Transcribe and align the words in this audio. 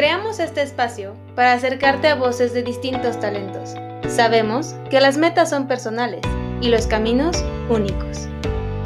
Creamos 0.00 0.40
este 0.40 0.62
espacio 0.62 1.14
para 1.36 1.52
acercarte 1.52 2.08
a 2.08 2.14
voces 2.14 2.54
de 2.54 2.62
distintos 2.62 3.20
talentos. 3.20 3.74
Sabemos 4.08 4.74
que 4.88 4.98
las 4.98 5.18
metas 5.18 5.50
son 5.50 5.68
personales 5.68 6.22
y 6.62 6.70
los 6.70 6.86
caminos 6.86 7.44
únicos. 7.68 8.26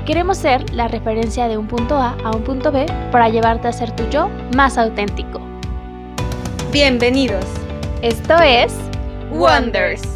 Queremos 0.06 0.38
ser 0.38 0.74
la 0.74 0.88
referencia 0.88 1.46
de 1.46 1.56
un 1.56 1.68
punto 1.68 1.94
A 1.94 2.16
a 2.24 2.34
un 2.34 2.42
punto 2.42 2.72
B 2.72 2.86
para 3.12 3.28
llevarte 3.28 3.68
a 3.68 3.72
ser 3.72 3.94
tu 3.94 4.02
yo 4.10 4.28
más 4.56 4.76
auténtico. 4.76 5.40
Bienvenidos. 6.72 7.44
Esto 8.02 8.34
es 8.42 8.74
Wonders. 9.30 10.13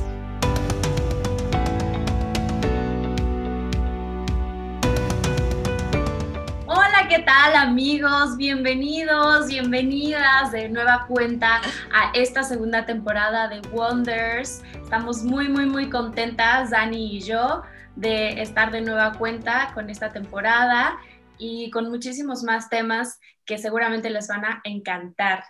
Tal 7.29 7.57
amigos? 7.57 8.39
Bienvenidos, 8.39 9.49
bienvenidas 9.49 10.51
de 10.51 10.71
nueva 10.71 11.05
cuenta 11.07 11.61
a 11.93 12.11
esta 12.15 12.43
segunda 12.43 12.87
temporada 12.87 13.49
de 13.49 13.61
Wonders. 13.69 14.63
Estamos 14.83 15.23
muy, 15.25 15.47
muy, 15.47 15.67
muy 15.67 15.91
contentas, 15.91 16.71
Dani 16.71 17.19
y 17.19 17.21
yo, 17.21 17.65
de 17.97 18.41
estar 18.41 18.73
de 18.73 18.81
nueva 18.81 19.13
cuenta 19.13 19.73
con 19.75 19.91
esta 19.91 20.11
temporada 20.11 20.99
y 21.37 21.69
con 21.71 21.91
muchísimos 21.91 22.45
más 22.45 22.71
temas 22.71 23.21
que 23.45 23.59
seguramente 23.59 24.09
les 24.09 24.27
van 24.27 24.47
a 24.47 24.63
encantar. 24.65 25.45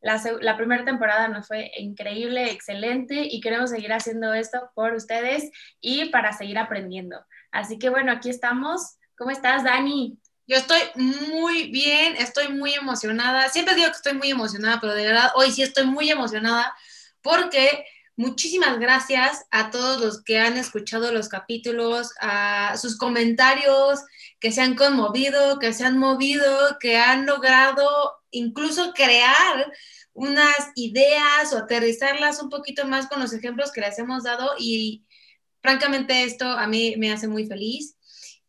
La, 0.00 0.22
la, 0.40 0.56
primera 0.56 0.84
temporada 0.84 1.26
nos 1.26 1.48
fue 1.48 1.72
increíble, 1.76 2.52
excelente 2.52 3.26
y 3.28 3.40
queremos 3.40 3.70
seguir 3.70 3.92
haciendo 3.92 4.32
esto 4.32 4.70
por 4.76 4.94
ustedes 4.94 5.50
y 5.80 6.08
para 6.10 6.32
seguir 6.32 6.56
aprendiendo. 6.56 7.18
Así 7.50 7.80
que 7.80 7.88
bueno, 7.88 8.12
aquí 8.12 8.30
estamos. 8.30 8.96
¿Cómo 9.16 9.32
estás, 9.32 9.64
Dani? 9.64 10.20
Yo 10.46 10.56
estoy 10.56 10.78
muy 10.94 11.70
bien, 11.70 12.16
estoy 12.16 12.48
muy 12.48 12.74
emocionada. 12.74 13.48
Siempre 13.48 13.74
digo 13.74 13.88
que 13.88 13.96
estoy 13.96 14.14
muy 14.14 14.30
emocionada, 14.30 14.80
pero 14.80 14.94
de 14.94 15.04
verdad 15.04 15.32
hoy 15.34 15.50
sí 15.50 15.62
estoy 15.62 15.86
muy 15.86 16.08
emocionada 16.10 16.72
porque 17.20 17.84
muchísimas 18.16 18.78
gracias 18.78 19.44
a 19.50 19.70
todos 19.70 20.00
los 20.00 20.22
que 20.22 20.38
han 20.38 20.56
escuchado 20.56 21.12
los 21.12 21.28
capítulos, 21.28 22.12
a 22.20 22.76
sus 22.76 22.96
comentarios, 22.96 24.00
que 24.38 24.52
se 24.52 24.60
han 24.62 24.76
conmovido, 24.76 25.58
que 25.58 25.72
se 25.72 25.84
han 25.84 25.98
movido, 25.98 26.78
que 26.80 26.96
han 26.96 27.26
logrado 27.26 28.14
incluso 28.30 28.92
crear 28.94 29.72
unas 30.12 30.56
ideas 30.76 31.52
o 31.52 31.58
aterrizarlas 31.58 32.40
un 32.40 32.50
poquito 32.50 32.86
más 32.86 33.08
con 33.08 33.20
los 33.20 33.32
ejemplos 33.32 33.72
que 33.72 33.80
les 33.80 33.98
hemos 33.98 34.22
dado 34.22 34.52
y 34.58 35.04
francamente 35.60 36.22
esto 36.22 36.46
a 36.46 36.66
mí 36.68 36.94
me 36.98 37.12
hace 37.12 37.26
muy 37.28 37.46
feliz. 37.46 37.95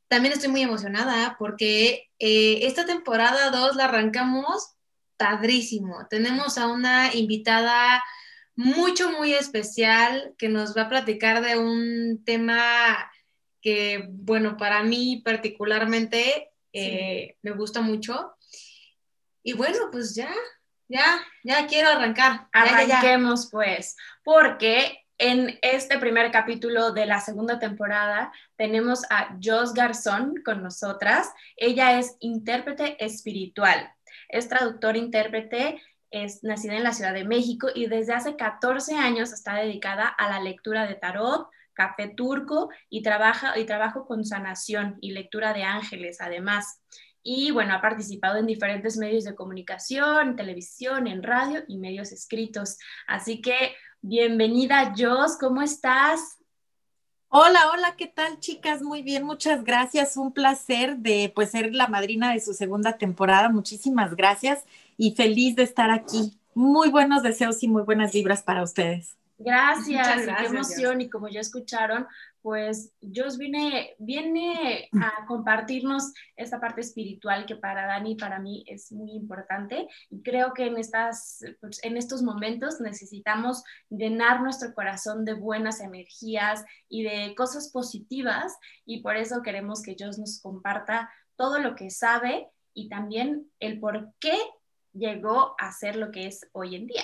También 0.07 0.33
estoy 0.33 0.49
muy 0.49 0.61
emocionada 0.61 1.35
porque 1.37 2.09
eh, 2.19 2.59
esta 2.63 2.85
temporada 2.85 3.49
2 3.51 3.75
la 3.75 3.85
arrancamos 3.85 4.75
padrísimo. 5.17 6.07
Tenemos 6.09 6.57
a 6.57 6.67
una 6.67 7.13
invitada 7.13 8.03
mucho, 8.55 9.11
muy 9.11 9.33
especial 9.33 10.33
que 10.37 10.49
nos 10.49 10.75
va 10.75 10.83
a 10.83 10.89
platicar 10.89 11.43
de 11.43 11.57
un 11.57 12.23
tema 12.25 13.11
que, 13.61 14.07
bueno, 14.09 14.57
para 14.57 14.83
mí 14.83 15.21
particularmente 15.23 16.51
eh, 16.73 17.35
me 17.41 17.51
gusta 17.51 17.81
mucho. 17.81 18.35
Y 19.43 19.53
bueno, 19.53 19.89
pues 19.91 20.15
ya, 20.15 20.33
ya, 20.87 21.21
ya 21.43 21.67
quiero 21.67 21.89
arrancar. 21.89 22.47
Arranquemos 22.51 23.41
ya, 23.41 23.45
ya. 23.45 23.51
pues, 23.51 23.95
porque 24.23 25.06
en 25.17 25.57
este 25.61 25.97
primer 25.97 26.31
capítulo 26.31 26.91
de 26.91 27.05
la 27.05 27.19
segunda 27.19 27.59
temporada 27.59 28.31
tenemos 28.55 29.03
a 29.09 29.35
Jos 29.43 29.73
Garzón 29.73 30.35
con 30.45 30.61
nosotras. 30.61 31.31
Ella 31.55 31.97
es 31.99 32.17
intérprete 32.19 33.03
espiritual, 33.03 33.91
es 34.29 34.47
traductora 34.47 34.97
intérprete, 34.97 35.81
es 36.11 36.43
nacida 36.43 36.75
en 36.75 36.83
la 36.83 36.93
Ciudad 36.93 37.13
de 37.13 37.25
México 37.25 37.67
y 37.73 37.87
desde 37.87 38.13
hace 38.13 38.35
14 38.35 38.95
años 38.95 39.33
está 39.33 39.55
dedicada 39.55 40.07
a 40.07 40.29
la 40.29 40.39
lectura 40.39 40.85
de 40.85 40.95
tarot, 40.95 41.49
café 41.73 42.07
turco 42.07 42.69
y 42.89 43.01
trabaja 43.01 43.57
y 43.57 43.65
trabajo 43.65 44.05
con 44.05 44.23
sanación 44.23 44.97
y 45.01 45.11
lectura 45.11 45.53
de 45.53 45.63
ángeles 45.63 46.21
además. 46.21 46.81
Y 47.23 47.51
bueno, 47.51 47.73
ha 47.73 47.81
participado 47.81 48.37
en 48.37 48.45
diferentes 48.45 48.97
medios 48.97 49.25
de 49.25 49.35
comunicación, 49.35 50.37
televisión, 50.37 51.07
en 51.07 51.23
radio 51.23 51.63
y 51.67 51.77
medios 51.77 52.13
escritos. 52.13 52.77
Así 53.05 53.41
que 53.41 53.75
Bienvenida, 54.01 54.93
Jos, 54.95 55.37
¿cómo 55.37 55.61
estás? 55.61 56.37
Hola, 57.29 57.71
hola, 57.73 57.95
¿qué 57.97 58.07
tal, 58.07 58.39
chicas? 58.39 58.81
Muy 58.81 59.01
bien, 59.01 59.23
muchas 59.23 59.63
gracias. 59.63 60.15
Un 60.15 60.31
placer 60.31 60.97
de 60.97 61.31
pues 61.35 61.51
ser 61.51 61.73
la 61.73 61.87
madrina 61.87 62.31
de 62.31 62.39
su 62.39 62.53
segunda 62.53 62.97
temporada. 62.97 63.49
Muchísimas 63.49 64.15
gracias 64.15 64.63
y 64.97 65.15
feliz 65.15 65.55
de 65.55 65.63
estar 65.63 65.89
aquí. 65.89 66.39
Muy 66.53 66.89
buenos 66.89 67.23
deseos 67.23 67.61
y 67.63 67.67
muy 67.67 67.83
buenas 67.83 68.13
vibras 68.13 68.43
para 68.43 68.63
ustedes. 68.63 69.17
Gracias, 69.39 70.07
gracias 70.07 70.37
qué 70.39 70.45
emoción. 70.45 71.01
Y 71.01 71.09
como 71.09 71.27
ya 71.27 71.41
escucharon, 71.41 72.07
pues 72.47 72.93
Dios 73.01 73.37
viene, 73.37 73.97
a 74.93 75.25
compartirnos 75.27 76.13
esta 76.37 76.61
parte 76.61 76.79
espiritual 76.79 77.45
que 77.45 77.57
para 77.57 77.85
Dani 77.85 78.13
y 78.13 78.15
para 78.15 78.39
mí 78.39 78.63
es 78.67 78.89
muy 78.93 79.11
importante. 79.11 79.89
Y 80.09 80.23
creo 80.23 80.53
que 80.53 80.67
en, 80.67 80.77
estas, 80.77 81.43
pues, 81.59 81.83
en 81.83 81.97
estos 81.97 82.21
momentos 82.21 82.79
necesitamos 82.79 83.65
llenar 83.89 84.39
nuestro 84.39 84.73
corazón 84.73 85.25
de 85.25 85.33
buenas 85.33 85.81
energías 85.81 86.63
y 86.87 87.03
de 87.03 87.35
cosas 87.35 87.69
positivas. 87.69 88.57
Y 88.85 89.01
por 89.01 89.17
eso 89.17 89.41
queremos 89.41 89.81
que 89.81 89.95
Dios 89.95 90.17
nos 90.17 90.39
comparta 90.39 91.11
todo 91.35 91.59
lo 91.59 91.75
que 91.75 91.89
sabe 91.89 92.47
y 92.73 92.87
también 92.87 93.51
el 93.59 93.81
por 93.81 94.13
qué 94.21 94.37
llegó 94.93 95.53
a 95.59 95.73
ser 95.73 95.97
lo 95.97 96.11
que 96.11 96.27
es 96.27 96.47
hoy 96.53 96.77
en 96.77 96.87
día. 96.87 97.03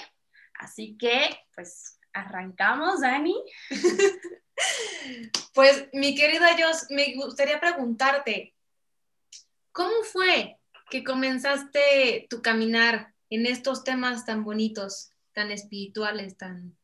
Así 0.58 0.96
que, 0.98 1.20
pues, 1.54 2.00
arrancamos, 2.14 3.02
Dani. 3.02 3.36
Pues 5.54 5.88
mi 5.94 6.16
querida 6.16 6.56
Jos, 6.58 6.88
me 6.90 7.14
gustaría 7.16 7.60
preguntarte, 7.60 8.56
¿cómo 9.72 10.04
fue 10.04 10.58
que 10.90 11.04
comenzaste 11.04 12.28
tu 12.30 12.42
caminar 12.42 13.14
en 13.30 13.46
estos 13.46 13.84
temas 13.84 14.26
tan 14.26 14.44
bonitos, 14.44 15.12
tan 15.34 15.52
espirituales, 15.52 16.38
tan, 16.38 16.76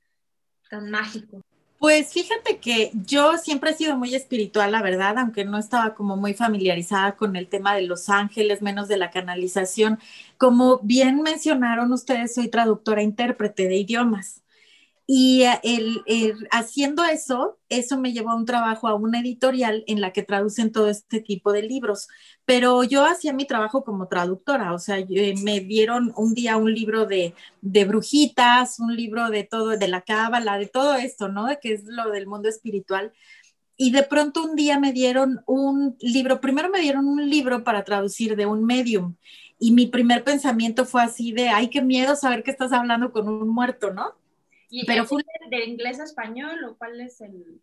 tan 0.69 0.89
mágicos? 0.91 1.41
Pues 1.79 2.11
fíjate 2.11 2.59
que 2.59 2.91
yo 3.05 3.37
siempre 3.37 3.71
he 3.71 3.73
sido 3.73 3.95
muy 3.97 4.13
espiritual, 4.13 4.73
la 4.73 4.81
verdad, 4.81 5.17
aunque 5.17 5.45
no 5.45 5.57
estaba 5.57 5.95
como 5.95 6.17
muy 6.17 6.33
familiarizada 6.33 7.15
con 7.15 7.37
el 7.37 7.47
tema 7.47 7.73
de 7.73 7.83
los 7.83 8.09
ángeles, 8.09 8.61
menos 8.61 8.89
de 8.89 8.97
la 8.97 9.11
canalización. 9.11 9.97
Como 10.37 10.79
bien 10.83 11.21
mencionaron 11.21 11.93
ustedes, 11.93 12.35
soy 12.35 12.49
traductora 12.49 12.99
e 12.99 13.05
intérprete 13.05 13.69
de 13.69 13.77
idiomas. 13.77 14.41
Y 15.11 15.41
eh, 15.41 15.59
el, 15.63 16.47
haciendo 16.51 17.03
eso, 17.03 17.57
eso 17.67 17.97
me 17.97 18.13
llevó 18.13 18.29
a 18.29 18.35
un 18.35 18.45
trabajo 18.45 18.87
a 18.87 18.93
una 18.93 19.21
editorial 19.21 19.83
en 19.87 20.01
la 20.01 20.13
que 20.13 20.21
traducen 20.21 20.71
todo 20.71 20.87
este 20.87 21.19
tipo 21.19 21.51
de 21.51 21.63
libros. 21.63 22.07
Pero 22.45 22.83
yo 22.83 23.03
hacía 23.05 23.33
mi 23.33 23.47
trabajo 23.47 23.83
como 23.83 24.07
traductora, 24.07 24.71
o 24.71 24.77
sea, 24.77 24.99
yo, 24.99 25.15
eh, 25.15 25.33
me 25.41 25.61
dieron 25.61 26.13
un 26.15 26.35
día 26.35 26.57
un 26.57 26.75
libro 26.75 27.07
de, 27.07 27.33
de, 27.61 27.85
brujitas, 27.85 28.79
un 28.79 28.95
libro 28.95 29.31
de 29.31 29.43
todo, 29.43 29.69
de 29.69 29.87
la 29.87 30.01
cábala, 30.01 30.59
de 30.59 30.67
todo 30.67 30.93
esto, 30.93 31.27
¿no? 31.27 31.47
De 31.47 31.57
que 31.59 31.73
es 31.73 31.85
lo 31.85 32.11
del 32.11 32.27
mundo 32.27 32.47
espiritual. 32.47 33.11
Y 33.77 33.89
de 33.89 34.03
pronto 34.03 34.43
un 34.43 34.55
día 34.55 34.79
me 34.79 34.93
dieron 34.93 35.41
un 35.47 35.97
libro, 36.01 36.39
primero 36.39 36.69
me 36.69 36.81
dieron 36.81 37.07
un 37.07 37.27
libro 37.27 37.63
para 37.63 37.83
traducir 37.83 38.35
de 38.35 38.45
un 38.45 38.63
medium. 38.63 39.15
Y 39.57 39.71
mi 39.71 39.87
primer 39.87 40.23
pensamiento 40.23 40.85
fue 40.85 41.01
así 41.01 41.31
de, 41.31 41.49
ay, 41.49 41.69
qué 41.69 41.81
miedo 41.81 42.15
saber 42.15 42.43
que 42.43 42.51
estás 42.51 42.71
hablando 42.73 43.11
con 43.11 43.27
un 43.27 43.49
muerto, 43.49 43.91
¿no? 43.91 44.13
¿Y 44.69 44.85
pero 44.85 45.05
fue 45.05 45.23
de 45.49 45.65
inglés 45.65 45.99
a 45.99 46.03
español 46.03 46.63
o 46.65 46.77
cuál 46.77 47.01
es 47.01 47.21
el...? 47.21 47.61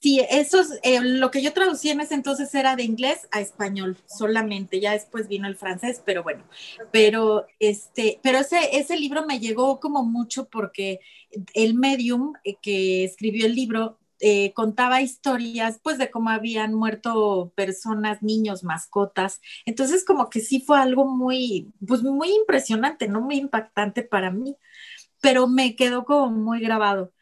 Sí, 0.00 0.20
eso 0.28 0.60
es, 0.60 0.80
eh, 0.82 1.00
lo 1.00 1.30
que 1.30 1.40
yo 1.40 1.52
traducí 1.52 1.88
en 1.90 2.00
ese 2.00 2.14
entonces 2.14 2.52
era 2.52 2.74
de 2.74 2.82
inglés 2.82 3.28
a 3.30 3.40
español 3.40 3.96
solamente, 4.06 4.80
ya 4.80 4.92
después 4.92 5.28
vino 5.28 5.46
el 5.46 5.56
francés, 5.56 6.02
pero 6.04 6.24
bueno, 6.24 6.42
pero 6.90 7.46
este, 7.60 8.18
pero 8.20 8.38
ese, 8.38 8.76
ese 8.76 8.96
libro 8.96 9.24
me 9.24 9.38
llegó 9.38 9.78
como 9.78 10.04
mucho 10.04 10.48
porque 10.48 10.98
el 11.54 11.74
medium 11.74 12.32
eh, 12.42 12.56
que 12.60 13.04
escribió 13.04 13.46
el 13.46 13.54
libro 13.54 14.00
eh, 14.20 14.52
contaba 14.52 15.00
historias 15.00 15.78
pues 15.80 15.96
de 15.96 16.10
cómo 16.10 16.30
habían 16.30 16.74
muerto 16.74 17.52
personas, 17.54 18.20
niños, 18.20 18.64
mascotas. 18.64 19.40
Entonces 19.64 20.04
como 20.04 20.28
que 20.28 20.40
sí 20.40 20.60
fue 20.60 20.80
algo 20.80 21.04
muy, 21.04 21.72
pues 21.86 22.02
muy 22.02 22.32
impresionante, 22.32 23.06
¿no? 23.06 23.20
Muy 23.20 23.36
impactante 23.36 24.02
para 24.02 24.32
mí 24.32 24.56
pero 25.20 25.48
me 25.48 25.76
quedó 25.76 26.04
como 26.04 26.30
muy 26.30 26.60
grabado. 26.60 27.12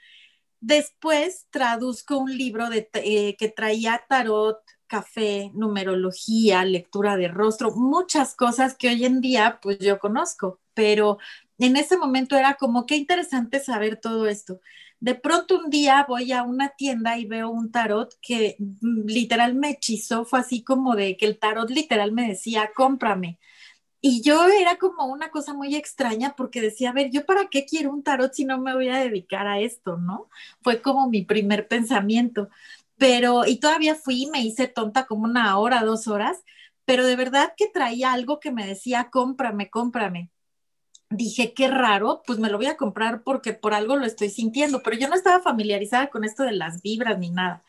Después 0.61 1.47
traduzco 1.51 2.19
un 2.19 2.37
libro 2.37 2.71
de, 2.71 2.89
eh, 2.95 3.37
que 3.39 3.49
traía 3.49 4.03
tarot, 4.09 4.59
café, 4.87 5.51
numerología, 5.55 6.65
lectura 6.65 7.17
de 7.17 7.29
rostro, 7.29 7.73
muchas 7.73 8.35
cosas 8.35 8.77
que 8.77 8.89
hoy 8.89 9.05
en 9.05 9.21
día 9.21 9.59
pues 9.63 9.79
yo 9.79 9.99
conozco, 9.99 10.61
pero 10.75 11.19
en 11.59 11.77
ese 11.77 11.97
momento 11.97 12.37
era 12.37 12.55
como 12.55 12.87
qué 12.87 12.97
interesante 12.97 13.61
saber 13.61 14.01
todo 14.01 14.27
esto. 14.27 14.61
De 15.01 15.15
pronto 15.15 15.59
un 15.59 15.71
día 15.71 16.05
voy 16.09 16.33
a 16.33 16.43
una 16.43 16.71
tienda 16.71 17.19
y 17.19 17.27
veo 17.27 17.51
un 17.51 17.71
tarot 17.71 18.15
que 18.23 18.57
mm, 18.59 19.07
literal 19.07 19.55
me 19.55 19.71
hechizó, 19.71 20.25
fue 20.25 20.41
así 20.41 20.63
como 20.65 20.97
de 20.97 21.17
que 21.17 21.27
el 21.27 21.39
tarot 21.39 21.71
literal 21.71 22.13
me 22.13 22.29
decía, 22.29 22.71
cómprame 22.75 23.39
Y 24.09 24.23
yo 24.23 24.47
era 24.47 24.77
como 24.79 25.07
una 25.07 25.33
cosa 25.33 25.53
muy 25.53 25.75
extraña 25.75 26.37
porque 26.37 26.61
decía, 26.61 26.91
a 26.91 26.93
ver, 26.93 27.11
¿yo 27.11 27.27
para 27.27 27.49
qué 27.49 27.67
quiero 27.67 27.91
un 27.91 28.05
tarot 28.05 28.33
si 28.33 28.45
no 28.45 28.57
me 28.57 28.73
voy 28.73 28.89
a 28.89 28.99
dedicar 28.99 29.49
a 29.49 29.59
esto, 29.59 29.97
no? 29.97 30.31
Fue 30.63 30.81
como 30.81 31.09
mi 31.09 31.23
primer 31.25 31.67
pensamiento. 31.67 32.49
Pero, 32.97 33.47
y 33.47 33.57
todavía 33.57 33.97
fui, 33.97 34.27
me 34.27 34.43
hice 34.43 34.69
tonta 34.69 35.07
como 35.07 35.25
una 35.25 35.59
hora, 35.59 35.83
dos 35.83 36.07
horas, 36.07 36.45
pero 36.85 37.05
de 37.05 37.17
verdad 37.17 37.55
que 37.57 37.67
traía 37.67 38.13
algo 38.13 38.39
que 38.39 38.53
me 38.53 38.65
decía, 38.65 39.11
cómprame, 39.11 39.71
cómprame. 39.71 40.31
Dije, 41.11 41.53
qué 41.53 41.67
raro, 41.67 42.23
pues 42.25 42.39
me 42.39 42.49
lo 42.49 42.59
voy 42.59 42.67
a 42.67 42.77
comprar 42.77 43.25
porque 43.25 43.55
por 43.55 43.75
algo 43.75 43.97
lo 43.97 44.07
estoy 44.07 44.31
sintiendo, 44.31 44.85
pero 44.85 44.97
yo 44.97 45.09
no 45.09 45.17
estaba 45.17 45.43
familiarizada 45.43 46.11
con 46.11 46.23
esto 46.23 46.45
de 46.45 46.53
las 46.53 46.81
vibras 46.81 47.19
ni 47.19 47.31
nada 47.31 47.65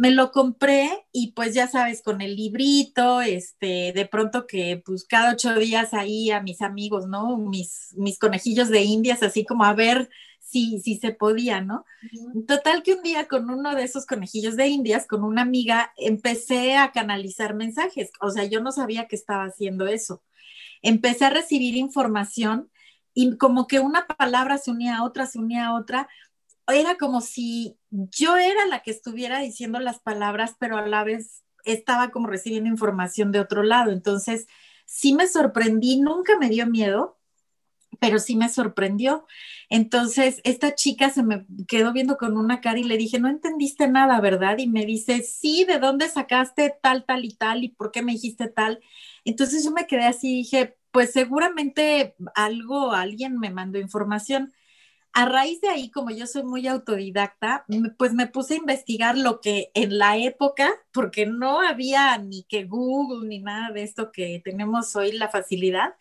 me 0.00 0.10
lo 0.10 0.32
compré 0.32 0.88
y 1.12 1.32
pues 1.32 1.52
ya 1.52 1.68
sabes, 1.68 2.00
con 2.00 2.22
el 2.22 2.34
librito, 2.34 3.20
este, 3.20 3.92
de 3.92 4.06
pronto 4.06 4.46
que 4.46 4.80
pues 4.82 5.04
cada 5.04 5.34
ocho 5.34 5.54
días 5.54 5.92
ahí 5.92 6.30
a 6.30 6.40
mis 6.40 6.62
amigos, 6.62 7.06
¿no? 7.06 7.36
Mis, 7.36 7.92
mis 7.98 8.18
conejillos 8.18 8.70
de 8.70 8.80
indias, 8.80 9.22
así 9.22 9.44
como 9.44 9.64
a 9.64 9.74
ver 9.74 10.08
si, 10.38 10.80
si 10.80 10.96
se 10.96 11.12
podía, 11.12 11.60
¿no? 11.60 11.84
Total 12.48 12.82
que 12.82 12.94
un 12.94 13.02
día 13.02 13.28
con 13.28 13.50
uno 13.50 13.74
de 13.74 13.82
esos 13.82 14.06
conejillos 14.06 14.56
de 14.56 14.68
indias, 14.68 15.06
con 15.06 15.22
una 15.22 15.42
amiga, 15.42 15.92
empecé 15.98 16.76
a 16.76 16.92
canalizar 16.92 17.52
mensajes, 17.54 18.10
o 18.22 18.30
sea, 18.30 18.44
yo 18.44 18.62
no 18.62 18.72
sabía 18.72 19.06
que 19.06 19.16
estaba 19.16 19.44
haciendo 19.44 19.86
eso. 19.86 20.22
Empecé 20.80 21.26
a 21.26 21.30
recibir 21.30 21.76
información 21.76 22.70
y 23.12 23.36
como 23.36 23.66
que 23.66 23.80
una 23.80 24.06
palabra 24.06 24.56
se 24.56 24.70
unía 24.70 24.96
a 24.96 25.04
otra, 25.04 25.26
se 25.26 25.38
unía 25.38 25.66
a 25.66 25.74
otra, 25.74 26.08
era 26.70 26.96
como 26.96 27.20
si 27.20 27.78
yo 27.90 28.36
era 28.36 28.66
la 28.66 28.82
que 28.82 28.90
estuviera 28.90 29.40
diciendo 29.40 29.80
las 29.80 30.00
palabras, 30.00 30.56
pero 30.58 30.76
a 30.76 30.86
la 30.86 31.04
vez 31.04 31.44
estaba 31.64 32.10
como 32.10 32.26
recibiendo 32.26 32.68
información 32.68 33.32
de 33.32 33.40
otro 33.40 33.62
lado. 33.62 33.92
Entonces, 33.92 34.46
sí 34.86 35.14
me 35.14 35.28
sorprendí, 35.28 36.00
nunca 36.00 36.38
me 36.38 36.48
dio 36.48 36.66
miedo, 36.66 37.18
pero 38.00 38.18
sí 38.18 38.36
me 38.36 38.48
sorprendió. 38.48 39.26
Entonces, 39.68 40.40
esta 40.44 40.74
chica 40.74 41.10
se 41.10 41.22
me 41.22 41.46
quedó 41.68 41.92
viendo 41.92 42.16
con 42.16 42.36
una 42.36 42.60
cara 42.60 42.78
y 42.78 42.84
le 42.84 42.96
dije, 42.96 43.20
no 43.20 43.28
entendiste 43.28 43.88
nada, 43.88 44.20
¿verdad? 44.20 44.58
Y 44.58 44.68
me 44.68 44.86
dice, 44.86 45.22
sí, 45.22 45.64
¿de 45.64 45.78
dónde 45.78 46.08
sacaste 46.08 46.74
tal, 46.82 47.04
tal 47.04 47.24
y 47.24 47.34
tal? 47.34 47.64
¿Y 47.64 47.68
por 47.68 47.92
qué 47.92 48.02
me 48.02 48.12
dijiste 48.12 48.48
tal? 48.48 48.80
Entonces 49.24 49.64
yo 49.64 49.70
me 49.70 49.86
quedé 49.86 50.04
así 50.04 50.32
y 50.32 50.36
dije, 50.38 50.76
pues 50.90 51.12
seguramente 51.12 52.16
algo, 52.34 52.92
alguien 52.92 53.38
me 53.38 53.50
mandó 53.50 53.78
información 53.78 54.52
a 55.12 55.24
raíz 55.24 55.60
de 55.60 55.68
ahí, 55.68 55.90
como 55.90 56.10
yo 56.10 56.26
soy 56.26 56.44
muy 56.44 56.66
autodidacta, 56.68 57.64
pues 57.98 58.12
me 58.12 58.26
puse 58.26 58.54
a 58.54 58.58
investigar 58.58 59.18
lo 59.18 59.40
que 59.40 59.70
en 59.74 59.98
la 59.98 60.16
época, 60.16 60.72
porque 60.92 61.26
no 61.26 61.60
había 61.60 62.16
ni 62.18 62.44
que 62.44 62.64
Google 62.64 63.28
ni 63.28 63.40
nada 63.40 63.72
de 63.72 63.82
esto 63.82 64.12
que 64.12 64.40
tenemos 64.44 64.94
hoy 64.96 65.12
la 65.12 65.28
facilidad, 65.28 65.94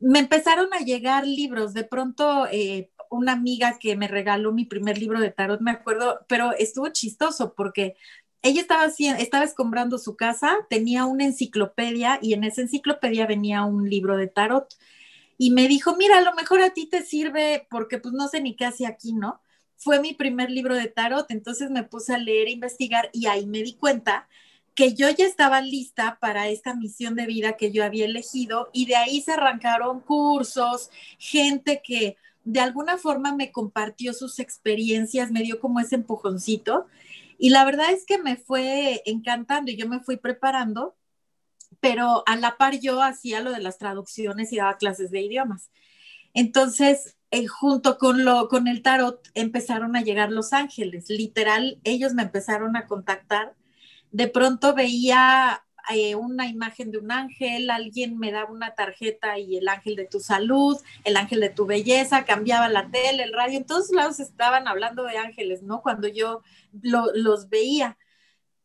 me 0.00 0.18
empezaron 0.20 0.72
a 0.74 0.80
llegar 0.80 1.26
libros. 1.26 1.74
De 1.74 1.84
pronto, 1.84 2.46
eh, 2.50 2.90
una 3.10 3.32
amiga 3.32 3.78
que 3.78 3.96
me 3.96 4.08
regaló 4.08 4.52
mi 4.52 4.64
primer 4.64 4.98
libro 4.98 5.20
de 5.20 5.30
tarot, 5.30 5.60
me 5.60 5.70
acuerdo, 5.70 6.20
pero 6.28 6.52
estuvo 6.52 6.88
chistoso 6.88 7.54
porque 7.54 7.96
ella 8.42 8.60
estaba, 8.60 8.86
estaba 8.86 9.44
escombrando 9.44 9.98
su 9.98 10.16
casa, 10.16 10.56
tenía 10.70 11.04
una 11.06 11.24
enciclopedia 11.24 12.18
y 12.22 12.34
en 12.34 12.44
esa 12.44 12.62
enciclopedia 12.62 13.26
venía 13.26 13.64
un 13.64 13.88
libro 13.88 14.16
de 14.16 14.28
tarot 14.28 14.74
y 15.38 15.52
me 15.52 15.68
dijo, 15.68 15.96
mira, 15.96 16.18
a 16.18 16.22
lo 16.22 16.34
mejor 16.34 16.60
a 16.60 16.70
ti 16.70 16.86
te 16.86 17.02
sirve 17.02 17.66
porque 17.70 17.98
pues 17.98 18.12
no 18.12 18.26
sé 18.28 18.40
ni 18.40 18.56
qué 18.56 18.66
hacía 18.66 18.88
aquí, 18.88 19.12
¿no? 19.12 19.40
Fue 19.76 20.00
mi 20.00 20.12
primer 20.12 20.50
libro 20.50 20.74
de 20.74 20.88
tarot, 20.88 21.30
entonces 21.30 21.70
me 21.70 21.84
puse 21.84 22.12
a 22.12 22.18
leer 22.18 22.48
e 22.48 22.52
investigar 22.52 23.08
y 23.12 23.26
ahí 23.26 23.46
me 23.46 23.62
di 23.62 23.74
cuenta 23.74 24.28
que 24.74 24.94
yo 24.94 25.08
ya 25.10 25.24
estaba 25.26 25.60
lista 25.60 26.18
para 26.20 26.48
esta 26.48 26.74
misión 26.74 27.14
de 27.14 27.26
vida 27.26 27.56
que 27.56 27.70
yo 27.70 27.84
había 27.84 28.04
elegido 28.04 28.68
y 28.72 28.86
de 28.86 28.96
ahí 28.96 29.20
se 29.22 29.32
arrancaron 29.32 30.00
cursos, 30.00 30.90
gente 31.18 31.82
que 31.84 32.16
de 32.44 32.60
alguna 32.60 32.98
forma 32.98 33.34
me 33.34 33.52
compartió 33.52 34.12
sus 34.12 34.40
experiencias, 34.40 35.30
me 35.30 35.42
dio 35.42 35.60
como 35.60 35.80
ese 35.80 35.94
empujoncito 35.96 36.86
y 37.38 37.50
la 37.50 37.64
verdad 37.64 37.92
es 37.92 38.04
que 38.04 38.18
me 38.18 38.36
fue 38.36 39.02
encantando 39.06 39.70
y 39.70 39.76
yo 39.76 39.88
me 39.88 40.00
fui 40.00 40.16
preparando 40.16 40.96
pero 41.80 42.22
a 42.26 42.36
la 42.36 42.56
par 42.56 42.78
yo 42.80 43.02
hacía 43.02 43.40
lo 43.40 43.52
de 43.52 43.60
las 43.60 43.78
traducciones 43.78 44.52
y 44.52 44.56
daba 44.56 44.76
clases 44.76 45.10
de 45.10 45.22
idiomas. 45.22 45.70
Entonces, 46.34 47.16
eh, 47.30 47.46
junto 47.46 47.98
con, 47.98 48.24
lo, 48.24 48.48
con 48.48 48.68
el 48.68 48.82
tarot 48.82 49.20
empezaron 49.34 49.96
a 49.96 50.02
llegar 50.02 50.30
los 50.32 50.52
ángeles. 50.52 51.10
Literal, 51.10 51.78
ellos 51.84 52.14
me 52.14 52.22
empezaron 52.22 52.76
a 52.76 52.86
contactar. 52.86 53.54
De 54.10 54.28
pronto 54.28 54.74
veía 54.74 55.62
eh, 55.90 56.14
una 56.14 56.46
imagen 56.46 56.90
de 56.90 56.98
un 56.98 57.10
ángel, 57.10 57.70
alguien 57.70 58.18
me 58.18 58.30
daba 58.30 58.50
una 58.50 58.74
tarjeta 58.74 59.38
y 59.38 59.56
el 59.56 59.68
ángel 59.68 59.96
de 59.96 60.06
tu 60.06 60.20
salud, 60.20 60.76
el 61.04 61.16
ángel 61.16 61.40
de 61.40 61.50
tu 61.50 61.66
belleza, 61.66 62.24
cambiaba 62.24 62.68
la 62.68 62.90
tele, 62.90 63.22
el 63.22 63.32
radio, 63.32 63.58
en 63.58 63.66
todos 63.66 63.90
lados 63.90 64.20
estaban 64.20 64.68
hablando 64.68 65.04
de 65.04 65.16
ángeles, 65.18 65.62
¿no? 65.62 65.80
Cuando 65.82 66.08
yo 66.08 66.42
los 66.82 67.48
veía. 67.48 67.96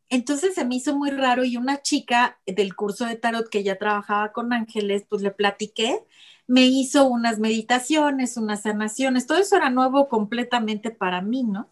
Entonces 0.09 0.55
se 0.55 0.65
me 0.65 0.75
hizo 0.75 0.95
muy 0.95 1.09
raro 1.09 1.43
y 1.43 1.57
una 1.57 1.81
chica 1.81 2.39
del 2.45 2.75
curso 2.75 3.05
de 3.05 3.15
tarot 3.15 3.49
que 3.49 3.63
ya 3.63 3.77
trabajaba 3.77 4.31
con 4.31 4.53
ángeles, 4.53 5.05
pues 5.09 5.21
le 5.21 5.31
platiqué, 5.31 6.03
me 6.47 6.65
hizo 6.65 7.07
unas 7.07 7.39
meditaciones, 7.39 8.37
unas 8.37 8.63
sanaciones, 8.63 9.27
todo 9.27 9.39
eso 9.39 9.55
era 9.55 9.69
nuevo 9.69 10.09
completamente 10.09 10.91
para 10.91 11.21
mí, 11.21 11.43
¿no? 11.43 11.69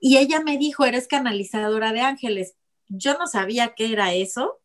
Y 0.00 0.16
ella 0.18 0.40
me 0.40 0.58
dijo, 0.58 0.84
eres 0.84 1.06
canalizadora 1.06 1.92
de 1.92 2.00
ángeles. 2.00 2.56
Yo 2.88 3.16
no 3.18 3.26
sabía 3.26 3.74
qué 3.74 3.92
era 3.92 4.12
eso. 4.14 4.60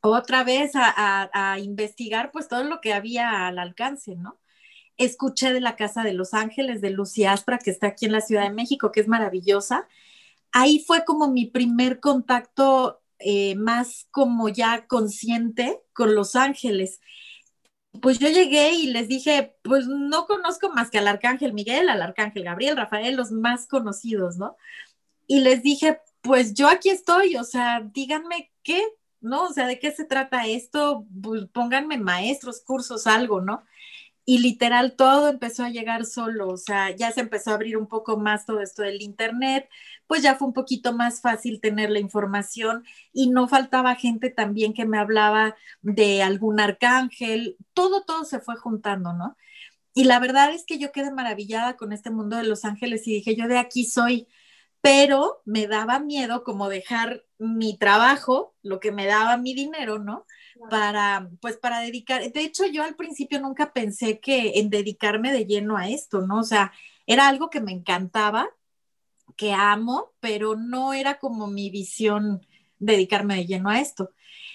Otra 0.00 0.44
vez 0.44 0.72
a, 0.74 1.30
a 1.32 1.58
investigar 1.58 2.30
pues 2.30 2.48
todo 2.48 2.64
lo 2.64 2.80
que 2.80 2.92
había 2.92 3.46
al 3.46 3.58
alcance, 3.58 4.16
¿no? 4.16 4.38
Escuché 4.96 5.52
de 5.52 5.60
la 5.60 5.76
Casa 5.76 6.04
de 6.04 6.12
los 6.12 6.34
Ángeles 6.34 6.80
de 6.80 6.90
Lucy 6.90 7.24
Aspra, 7.24 7.58
que 7.58 7.70
está 7.70 7.88
aquí 7.88 8.06
en 8.06 8.12
la 8.12 8.20
Ciudad 8.20 8.44
de 8.44 8.54
México, 8.54 8.92
que 8.92 9.00
es 9.00 9.08
maravillosa 9.08 9.88
ahí 10.54 10.78
fue 10.86 11.04
como 11.04 11.28
mi 11.28 11.46
primer 11.46 12.00
contacto 12.00 13.02
eh, 13.18 13.56
más 13.56 14.06
como 14.12 14.48
ya 14.48 14.86
consciente 14.86 15.82
con 15.92 16.14
Los 16.14 16.36
Ángeles. 16.36 17.00
Pues 18.00 18.18
yo 18.18 18.28
llegué 18.28 18.72
y 18.72 18.86
les 18.88 19.08
dije, 19.08 19.56
pues 19.62 19.86
no 19.86 20.26
conozco 20.26 20.70
más 20.70 20.90
que 20.90 20.98
al 20.98 21.08
Arcángel 21.08 21.52
Miguel, 21.52 21.88
al 21.88 22.02
Arcángel 22.02 22.44
Gabriel, 22.44 22.76
Rafael, 22.76 23.16
los 23.16 23.32
más 23.32 23.66
conocidos, 23.66 24.36
¿no? 24.36 24.56
Y 25.26 25.40
les 25.40 25.62
dije, 25.62 26.00
pues 26.22 26.54
yo 26.54 26.68
aquí 26.68 26.90
estoy, 26.90 27.36
o 27.36 27.44
sea, 27.44 27.80
díganme 27.92 28.52
qué, 28.62 28.82
¿no? 29.20 29.44
O 29.46 29.52
sea, 29.52 29.66
¿de 29.66 29.78
qué 29.78 29.92
se 29.92 30.04
trata 30.04 30.46
esto? 30.46 31.06
Pues 31.22 31.46
pónganme 31.52 31.98
maestros, 31.98 32.62
cursos, 32.62 33.06
algo, 33.06 33.40
¿no? 33.40 33.64
y 34.26 34.38
literal 34.38 34.96
todo 34.96 35.28
empezó 35.28 35.64
a 35.64 35.70
llegar 35.70 36.06
solo, 36.06 36.48
o 36.48 36.56
sea, 36.56 36.90
ya 36.90 37.10
se 37.12 37.20
empezó 37.20 37.50
a 37.50 37.54
abrir 37.54 37.76
un 37.76 37.86
poco 37.86 38.16
más 38.16 38.46
todo 38.46 38.60
esto 38.60 38.82
del 38.82 39.02
Internet, 39.02 39.68
pues 40.06 40.22
ya 40.22 40.36
fue 40.36 40.48
un 40.48 40.54
poquito 40.54 40.92
más 40.92 41.20
fácil 41.20 41.60
tener 41.60 41.90
la 41.90 41.98
información 41.98 42.84
y 43.12 43.30
no 43.30 43.48
faltaba 43.48 43.94
gente 43.94 44.30
también 44.30 44.74
que 44.74 44.86
me 44.86 44.98
hablaba 44.98 45.56
de 45.82 46.22
algún 46.22 46.60
arcángel, 46.60 47.56
todo, 47.72 48.04
todo 48.04 48.24
se 48.24 48.40
fue 48.40 48.56
juntando, 48.56 49.12
¿no? 49.12 49.36
Y 49.94 50.04
la 50.04 50.18
verdad 50.18 50.52
es 50.52 50.64
que 50.64 50.78
yo 50.78 50.92
quedé 50.92 51.10
maravillada 51.12 51.76
con 51.76 51.92
este 51.92 52.10
mundo 52.10 52.36
de 52.36 52.44
los 52.44 52.64
ángeles 52.64 53.06
y 53.06 53.14
dije, 53.14 53.36
yo 53.36 53.48
de 53.48 53.58
aquí 53.58 53.84
soy, 53.84 54.28
pero 54.80 55.42
me 55.44 55.66
daba 55.66 56.00
miedo 56.00 56.44
como 56.44 56.68
dejar 56.68 57.24
mi 57.38 57.78
trabajo, 57.78 58.54
lo 58.62 58.80
que 58.80 58.92
me 58.92 59.06
daba 59.06 59.36
mi 59.36 59.54
dinero, 59.54 59.98
¿no? 59.98 60.26
para, 60.70 61.30
pues 61.40 61.56
para 61.56 61.80
dedicar, 61.80 62.22
de 62.30 62.40
hecho 62.40 62.64
yo 62.66 62.82
al 62.82 62.96
principio 62.96 63.40
nunca 63.40 63.72
pensé 63.72 64.20
que 64.20 64.52
en 64.56 64.70
dedicarme 64.70 65.32
de 65.32 65.46
lleno 65.46 65.76
a 65.76 65.88
esto, 65.88 66.22
¿no? 66.26 66.40
O 66.40 66.44
sea, 66.44 66.72
era 67.06 67.28
algo 67.28 67.50
que 67.50 67.60
me 67.60 67.72
encantaba, 67.72 68.48
que 69.36 69.52
amo, 69.52 70.12
pero 70.20 70.56
no 70.56 70.94
era 70.94 71.18
como 71.18 71.46
mi 71.46 71.70
visión 71.70 72.46
dedicarme 72.78 73.36
de 73.36 73.46
lleno 73.46 73.70
a 73.70 73.80
esto. 73.80 74.10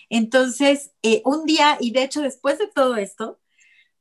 Entonces, 0.09 0.91
eh, 1.03 1.21
un 1.25 1.45
día, 1.45 1.77
y 1.79 1.91
de 1.91 2.03
hecho 2.03 2.21
después 2.21 2.57
de 2.59 2.67
todo 2.67 2.95
esto, 2.97 3.39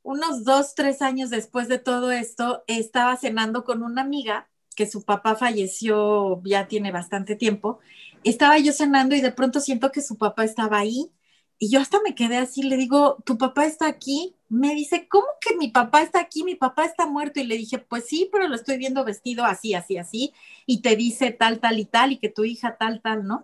unos 0.02 0.44
dos, 0.44 0.74
tres 0.74 1.02
años 1.02 1.30
después 1.30 1.68
de 1.68 1.78
todo 1.78 2.12
esto, 2.12 2.64
estaba 2.66 3.16
cenando 3.16 3.64
con 3.64 3.82
una 3.82 4.02
amiga 4.02 4.48
que 4.76 4.86
su 4.86 5.04
papá 5.04 5.36
falleció 5.36 6.40
ya 6.44 6.68
tiene 6.68 6.92
bastante 6.92 7.36
tiempo. 7.36 7.80
Estaba 8.24 8.58
yo 8.58 8.72
cenando 8.72 9.14
y 9.16 9.20
de 9.20 9.32
pronto 9.32 9.60
siento 9.60 9.92
que 9.92 10.02
su 10.02 10.16
papá 10.16 10.44
estaba 10.44 10.78
ahí 10.78 11.10
y 11.58 11.70
yo 11.70 11.80
hasta 11.80 12.00
me 12.02 12.14
quedé 12.14 12.36
así, 12.36 12.62
le 12.62 12.76
digo, 12.76 13.18
¿tu 13.24 13.36
papá 13.36 13.66
está 13.66 13.88
aquí? 13.88 14.36
Me 14.48 14.74
dice, 14.74 15.08
¿cómo 15.08 15.26
que 15.40 15.56
mi 15.56 15.68
papá 15.68 16.02
está 16.02 16.20
aquí? 16.20 16.44
Mi 16.44 16.54
papá 16.54 16.84
está 16.84 17.06
muerto. 17.06 17.40
Y 17.40 17.44
le 17.44 17.56
dije, 17.56 17.78
pues 17.78 18.06
sí, 18.06 18.28
pero 18.30 18.46
lo 18.46 18.54
estoy 18.54 18.78
viendo 18.78 19.04
vestido 19.04 19.44
así, 19.44 19.74
así, 19.74 19.98
así. 19.98 20.32
Y 20.66 20.82
te 20.82 20.94
dice 20.94 21.32
tal, 21.32 21.58
tal 21.58 21.78
y 21.80 21.84
tal, 21.84 22.12
y 22.12 22.18
que 22.18 22.28
tu 22.28 22.44
hija 22.44 22.76
tal, 22.78 23.02
tal, 23.02 23.26
¿no? 23.26 23.42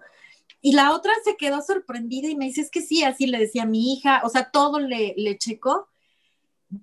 Y 0.63 0.73
la 0.73 0.93
otra 0.93 1.13
se 1.25 1.37
quedó 1.37 1.61
sorprendida 1.61 2.29
y 2.29 2.37
me 2.37 2.47
dice, 2.47 2.61
es 2.61 2.71
que 2.71 2.83
sí, 2.83 3.03
así 3.03 3.27
le 3.27 3.39
decía 3.39 3.67
mi 3.67 3.93
hija, 3.93 4.23
o 4.25 4.29
sea, 4.29 4.51
todo 4.51 4.79
le, 4.79 5.15
le 5.17 5.37
checó. 5.37 5.89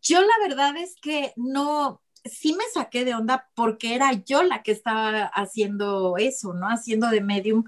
Yo 0.02 0.22
la 0.22 0.48
verdad 0.48 0.76
es 0.78 0.96
que 1.02 1.34
no, 1.38 2.02
sí 2.26 2.54
me 2.54 2.64
saqué 2.74 3.06
de 3.06 3.16
onda 3.16 3.50
porque 3.56 3.96
era 3.96 4.12
yo 4.14 4.44
la 4.44 4.64
que 4.64 4.72
estaba 4.72 5.26
haciendo 5.26 6.18
eso, 6.18 6.54
¿no? 6.54 6.68
Haciendo 6.68 7.08
de 7.10 7.22
medium. 7.22 7.64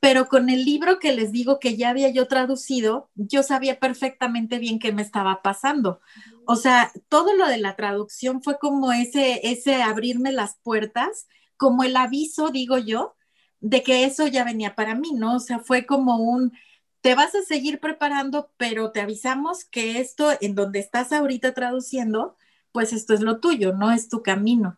Pero 0.00 0.28
con 0.28 0.50
el 0.50 0.64
libro 0.64 0.98
que 0.98 1.14
les 1.14 1.32
digo 1.32 1.58
que 1.58 1.76
ya 1.76 1.90
había 1.90 2.10
yo 2.10 2.28
traducido, 2.28 3.10
yo 3.14 3.42
sabía 3.42 3.80
perfectamente 3.80 4.58
bien 4.58 4.78
qué 4.78 4.92
me 4.92 5.02
estaba 5.02 5.42
pasando. 5.42 6.00
O 6.46 6.56
sea, 6.56 6.92
todo 7.08 7.34
lo 7.34 7.46
de 7.48 7.58
la 7.58 7.76
traducción 7.76 8.42
fue 8.42 8.58
como 8.58 8.92
ese, 8.92 9.40
ese 9.50 9.82
abrirme 9.82 10.32
las 10.32 10.56
puertas, 10.62 11.26
como 11.56 11.82
el 11.82 11.96
aviso, 11.96 12.50
digo 12.50 12.78
yo, 12.78 13.16
de 13.60 13.82
que 13.82 14.04
eso 14.04 14.26
ya 14.26 14.44
venía 14.44 14.74
para 14.74 14.94
mí, 14.94 15.12
¿no? 15.14 15.36
O 15.36 15.40
sea, 15.40 15.58
fue 15.58 15.86
como 15.86 16.18
un, 16.18 16.52
te 17.00 17.14
vas 17.14 17.34
a 17.34 17.42
seguir 17.42 17.80
preparando, 17.80 18.50
pero 18.56 18.92
te 18.92 19.00
avisamos 19.00 19.64
que 19.64 20.00
esto 20.00 20.30
en 20.40 20.54
donde 20.54 20.78
estás 20.78 21.12
ahorita 21.12 21.54
traduciendo, 21.54 22.36
pues 22.72 22.92
esto 22.92 23.14
es 23.14 23.20
lo 23.20 23.40
tuyo, 23.40 23.72
no 23.72 23.92
es 23.92 24.08
tu 24.08 24.22
camino. 24.22 24.76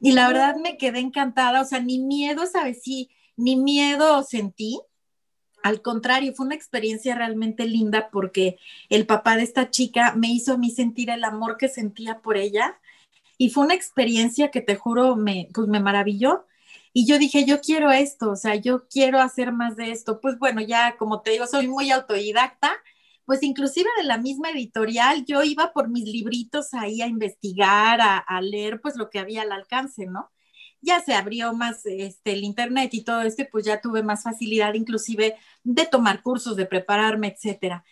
Y 0.00 0.12
la 0.12 0.28
verdad 0.28 0.56
me 0.56 0.76
quedé 0.76 1.00
encantada, 1.00 1.60
o 1.60 1.64
sea, 1.64 1.80
ni 1.80 1.98
miedo, 1.98 2.46
¿sabes? 2.46 2.82
Sí, 2.82 3.10
ni 3.38 3.56
miedo 3.56 4.22
sentí. 4.22 4.80
Al 5.62 5.80
contrario, 5.80 6.34
fue 6.34 6.46
una 6.46 6.54
experiencia 6.54 7.14
realmente 7.14 7.66
linda 7.66 8.10
porque 8.10 8.58
el 8.90 9.06
papá 9.06 9.36
de 9.36 9.44
esta 9.44 9.70
chica 9.70 10.14
me 10.14 10.28
hizo 10.28 10.54
a 10.54 10.58
mí 10.58 10.70
sentir 10.70 11.10
el 11.10 11.24
amor 11.24 11.56
que 11.56 11.68
sentía 11.68 12.20
por 12.20 12.36
ella 12.36 12.78
y 13.38 13.50
fue 13.50 13.64
una 13.64 13.74
experiencia 13.74 14.50
que 14.50 14.60
te 14.60 14.76
juro 14.76 15.16
me, 15.16 15.48
pues 15.54 15.68
me 15.68 15.80
maravilló. 15.80 16.46
Y 16.92 17.06
yo 17.06 17.18
dije, 17.18 17.44
yo 17.44 17.60
quiero 17.60 17.92
esto, 17.92 18.30
o 18.32 18.36
sea, 18.36 18.56
yo 18.56 18.88
quiero 18.88 19.20
hacer 19.20 19.52
más 19.52 19.76
de 19.76 19.92
esto. 19.92 20.20
Pues 20.20 20.38
bueno, 20.38 20.60
ya 20.60 20.96
como 20.96 21.22
te 21.22 21.30
digo, 21.32 21.46
soy 21.46 21.68
muy 21.68 21.90
autodidacta, 21.90 22.72
pues 23.24 23.42
inclusive 23.42 23.88
de 23.98 24.04
la 24.04 24.18
misma 24.18 24.50
editorial, 24.50 25.24
yo 25.26 25.42
iba 25.44 25.72
por 25.72 25.88
mis 25.88 26.04
libritos 26.04 26.74
ahí 26.74 27.02
a 27.02 27.06
investigar, 27.06 28.00
a, 28.00 28.18
a 28.18 28.40
leer 28.40 28.80
pues 28.80 28.96
lo 28.96 29.10
que 29.10 29.18
había 29.20 29.42
al 29.42 29.52
alcance, 29.52 30.06
¿no? 30.06 30.30
Ya 30.80 31.00
se 31.00 31.14
abrió 31.14 31.52
más 31.52 31.84
este, 31.86 32.32
el 32.32 32.44
internet 32.44 32.94
y 32.94 33.02
todo 33.02 33.22
esto, 33.22 33.44
pues 33.50 33.64
ya 33.64 33.80
tuve 33.80 34.02
más 34.02 34.22
facilidad 34.22 34.74
inclusive 34.74 35.36
de 35.64 35.86
tomar 35.86 36.22
cursos, 36.22 36.56
de 36.56 36.66
prepararme, 36.66 37.28
etcétera. 37.28 37.84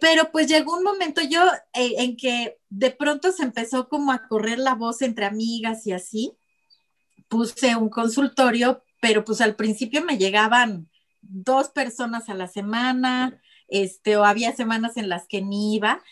Pero 0.00 0.30
pues 0.32 0.48
llegó 0.48 0.76
un 0.76 0.82
momento 0.82 1.20
yo 1.22 1.44
eh, 1.74 1.94
en 1.98 2.16
que 2.16 2.58
de 2.68 2.90
pronto 2.90 3.30
se 3.30 3.44
empezó 3.44 3.88
como 3.88 4.10
a 4.12 4.26
correr 4.26 4.58
la 4.58 4.74
voz 4.74 5.00
entre 5.02 5.26
amigas 5.26 5.86
y 5.86 5.92
así. 5.92 6.32
Puse 7.28 7.76
un 7.76 7.88
consultorio, 7.88 8.82
pero 9.00 9.24
pues 9.24 9.40
al 9.40 9.54
principio 9.54 10.04
me 10.04 10.18
llegaban 10.18 10.88
dos 11.20 11.68
personas 11.68 12.28
a 12.28 12.34
la 12.34 12.48
semana, 12.48 13.40
este, 13.68 14.16
o 14.16 14.24
había 14.24 14.54
semanas 14.54 14.96
en 14.96 15.08
las 15.08 15.26
que 15.28 15.42
ni 15.42 15.76
iba. 15.76 16.02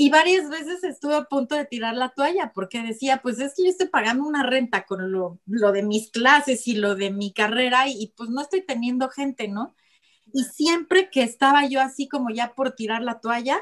Y 0.00 0.10
varias 0.10 0.48
veces 0.48 0.84
estuve 0.84 1.16
a 1.16 1.24
punto 1.24 1.56
de 1.56 1.64
tirar 1.64 1.96
la 1.96 2.10
toalla 2.10 2.52
porque 2.54 2.80
decía, 2.82 3.20
pues 3.20 3.40
es 3.40 3.54
que 3.56 3.64
yo 3.64 3.70
estoy 3.70 3.88
pagando 3.88 4.28
una 4.28 4.44
renta 4.44 4.86
con 4.86 5.10
lo, 5.10 5.40
de 5.44 5.82
mis 5.82 6.12
clases 6.12 6.68
y 6.68 6.76
lo 6.76 6.94
de 6.94 7.10
mi 7.10 7.32
carrera 7.32 7.88
y, 7.88 8.14
pues 8.16 8.30
no 8.30 8.40
estoy 8.40 8.64
teniendo 8.64 9.08
gente, 9.08 9.48
¿no? 9.48 9.74
Y 10.32 10.44
siempre 10.44 11.10
que 11.10 11.24
estaba 11.24 11.66
yo 11.66 11.80
así 11.80 12.06
como 12.06 12.30
ya 12.30 12.54
por 12.54 12.76
tirar 12.76 13.02
la 13.02 13.18
toalla, 13.18 13.60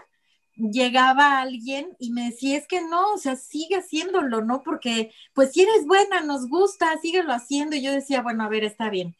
llegaba 0.56 1.40
alguien 1.40 1.96
y 1.98 2.12
me 2.12 2.26
decía, 2.26 2.58
es 2.58 2.66
que 2.66 2.82
no, 2.82 3.14
o 3.14 3.18
sea, 3.18 3.36
sigue 3.36 3.76
haciéndolo, 3.76 4.44
¿no? 4.44 4.62
Porque 4.62 5.12
pues 5.32 5.52
si 5.52 5.62
eres 5.62 5.86
buena, 5.86 6.20
nos 6.20 6.50
gusta, 6.50 6.98
síguelo 7.00 7.32
haciendo. 7.32 7.76
Y 7.76 7.82
yo 7.82 7.92
decía, 7.92 8.20
bueno, 8.20 8.44
a 8.44 8.50
ver, 8.50 8.64
está 8.64 8.90
bien. 8.90 9.16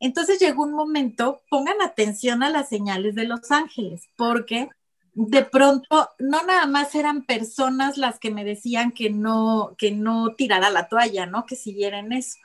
Entonces 0.00 0.38
llegó 0.40 0.62
un 0.62 0.72
momento, 0.72 1.42
pongan 1.50 1.82
atención 1.82 2.42
a 2.42 2.48
las 2.48 2.70
señales 2.70 3.14
de 3.14 3.24
los 3.24 3.50
ángeles, 3.50 4.08
porque 4.16 4.70
de 5.14 5.44
pronto 5.44 6.10
no 6.18 6.42
nada 6.42 6.66
más 6.66 6.94
eran 6.94 7.22
personas 7.22 7.96
las 7.96 8.18
que 8.18 8.30
me 8.30 8.44
decían 8.44 8.90
que 8.92 9.10
no, 9.10 9.74
que 9.78 9.92
no 9.92 10.34
tirara 10.34 10.70
la 10.70 10.88
toalla, 10.88 11.26
¿no? 11.26 11.46
Que 11.46 11.54
siguiera 11.56 12.00
en 12.00 12.12
eso, 12.12 12.38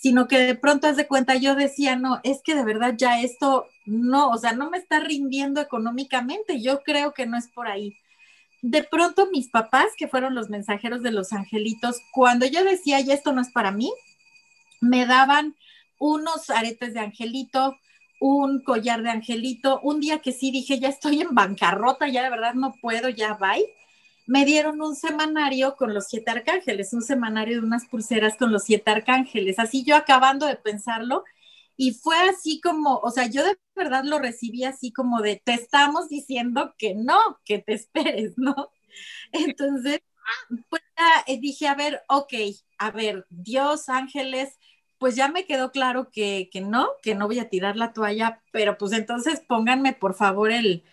sino 0.00 0.26
que 0.26 0.38
de 0.38 0.54
pronto, 0.56 0.88
haz 0.88 0.96
de 0.96 1.06
cuenta, 1.06 1.36
yo 1.36 1.54
decía, 1.54 1.94
no, 1.94 2.20
es 2.24 2.42
que 2.42 2.54
de 2.54 2.64
verdad 2.64 2.94
ya 2.96 3.20
esto 3.20 3.66
no, 3.86 4.30
o 4.30 4.38
sea, 4.38 4.52
no 4.52 4.70
me 4.70 4.78
está 4.78 5.00
rindiendo 5.00 5.60
económicamente, 5.60 6.60
yo 6.60 6.82
creo 6.82 7.14
que 7.14 7.26
no 7.26 7.36
es 7.36 7.48
por 7.48 7.68
ahí. 7.68 7.96
De 8.62 8.82
pronto 8.82 9.28
mis 9.30 9.48
papás, 9.48 9.86
que 9.96 10.08
fueron 10.08 10.34
los 10.34 10.50
mensajeros 10.50 11.02
de 11.02 11.12
los 11.12 11.32
angelitos, 11.32 12.00
cuando 12.12 12.44
yo 12.46 12.64
decía, 12.64 13.00
ya 13.00 13.14
esto 13.14 13.32
no 13.32 13.40
es 13.40 13.50
para 13.50 13.70
mí, 13.70 13.92
me 14.80 15.06
daban 15.06 15.54
unos 15.98 16.50
aretes 16.50 16.92
de 16.94 17.00
angelito, 17.00 17.78
un 18.20 18.62
collar 18.62 19.02
de 19.02 19.10
angelito. 19.10 19.80
Un 19.82 20.00
día 20.00 20.20
que 20.20 20.32
sí 20.32 20.52
dije, 20.52 20.78
ya 20.78 20.88
estoy 20.88 21.20
en 21.22 21.34
bancarrota, 21.34 22.08
ya 22.08 22.22
de 22.22 22.30
verdad 22.30 22.54
no 22.54 22.74
puedo, 22.80 23.08
ya 23.08 23.34
bye. 23.34 23.66
Me 24.26 24.44
dieron 24.44 24.80
un 24.80 24.94
semanario 24.94 25.74
con 25.76 25.92
los 25.94 26.06
siete 26.08 26.30
arcángeles, 26.30 26.92
un 26.92 27.02
semanario 27.02 27.60
de 27.60 27.66
unas 27.66 27.86
pulseras 27.86 28.36
con 28.36 28.52
los 28.52 28.64
siete 28.64 28.90
arcángeles. 28.92 29.58
Así 29.58 29.84
yo 29.84 29.96
acabando 29.96 30.46
de 30.46 30.56
pensarlo, 30.56 31.24
y 31.76 31.92
fue 31.94 32.16
así 32.28 32.60
como, 32.60 32.98
o 32.98 33.10
sea, 33.10 33.26
yo 33.26 33.42
de 33.42 33.58
verdad 33.74 34.04
lo 34.04 34.18
recibí 34.18 34.64
así 34.64 34.92
como 34.92 35.22
de, 35.22 35.40
te 35.42 35.54
estamos 35.54 36.10
diciendo 36.10 36.74
que 36.76 36.94
no, 36.94 37.18
que 37.46 37.58
te 37.58 37.72
esperes, 37.72 38.34
¿no? 38.36 38.70
Entonces, 39.32 40.00
pues 40.68 40.82
eh, 41.26 41.38
dije, 41.40 41.68
a 41.68 41.74
ver, 41.74 42.02
ok, 42.08 42.34
a 42.78 42.90
ver, 42.90 43.26
Dios, 43.30 43.88
ángeles, 43.88 44.58
pues 45.00 45.16
ya 45.16 45.28
me 45.28 45.46
quedó 45.46 45.72
claro 45.72 46.10
que, 46.12 46.50
no, 46.62 46.90
que 47.02 47.14
no 47.14 47.26
voy 47.26 47.38
a 47.38 47.48
tirar 47.48 47.74
la 47.74 47.94
toalla, 47.94 48.42
pero 48.52 48.76
pues 48.76 48.92
entonces 48.92 49.40
pónganme 49.40 49.94
por 49.94 50.14
favor 50.14 50.52
el 50.52 50.84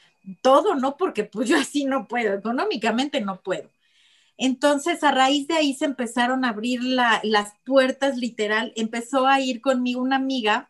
todo, 0.41 0.75
¿no? 0.75 0.95
Porque 0.95 1.25
pues 1.25 1.49
yo 1.49 1.57
así 1.57 1.83
no 1.83 2.07
puedo, 2.07 2.33
económicamente 2.33 3.19
no 3.19 3.41
puedo. 3.41 3.69
Entonces, 4.37 5.03
a 5.03 5.11
raíz 5.11 5.47
de 5.47 5.55
ahí 5.55 5.73
se 5.73 5.85
empezaron 5.85 6.45
a 6.45 6.49
abrir 6.49 6.81
las 6.83 7.53
puertas, 7.65 8.17
literal. 8.17 8.71
Empezó 8.77 9.27
a 9.27 9.41
ir 9.41 9.61
conmigo 9.61 10.01
una 10.01 10.15
amiga 10.15 10.69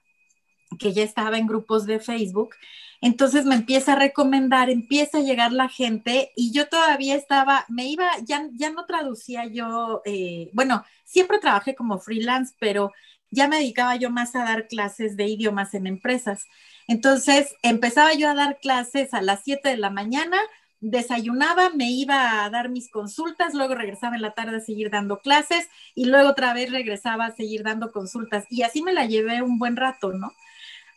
que 0.79 0.94
ya 0.94 1.03
estaba 1.03 1.38
en 1.38 1.48
grupos 1.48 1.86
de 1.86 2.00
Facebook. 2.00 2.56
Entonces 3.01 3.46
me 3.46 3.53
empieza 3.56 3.94
a 3.94 4.00
recomendar, 4.00 4.72
empieza 4.72 5.20
a 5.20 5.22
llegar 5.22 5.51
la 5.51 5.70
gente 5.70 6.32
y 6.36 6.51
yo 6.51 6.67
todavía 6.67 7.13
estaba, 7.15 7.65
me 7.70 7.86
iba, 7.86 8.10
ya, 8.24 8.50
ya 8.53 8.72
no 8.72 8.86
traducía 8.86 9.46
yo, 9.46 10.01
eh, 10.06 10.50
bueno, 10.53 10.84
siempre 11.06 11.38
trabajé 11.38 11.75
como 11.75 12.00
freelance, 12.00 12.56
pero 12.60 12.91
ya 13.32 13.48
me 13.48 13.58
dedicaba 13.58 13.96
yo 13.96 14.10
más 14.10 14.36
a 14.36 14.44
dar 14.44 14.68
clases 14.68 15.18
de 15.18 15.26
idiomas 15.28 15.74
en 15.74 15.88
empresas. 15.88 16.46
Entonces, 16.88 17.54
empezaba 17.62 18.14
yo 18.14 18.30
a 18.30 18.36
dar 18.36 18.60
clases 18.60 19.14
a 19.14 19.22
las 19.22 19.42
7 19.44 19.70
de 19.70 19.78
la 19.78 19.90
mañana, 19.90 20.38
desayunaba, 20.80 21.70
me 21.72 21.92
iba 21.92 22.46
a 22.46 22.50
dar 22.50 22.70
mis 22.70 22.90
consultas, 22.90 23.54
luego 23.54 23.76
regresaba 23.76 24.16
en 24.16 24.22
la 24.22 24.34
tarde 24.34 24.58
a 24.58 24.62
seguir 24.62 24.90
dando 24.90 25.20
clases 25.20 25.68
y 25.96 26.06
luego 26.06 26.30
otra 26.30 26.54
vez 26.54 26.72
regresaba 26.72 27.26
a 27.26 27.36
seguir 27.36 27.64
dando 27.64 27.92
consultas. 27.92 28.46
Y 28.50 28.62
así 28.62 28.82
me 28.82 28.94
la 28.94 29.06
llevé 29.06 29.42
un 29.42 29.60
buen 29.60 29.76
rato, 29.76 30.14
¿no? 30.14 30.34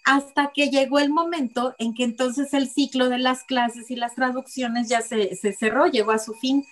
Hasta 0.05 0.53
que 0.55 0.71
llegó 0.71 0.99
el 0.99 1.11
momento 1.11 1.75
en 1.79 1.95
que 1.95 2.05
entonces 2.05 2.55
el 2.55 2.69
ciclo 2.69 3.09
de 3.09 3.19
las 3.19 3.45
clases 3.45 3.91
y 3.91 3.97
las 3.97 4.15
traducciones 4.15 4.89
ya 4.89 5.03
se, 5.03 5.35
se 5.37 5.53
cerró, 5.53 5.87
llegó 5.87 6.13
a 6.13 6.19
su 6.19 6.35
fin. 6.35 6.65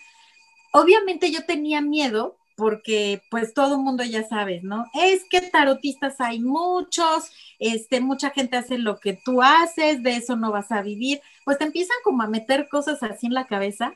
Obviamente 0.73 1.31
yo 1.31 1.45
tenía 1.45 1.81
miedo 1.81 2.38
porque 2.59 3.23
pues 3.31 3.55
todo 3.55 3.77
el 3.77 3.83
mundo 3.83 4.03
ya 4.03 4.27
sabes, 4.27 4.65
¿no? 4.65 4.91
Es 4.93 5.23
que 5.31 5.41
tarotistas 5.41 6.21
hay 6.21 6.41
muchos, 6.41 7.31
este, 7.61 8.01
mucha 8.01 8.31
gente 8.31 8.57
hace 8.57 8.79
lo 8.79 8.99
que 8.99 9.13
tú 9.13 9.43
haces, 9.43 10.03
de 10.03 10.17
eso 10.17 10.35
no 10.35 10.51
vas 10.51 10.73
a 10.73 10.83
vivir, 10.83 11.21
pues 11.45 11.57
te 11.57 11.65
empiezan 11.65 11.97
como 12.03 12.25
a 12.25 12.27
meter 12.27 12.69
cosas 12.69 13.01
así 13.05 13.29
en 13.29 13.35
la 13.35 13.47
cabeza. 13.47 13.95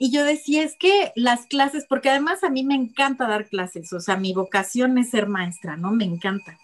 Y 0.00 0.10
yo 0.10 0.24
decía, 0.24 0.64
es 0.64 0.74
que 0.76 1.12
las 1.14 1.46
clases, 1.46 1.86
porque 1.88 2.10
además 2.10 2.42
a 2.42 2.50
mí 2.50 2.64
me 2.64 2.74
encanta 2.74 3.28
dar 3.28 3.48
clases, 3.48 3.92
o 3.92 4.00
sea, 4.00 4.16
mi 4.16 4.32
vocación 4.32 4.98
es 4.98 5.10
ser 5.10 5.28
maestra, 5.28 5.76
¿no? 5.76 5.92
Me 5.92 6.04
encanta. 6.04 6.58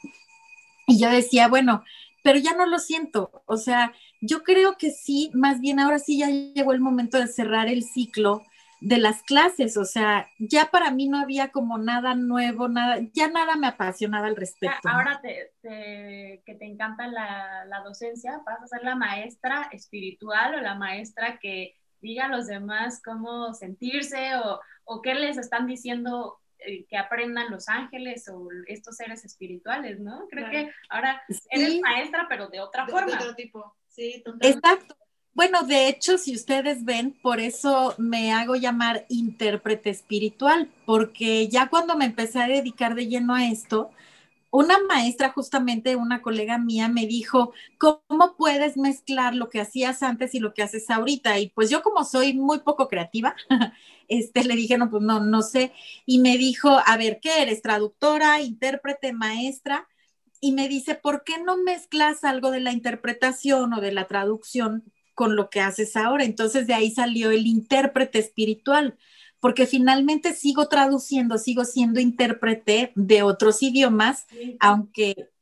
Y 0.89 0.99
yo 0.99 1.09
decía, 1.09 1.47
bueno, 1.47 1.85
pero 2.25 2.41
ya 2.41 2.57
no 2.57 2.67
lo 2.67 2.81
siento, 2.81 3.45
o 3.47 3.57
sea, 3.59 3.93
yo 4.21 4.43
creo 4.43 4.77
que 4.77 4.91
sí, 4.91 5.31
más 5.35 5.61
bien 5.61 5.79
ahora 5.79 6.01
sí 6.01 6.19
ya 6.19 6.29
llegó 6.29 6.73
el 6.73 6.81
momento 6.81 7.17
de 7.17 7.29
cerrar 7.29 7.69
el 7.69 7.85
ciclo 7.85 8.43
de 8.83 8.99
las 8.99 9.23
clases, 9.23 9.77
o 9.77 9.85
sea, 9.85 10.29
ya 10.39 10.67
para 10.67 10.91
mí 10.91 11.09
no 11.09 11.19
había 11.19 11.51
como 11.51 11.79
nada 11.79 12.15
nuevo, 12.15 12.69
nada, 12.69 12.99
ya 13.13 13.29
nada 13.29 13.57
me 13.57 13.69
apasionaba 13.69 14.27
al 14.27 14.37
respecto. 14.37 14.89
Ahora 14.89 15.21
te, 15.23 15.53
que 16.45 16.55
te 16.55 16.65
encanta 16.65 17.07
la, 17.07 17.65
la, 17.67 17.81
docencia, 17.81 18.43
vas 18.45 18.61
a 18.61 18.67
ser 18.67 18.83
la 18.83 18.97
maestra 18.97 19.69
espiritual 19.71 20.57
o 20.57 20.61
la 20.61 20.75
maestra 20.75 21.39
que 21.39 21.77
diga 22.01 22.27
a 22.27 22.29
los 22.29 22.49
demás 22.49 23.01
cómo 23.05 23.55
sentirse 23.55 24.35
o, 24.37 24.61
o 24.85 25.01
qué 25.01 25.15
les 25.15 25.39
están 25.39 25.69
diciendo 25.69 26.41
eh, 26.59 26.85
que 26.89 26.97
aprendan 26.97 27.51
los 27.51 27.69
ángeles 27.69 28.29
o 28.29 28.49
estos 28.67 28.97
seres 28.97 29.25
espirituales, 29.25 30.01
¿no? 30.01 30.27
Creo 30.29 30.51
que 30.51 30.73
ahora 30.89 31.23
eres 31.51 31.81
maestra, 31.81 32.27
pero 32.29 32.49
de 32.49 32.61
otra 32.61 32.87
forma. 32.89 33.13
De 33.13 33.17
otro 33.17 33.35
tipo, 33.37 33.77
sí, 33.87 34.23
totalmente. 34.25 34.59
Exacto. 34.59 34.97
Bueno, 35.35 35.63
de 35.63 35.89
hecho, 35.89 36.19
si 36.19 36.35
ustedes 36.35 36.85
ven, 36.85 37.19
por 37.23 37.41
eso 37.41 37.95
me 37.99 38.33
hago 38.33 38.55
llamar 38.55 39.07
intérprete 39.09 39.89
espiritual, 39.91 40.71
porque 40.85 41.49
ya 41.49 41.69
cuando 41.71 41.97
me 41.97 42.05
empecé 42.05 42.39
a 42.41 42.49
dedicar 42.49 42.95
de 42.95 43.07
lleno 43.09 43.35
a 43.35 43.47
esto, 43.47 43.91
una 44.51 44.77
maestra, 44.89 45.31
justamente 45.31 45.97
una 45.97 46.23
colega 46.23 46.59
mía, 46.59 46.89
me 46.89 47.07
dijo, 47.07 47.53
¿cómo 47.79 48.37
puedes 48.39 48.77
mezclar 48.79 49.35
lo 49.35 49.51
que 49.51 49.61
hacías 49.61 50.03
antes 50.03 50.35
y 50.35 50.41
lo 50.41 50.55
que 50.55 50.63
haces 50.63 50.91
ahorita? 50.91 51.39
Y 51.41 51.51
pues 51.51 51.71
yo 51.71 51.83
como 51.83 52.05
soy 52.05 52.35
muy 52.35 52.61
poco 52.61 52.89
creativa, 52.89 53.37
este, 54.09 54.45
le 54.45 54.57
dije, 54.57 54.79
no, 54.79 54.91
pues 54.91 55.03
no, 55.03 55.21
no 55.21 55.43
sé. 55.43 55.73
Y 56.07 56.21
me 56.21 56.39
dijo, 56.39 56.71
a 56.87 56.97
ver, 56.99 57.21
¿qué 57.23 57.43
eres? 57.43 57.63
¿Traductora, 57.63 58.41
intérprete, 58.43 59.13
maestra? 59.13 59.89
Y 60.41 60.53
me 60.53 60.69
dice, 60.69 60.95
¿por 60.97 61.25
qué 61.25 61.39
no 61.43 61.57
mezclas 61.59 62.25
algo 62.25 62.51
de 62.51 62.61
la 62.61 62.73
interpretación 62.73 63.73
o 63.75 63.81
de 63.81 63.93
la 63.93 64.07
traducción 64.09 64.93
con 65.15 65.37
lo 65.37 65.51
que 65.51 65.61
haces 65.61 65.97
ahora? 65.97 66.25
Entonces 66.25 66.67
de 66.67 66.75
ahí 66.75 66.91
salió 66.91 67.31
el 67.31 67.47
intérprete 67.47 68.19
espiritual 68.19 68.97
porque 69.43 69.67
finalmente 69.67 70.35
sigo 70.35 70.69
traduciendo, 70.69 71.37
sigo 71.37 71.65
siendo 71.65 71.99
intérprete 71.99 72.93
de 72.95 73.25
otros 73.25 73.61
idiomas, 73.61 74.29
aunque 74.61 75.33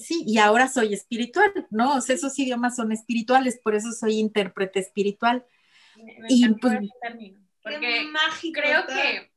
sí, 0.00 0.24
y 0.26 0.38
ahora 0.38 0.68
soy 0.68 0.94
espiritual, 0.94 1.52
¿no? 1.68 1.96
O 1.96 2.00
sea, 2.00 2.14
esos 2.14 2.38
idiomas 2.38 2.76
son 2.76 2.92
espirituales, 2.92 3.60
por 3.62 3.74
eso 3.74 3.92
soy 3.92 4.14
intérprete 4.14 4.80
espiritual. 4.80 5.44
y 6.30 6.48
pues, 6.54 6.78
porque 7.62 8.04
mágico, 8.10 8.58
creo 8.58 8.86
que, 8.86 9.30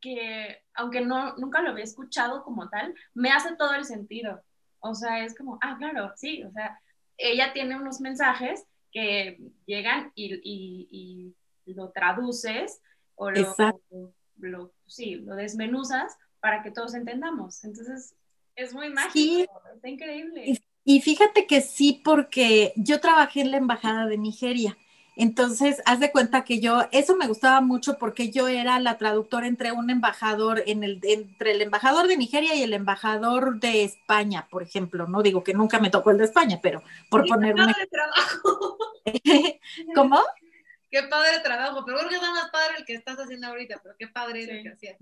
que, 0.00 0.58
aunque 0.74 1.00
no, 1.00 1.34
nunca 1.36 1.62
lo 1.62 1.70
había 1.70 1.84
escuchado 1.84 2.44
como 2.44 2.68
tal, 2.68 2.94
me 3.14 3.30
hace 3.30 3.56
todo 3.56 3.74
el 3.74 3.86
sentido. 3.86 4.42
O 4.80 4.94
sea, 4.94 5.24
es 5.24 5.34
como, 5.34 5.58
ah, 5.62 5.76
claro, 5.78 6.12
sí, 6.16 6.44
o 6.44 6.52
sea, 6.52 6.78
ella 7.16 7.52
tiene 7.54 7.76
unos 7.76 8.00
mensajes 8.00 8.64
que 8.92 9.38
llegan 9.66 10.12
y, 10.14 10.34
y, 10.44 11.34
y 11.64 11.74
lo 11.74 11.90
traduces 11.90 12.80
o 13.14 13.30
lo, 13.30 14.72
sí, 14.86 15.16
lo 15.16 15.34
desmenuzas 15.34 16.16
para 16.40 16.62
que 16.62 16.70
todos 16.70 16.94
entendamos. 16.94 17.64
Entonces, 17.64 18.14
es 18.56 18.74
muy 18.74 18.90
mágico, 18.90 19.62
está 19.74 19.88
increíble. 19.88 20.60
Y, 20.84 21.00
fíjate 21.00 21.46
que 21.46 21.60
sí, 21.60 22.00
porque 22.04 22.72
yo 22.76 23.00
trabajé 23.00 23.42
en 23.42 23.52
la 23.52 23.58
Embajada 23.58 24.06
de 24.06 24.18
Nigeria. 24.18 24.76
Entonces, 25.14 25.82
haz 25.84 26.00
de 26.00 26.10
cuenta 26.10 26.42
que 26.44 26.58
yo, 26.60 26.86
eso 26.90 27.16
me 27.16 27.26
gustaba 27.26 27.60
mucho 27.60 27.98
porque 27.98 28.30
yo 28.30 28.48
era 28.48 28.80
la 28.80 28.96
traductora 28.96 29.46
entre 29.46 29.72
un 29.72 29.90
embajador, 29.90 30.62
en 30.66 30.84
el, 30.84 31.00
entre 31.02 31.52
el 31.52 31.62
embajador 31.62 32.08
de 32.08 32.16
Nigeria 32.16 32.54
y 32.54 32.62
el 32.62 32.72
embajador 32.72 33.60
de 33.60 33.84
España, 33.84 34.48
por 34.50 34.62
ejemplo. 34.62 35.06
No 35.06 35.22
digo 35.22 35.44
que 35.44 35.52
nunca 35.52 35.78
me 35.78 35.90
tocó 35.90 36.10
el 36.10 36.18
de 36.18 36.24
España, 36.24 36.60
pero 36.62 36.82
por 37.10 37.26
poner 37.26 37.54
un... 37.54 37.72
trabajo. 37.90 38.78
¿Cómo? 39.94 40.18
qué 40.92 41.02
padre 41.04 41.40
trabajo, 41.42 41.84
pero 41.84 41.98
creo 41.98 42.10
que 42.10 42.16
es 42.16 42.22
más 42.22 42.50
padre 42.50 42.74
el 42.78 42.84
que 42.84 42.94
estás 42.94 43.18
haciendo 43.18 43.46
ahorita, 43.46 43.80
pero 43.82 43.96
qué 43.98 44.08
padre 44.08 44.46
lo 44.46 44.62
que 44.62 44.68
hacías. 44.68 44.96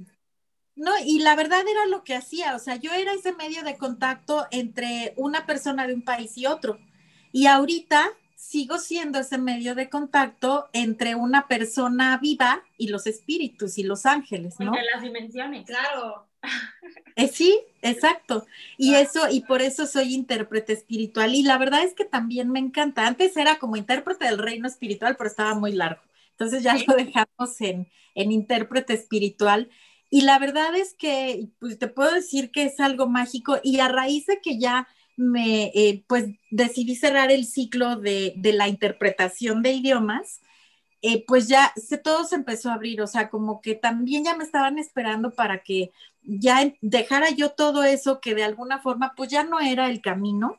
No, 0.76 0.92
y 1.04 1.18
la 1.18 1.34
verdad 1.34 1.62
era 1.68 1.86
lo 1.86 2.04
que 2.04 2.14
hacía, 2.14 2.54
o 2.54 2.60
sea, 2.60 2.76
yo 2.76 2.92
era 2.92 3.12
ese 3.12 3.32
medio 3.32 3.64
de 3.64 3.76
contacto 3.76 4.46
entre 4.52 5.12
una 5.16 5.44
persona 5.46 5.86
de 5.86 5.94
un 5.94 6.02
país 6.02 6.38
y 6.38 6.46
otro. 6.46 6.78
Y 7.32 7.46
ahorita 7.46 8.12
sigo 8.40 8.78
siendo 8.78 9.18
ese 9.18 9.36
medio 9.36 9.74
de 9.74 9.90
contacto 9.90 10.70
entre 10.72 11.14
una 11.14 11.46
persona 11.46 12.16
viva 12.16 12.64
y 12.78 12.88
los 12.88 13.06
espíritus 13.06 13.76
y 13.76 13.82
los 13.82 14.06
ángeles, 14.06 14.58
¿no? 14.58 14.74
Entre 14.74 14.90
las 14.92 15.02
dimensiones. 15.02 15.66
Claro. 15.66 16.26
Eh, 17.16 17.28
sí, 17.28 17.60
exacto. 17.82 18.46
Y 18.78 18.94
eso, 18.94 19.28
y 19.30 19.42
por 19.42 19.60
eso 19.60 19.86
soy 19.86 20.14
intérprete 20.14 20.72
espiritual. 20.72 21.34
Y 21.34 21.42
la 21.42 21.58
verdad 21.58 21.84
es 21.84 21.92
que 21.92 22.06
también 22.06 22.50
me 22.50 22.58
encanta. 22.58 23.06
Antes 23.06 23.36
era 23.36 23.58
como 23.58 23.76
intérprete 23.76 24.24
del 24.24 24.38
reino 24.38 24.66
espiritual, 24.66 25.16
pero 25.16 25.28
estaba 25.28 25.54
muy 25.54 25.72
largo. 25.72 26.00
Entonces 26.30 26.62
ya 26.62 26.74
lo 26.86 26.94
dejamos 26.94 27.60
en, 27.60 27.88
en 28.14 28.32
intérprete 28.32 28.94
espiritual. 28.94 29.68
Y 30.08 30.22
la 30.22 30.38
verdad 30.38 30.74
es 30.74 30.94
que, 30.94 31.48
pues 31.58 31.78
te 31.78 31.88
puedo 31.88 32.12
decir 32.12 32.50
que 32.50 32.64
es 32.64 32.80
algo 32.80 33.06
mágico. 33.06 33.60
Y 33.62 33.80
a 33.80 33.88
raíz 33.88 34.26
de 34.26 34.40
que 34.40 34.58
ya 34.58 34.88
me, 35.20 35.66
eh, 35.74 36.04
pues 36.08 36.26
decidí 36.50 36.96
cerrar 36.96 37.30
el 37.30 37.44
ciclo 37.44 37.96
de, 37.96 38.32
de 38.36 38.52
la 38.52 38.68
interpretación 38.68 39.62
de 39.62 39.72
idiomas, 39.72 40.40
eh, 41.02 41.24
pues 41.26 41.48
ya 41.48 41.72
se, 41.76 41.98
todo 41.98 42.24
se 42.24 42.36
empezó 42.36 42.70
a 42.70 42.74
abrir, 42.74 43.00
o 43.02 43.06
sea, 43.06 43.30
como 43.30 43.60
que 43.60 43.74
también 43.74 44.24
ya 44.24 44.36
me 44.36 44.44
estaban 44.44 44.78
esperando 44.78 45.30
para 45.32 45.62
que 45.62 45.92
ya 46.22 46.72
dejara 46.80 47.30
yo 47.30 47.50
todo 47.50 47.84
eso 47.84 48.20
que 48.20 48.34
de 48.34 48.44
alguna 48.44 48.80
forma 48.80 49.14
pues 49.16 49.30
ya 49.30 49.44
no 49.44 49.60
era 49.60 49.88
el 49.90 50.00
camino, 50.00 50.58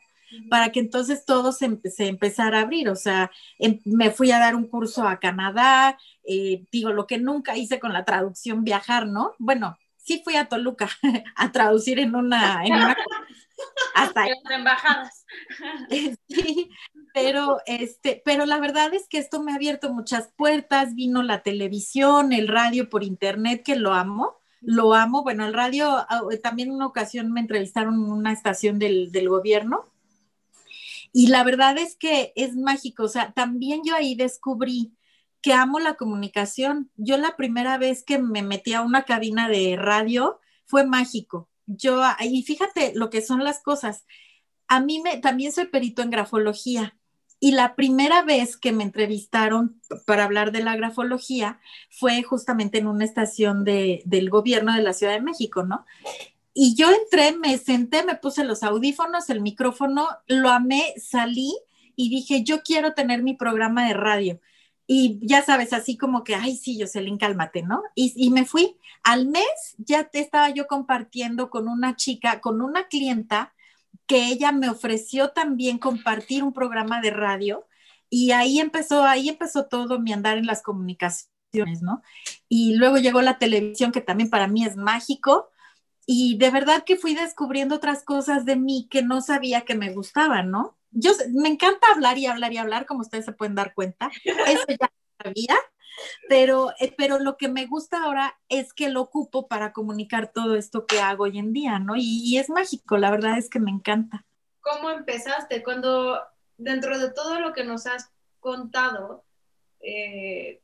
para 0.50 0.72
que 0.72 0.80
entonces 0.80 1.26
todo 1.26 1.52
se, 1.52 1.66
empezara 1.98 2.60
a 2.60 2.62
abrir, 2.62 2.90
o 2.90 2.96
sea, 2.96 3.32
em, 3.60 3.80
me 3.84 4.12
fui 4.12 4.32
a 4.32 4.40
dar 4.40 4.56
un 4.56 4.66
curso 4.68 5.06
a 5.08 5.20
Canadá, 5.20 5.98
eh, 6.24 6.64
digo, 6.72 6.92
lo 6.94 7.06
que 7.06 7.18
nunca 7.18 7.58
hice 7.58 7.80
con 7.80 7.94
la 7.94 8.06
traducción, 8.06 8.64
viajar, 8.64 9.08
¿no? 9.08 9.34
Bueno, 9.40 9.78
sí 9.98 10.22
fui 10.24 10.36
a 10.36 10.46
Toluca 10.46 10.90
a 11.36 11.52
traducir 11.52 12.00
en 12.00 12.16
una, 12.16 12.64
en 12.66 12.74
una 12.74 12.96
hasta 13.96 14.28
las 14.28 14.38
embajadas. 14.50 15.26
Sí, 16.28 16.70
pero 17.14 17.58
este, 17.66 18.22
pero 18.24 18.46
la 18.46 18.60
verdad 18.60 18.94
es 18.94 19.08
que 19.08 19.18
esto 19.18 19.42
me 19.42 19.52
ha 19.52 19.56
abierto 19.56 19.94
muchas 19.94 20.32
puertas, 20.36 20.96
vino 20.96 21.24
la 21.24 21.44
televisión, 21.44 22.32
el 22.32 22.48
radio 22.48 22.90
por 22.90 23.04
internet, 23.04 23.64
que 23.64 23.76
lo 23.76 23.94
amo, 23.94 24.38
lo 24.62 24.94
amo. 24.94 25.24
Bueno, 25.24 25.46
el 25.46 25.54
radio, 25.54 26.06
también 26.42 26.72
una 26.72 26.88
ocasión 26.88 27.32
me 27.32 27.42
entrevistaron 27.42 27.96
en 27.96 28.12
una 28.12 28.32
estación 28.32 28.80
del, 28.80 29.12
del 29.12 29.30
gobierno. 29.30 29.86
Y 31.14 31.28
la 31.28 31.44
verdad 31.44 31.78
es 31.78 31.98
que 31.98 32.32
es 32.36 32.56
mágico, 32.56 33.04
o 33.04 33.10
sea, 33.10 33.34
también 33.34 33.82
yo 33.84 33.96
ahí 33.96 34.16
descubrí 34.16 34.94
que 35.42 35.54
amo 35.54 35.80
la 35.80 35.96
comunicación. 35.96 36.90
Yo 36.96 37.18
la 37.18 37.36
primera 37.36 37.78
vez 37.78 38.04
que 38.04 38.20
me 38.20 38.42
metí 38.42 38.74
a 38.74 38.82
una 38.82 39.04
cabina 39.04 39.50
de 39.50 39.76
radio 39.76 40.40
fue 40.66 40.86
mágico. 40.86 41.50
Yo, 41.76 42.02
y 42.20 42.44
fíjate 42.44 42.94
lo 42.96 43.10
que 43.10 43.22
son 43.22 43.44
las 43.44 43.62
cosas. 43.62 44.06
A 44.68 44.80
mí 44.80 45.02
me, 45.02 45.18
también 45.18 45.52
soy 45.52 45.66
perito 45.66 46.02
en 46.02 46.10
grafología 46.10 46.96
y 47.44 47.54
la 47.54 47.76
primera 47.76 48.22
vez 48.22 48.56
que 48.56 48.72
me 48.72 48.84
entrevistaron 48.84 49.82
para 50.06 50.26
hablar 50.26 50.52
de 50.52 50.64
la 50.64 50.76
grafología 50.76 51.60
fue 51.90 52.22
justamente 52.22 52.78
en 52.78 52.86
una 52.86 53.04
estación 53.04 53.64
de, 53.64 54.04
del 54.06 54.30
gobierno 54.30 54.76
de 54.76 54.84
la 54.84 54.94
Ciudad 54.94 55.14
de 55.14 55.22
México, 55.22 55.64
¿no? 55.64 55.86
Y 56.54 56.76
yo 56.76 56.92
entré, 56.92 57.36
me 57.36 57.58
senté, 57.58 58.04
me 58.04 58.16
puse 58.16 58.44
los 58.44 58.62
audífonos, 58.62 59.30
el 59.32 59.42
micrófono, 59.42 60.08
lo 60.28 60.50
amé, 60.50 60.94
salí 60.98 61.58
y 61.96 62.10
dije, 62.10 62.44
yo 62.44 62.62
quiero 62.62 62.94
tener 62.94 63.24
mi 63.24 63.34
programa 63.34 63.88
de 63.88 63.94
radio. 63.94 64.40
Y 64.94 65.20
ya 65.22 65.42
sabes, 65.42 65.72
así 65.72 65.96
como 65.96 66.26
que, 66.26 66.36
ay, 66.36 66.58
sí, 66.58 66.78
Jocelyn, 66.78 67.18
cálmate, 67.18 67.64
¿no? 67.64 67.82
Y, 67.96 68.12
y 68.18 68.30
me 68.30 68.44
fui. 68.44 68.76
Al 69.04 69.26
mes 69.26 69.46
ya 69.78 70.04
te 70.10 70.20
estaba 70.20 70.50
yo 70.50 70.68
compartiendo 70.68 71.50
con 71.50 71.70
una 71.70 71.96
chica, 71.96 72.42
con 72.42 72.62
una 72.62 72.90
clienta 72.90 73.54
que 74.06 74.28
ella 74.28 74.52
me 74.52 74.70
ofreció 74.70 75.30
también 75.30 75.78
compartir 75.78 76.44
un 76.44 76.52
programa 76.52 77.00
de 77.00 77.12
radio 77.12 77.66
y 78.10 78.32
ahí 78.32 78.60
empezó, 78.60 79.06
ahí 79.06 79.30
empezó 79.30 79.68
todo 79.68 79.98
mi 79.98 80.12
andar 80.12 80.38
en 80.38 80.46
las 80.46 80.62
comunicaciones, 80.62 81.82
¿no? 81.82 82.02
Y 82.50 82.76
luego 82.76 82.98
llegó 82.98 83.22
la 83.22 83.38
televisión, 83.38 83.94
que 83.94 84.02
también 84.02 84.30
para 84.30 84.50
mí 84.50 84.66
es 84.66 84.76
mágico, 84.76 85.50
y 86.06 86.38
de 86.38 86.52
verdad 86.52 86.84
que 86.84 86.98
fui 86.98 87.16
descubriendo 87.16 87.76
otras 87.76 88.04
cosas 88.04 88.44
de 88.44 88.58
mí 88.58 88.90
que 88.92 89.04
no 89.04 89.22
sabía 89.22 89.62
que 89.62 89.76
me 89.76 89.94
gustaban, 89.94 90.52
¿no? 90.52 90.78
Yo 90.92 91.12
me 91.34 91.50
encanta 91.50 91.88
hablar 91.94 92.18
y 92.18 92.26
hablar 92.26 92.54
y 92.54 92.58
hablar, 92.58 92.86
como 92.86 93.02
ustedes 93.02 93.26
se 93.26 93.32
pueden 93.32 93.56
dar 93.56 93.74
cuenta, 93.74 94.12
eso 94.26 94.66
ya 94.68 94.92
sabía, 95.24 95.56
pero, 96.28 96.72
eh, 96.80 96.94
pero 96.98 97.20
lo 97.20 97.38
que 97.38 97.48
me 97.48 97.66
gusta 97.66 98.04
ahora 98.04 98.40
es 98.50 98.74
que 98.74 98.90
lo 98.90 99.02
ocupo 99.02 99.48
para 99.48 99.74
comunicar 99.74 100.32
todo 100.34 100.56
esto 100.56 100.86
que 100.86 101.00
hago 101.00 101.24
hoy 101.24 101.38
en 101.38 101.54
día, 101.54 101.80
¿no? 101.80 101.94
Y, 101.96 102.38
es 102.38 102.50
mágico, 102.50 102.98
la 102.98 103.12
verdad 103.12 103.38
es 103.38 103.50
que 103.50 103.60
me 103.60 103.72
encanta. 103.72 104.26
¿Cómo 104.62 104.90
empezaste? 104.90 105.64
Cuando 105.64 106.20
dentro 106.58 107.00
de 107.00 107.12
todo 107.12 107.40
lo 107.40 107.54
que 107.54 107.64
nos 107.64 107.88
has 107.88 108.10
contado, 108.40 109.24
eh, 109.80 110.62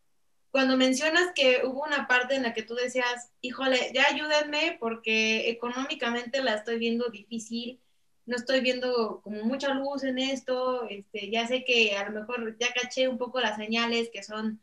cuando 0.51 0.77
mencionas 0.77 1.31
que 1.35 1.61
hubo 1.65 1.83
una 1.83 2.07
parte 2.07 2.35
en 2.35 2.43
la 2.43 2.53
que 2.53 2.63
tú 2.63 2.75
decías, 2.75 3.31
híjole, 3.41 3.91
ya 3.93 4.05
ayúdenme 4.09 4.77
porque 4.79 5.49
económicamente 5.49 6.41
la 6.41 6.55
estoy 6.55 6.79
viendo 6.79 7.09
difícil, 7.09 7.79
no 8.27 8.35
estoy 8.35 8.59
viendo 8.59 9.21
como 9.23 9.43
mucha 9.43 9.73
luz 9.73 10.03
en 10.03 10.19
esto, 10.19 10.87
este, 10.89 11.31
ya 11.31 11.47
sé 11.47 11.63
que 11.63 11.95
a 11.95 12.09
lo 12.09 12.19
mejor 12.19 12.57
ya 12.59 12.73
caché 12.73 13.07
un 13.07 13.17
poco 13.17 13.39
las 13.39 13.55
señales 13.55 14.09
que 14.11 14.21
son 14.21 14.61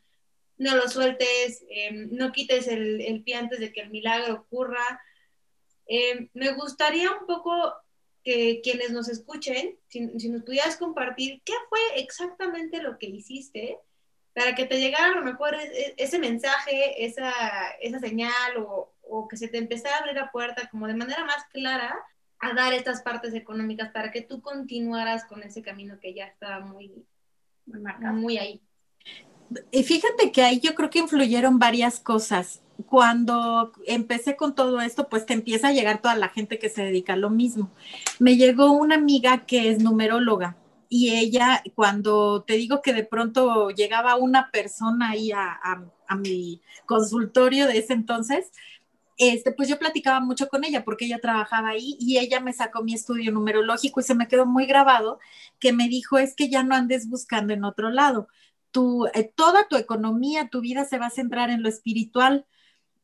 no 0.57 0.75
lo 0.75 0.87
sueltes, 0.87 1.65
em, 1.69 2.09
no 2.11 2.31
quites 2.31 2.67
el, 2.67 3.21
pie 3.25 3.35
antes 3.35 3.59
de 3.59 3.73
que 3.73 3.81
el 3.81 3.89
milagro 3.89 4.35
ocurra. 4.35 5.01
Em, 5.87 6.29
me 6.33 6.53
gustaría 6.53 7.11
un 7.11 7.25
poco 7.25 7.73
que 8.23 8.61
quienes 8.63 8.91
nos 8.91 9.09
escuchen, 9.09 9.77
si, 9.87 10.01
nos 10.01 10.43
pudieras 10.43 10.77
compartir 10.77 11.41
qué 11.43 11.53
fue 11.69 11.79
exactamente 11.97 12.81
lo 12.81 12.97
que 12.97 13.07
hiciste 13.07 13.79
para 14.33 14.55
que 14.55 14.65
te 14.65 14.79
llegara 14.79 15.07
a 15.07 15.15
lo 15.15 15.23
mejor 15.23 15.55
e, 15.55 15.63
e, 15.63 15.95
ese 15.97 16.19
mensaje, 16.19 17.05
esa, 17.05 17.31
esa 17.81 17.99
señal 17.99 18.57
o, 18.59 18.93
o, 19.01 19.27
que 19.27 19.37
se 19.37 19.47
te 19.47 19.57
empezara 19.57 19.97
a 19.97 19.99
abrir 19.99 20.15
la 20.15 20.31
puerta 20.31 20.69
como 20.69 20.87
de 20.87 20.95
manera 20.95 21.25
más 21.25 21.45
clara 21.51 21.95
a 22.39 22.53
dar 22.53 22.73
estas 22.73 23.01
partes 23.01 23.33
económicas 23.33 23.91
para 23.91 24.11
que 24.11 24.21
tú 24.21 24.41
continuaras 24.41 25.25
con 25.25 25.43
ese 25.43 25.61
camino 25.61 25.99
que 25.99 26.13
ya 26.13 26.25
estaba 26.25 26.65
muy, 26.65 27.05
muy, 27.65 27.81
muy 28.13 28.37
ahí. 28.37 28.61
Y 29.71 29.83
fíjate 29.83 30.31
que 30.31 30.41
ahí 30.43 30.59
yo 30.59 30.75
creo 30.75 30.89
que 30.89 30.99
influyeron 30.99 31.59
varias 31.59 31.99
cosas. 31.99 32.61
cuando 32.87 33.71
empecé 33.87 34.35
con 34.35 34.53
todo 34.53 34.81
esto, 34.81 35.07
pues 35.07 35.25
te 35.25 35.33
empieza 35.33 35.69
a 35.69 35.71
llegar 35.71 36.01
toda 36.01 36.15
la 36.15 36.27
gente 36.27 36.59
que 36.59 36.67
se 36.67 36.83
dedica 36.83 37.13
a 37.13 37.17
lo 37.17 37.29
mismo. 37.29 37.71
Me 38.19 38.35
llegó 38.35 38.71
una 38.73 38.95
amiga 38.95 39.45
que 39.45 39.69
es 39.69 39.81
numeróloga 39.81 40.57
y 40.89 41.15
ella, 41.15 41.63
cuando 41.73 42.43
te 42.43 42.53
digo 42.53 42.81
que 42.81 42.93
de 42.93 43.05
pronto 43.05 43.69
llegaba 43.69 44.17
una 44.17 44.51
persona 44.51 45.11
ahí 45.11 45.31
a, 45.31 45.57
a 46.07 46.15
mi 46.15 46.61
consultorio 46.85 47.67
de 47.67 47.77
ese 47.77 47.93
entonces, 47.93 48.51
este, 49.17 49.51
pues 49.51 49.69
yo 49.69 49.79
platicaba 49.79 50.19
mucho 50.19 50.47
con 50.49 50.63
ella 50.65 50.83
porque 50.83 51.05
ella 51.05 51.19
trabajaba 51.19 51.69
ahí 51.69 51.95
y 51.99 52.17
ella 52.17 52.39
me 52.41 52.53
sacó 52.53 52.83
mi 52.83 52.93
estudio 52.93 53.31
numerológico 53.31 53.99
y 53.99 54.03
se 54.03 54.15
me 54.15 54.27
quedó 54.27 54.45
muy 54.45 54.65
grabado 54.65 55.19
que 55.59 55.73
me 55.73 55.87
dijo 55.87 56.17
es 56.17 56.35
que 56.35 56.49
ya 56.49 56.63
no 56.63 56.75
andes 56.75 57.09
buscando 57.09 57.53
en 57.53 57.63
otro 57.63 57.89
lado. 57.89 58.27
Tu, 58.71 59.07
eh, 59.13 59.31
toda 59.35 59.67
tu 59.67 59.77
economía, 59.77 60.49
tu 60.49 60.61
vida 60.61 60.85
se 60.85 60.97
va 60.97 61.07
a 61.07 61.09
centrar 61.09 61.49
en 61.49 61.63
lo 61.63 61.69
espiritual. 61.69 62.45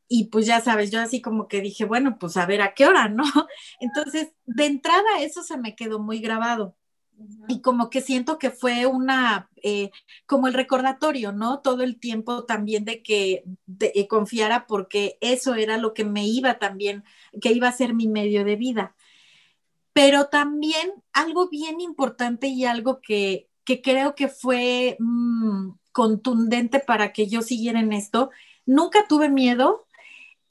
Y 0.10 0.26
pues 0.26 0.46
ya 0.46 0.62
sabes, 0.62 0.92
yo 0.92 1.00
así 1.02 1.22
como 1.22 1.48
que 1.48 1.62
dije, 1.62 1.86
bueno, 1.86 2.18
pues 2.20 2.36
a 2.38 2.46
ver 2.46 2.62
a 2.62 2.74
qué 2.74 2.86
hora, 2.86 3.08
¿no? 3.10 3.24
Entonces, 3.80 4.34
de 4.46 4.66
entrada 4.66 5.22
eso 5.22 5.44
se 5.44 5.58
me 5.58 5.76
quedó 5.76 6.00
muy 6.00 6.20
grabado 6.20 6.76
y 7.48 7.62
como 7.62 7.90
que 7.90 8.02
siento 8.02 8.38
que 8.38 8.50
fue 8.50 8.86
una, 8.86 9.50
eh, 9.64 9.92
como 10.26 10.48
el 10.48 10.54
recordatorio, 10.54 11.32
¿no? 11.32 11.60
Todo 11.60 11.84
el 11.84 12.00
tiempo 12.00 12.46
también 12.46 12.86
de 12.86 13.04
que 13.04 13.44
eh, 13.80 14.08
confiara 14.08 14.66
porque 14.68 15.18
eso 15.22 15.56
era 15.56 15.78
lo 15.78 15.94
que 15.94 16.06
me 16.06 16.26
iba 16.26 16.60
también, 16.60 17.04
que 17.42 17.52
iba 17.52 17.68
a 17.68 17.74
ser 17.74 17.94
mi 17.94 18.08
medio 18.08 18.46
de 18.46 18.56
vida. 18.56 18.96
Pero 19.94 20.28
también 20.28 20.94
algo 21.14 21.50
bien 21.50 21.82
importante 21.82 22.48
y 22.48 22.66
algo 22.66 23.02
que, 23.02 23.50
que 23.66 23.82
creo 23.82 24.16
que 24.16 24.28
fue 24.28 24.96
mm, 25.00 25.72
contundente 25.92 26.80
para 26.80 27.12
que 27.12 27.28
yo 27.28 27.42
siguiera 27.42 27.80
en 27.80 27.94
esto, 27.94 28.32
nunca 28.66 29.06
tuve 29.08 29.30
miedo 29.30 29.88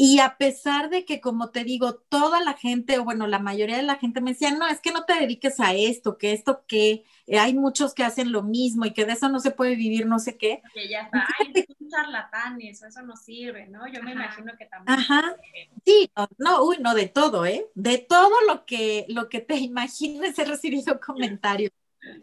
y 0.02 0.18
a 0.20 0.38
pesar 0.38 0.88
de 0.88 1.04
que, 1.04 1.20
como 1.20 1.50
te 1.50 1.62
digo, 1.62 1.92
toda 1.94 2.40
la 2.40 2.54
gente, 2.54 2.98
o 2.98 3.04
bueno, 3.04 3.26
la 3.26 3.38
mayoría 3.38 3.76
de 3.76 3.82
la 3.82 3.96
gente 3.96 4.22
me 4.22 4.30
decía, 4.30 4.50
no, 4.50 4.66
es 4.66 4.80
que 4.80 4.92
no 4.92 5.04
te 5.04 5.12
dediques 5.12 5.60
a 5.60 5.74
esto, 5.74 6.16
que 6.16 6.32
esto 6.32 6.64
que 6.66 7.04
eh, 7.26 7.38
hay 7.38 7.52
muchos 7.52 7.92
que 7.92 8.02
hacen 8.02 8.32
lo 8.32 8.42
mismo 8.42 8.86
y 8.86 8.94
que 8.94 9.04
de 9.04 9.12
eso 9.12 9.28
no 9.28 9.40
se 9.40 9.50
puede 9.50 9.76
vivir, 9.76 10.06
no 10.06 10.18
sé 10.18 10.38
qué. 10.38 10.62
Que 10.72 10.88
ya 10.88 11.02
está, 11.02 11.26
ay, 11.38 11.52
son 11.52 11.88
charlatanes, 11.90 12.82
eso 12.82 13.02
no 13.02 13.14
sirve, 13.14 13.66
¿no? 13.66 13.86
Yo 13.92 14.02
me 14.02 14.12
imagino 14.12 14.54
que 14.58 14.64
también. 14.64 14.98
Ajá. 14.98 15.36
Sí, 15.84 16.10
no, 16.38 16.64
uy, 16.64 16.78
no, 16.80 16.94
de 16.94 17.08
todo, 17.08 17.44
¿eh? 17.44 17.66
De 17.74 17.98
todo 17.98 18.32
lo 18.48 18.64
que, 18.64 19.04
lo 19.10 19.28
que 19.28 19.40
te 19.40 19.56
imagines 19.58 20.38
he 20.38 20.46
recibido 20.46 20.98
comentarios. 20.98 21.72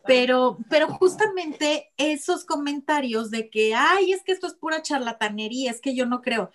Pero, 0.07 0.57
pero 0.71 0.87
justamente 0.87 1.91
esos 1.97 2.43
comentarios 2.43 3.29
de 3.29 3.51
que, 3.51 3.75
ay, 3.75 4.13
es 4.13 4.23
que 4.23 4.31
esto 4.31 4.47
es 4.47 4.55
pura 4.55 4.81
charlatanería, 4.81 5.69
es 5.69 5.79
que 5.79 5.93
yo 5.93 6.07
no 6.07 6.23
creo 6.23 6.49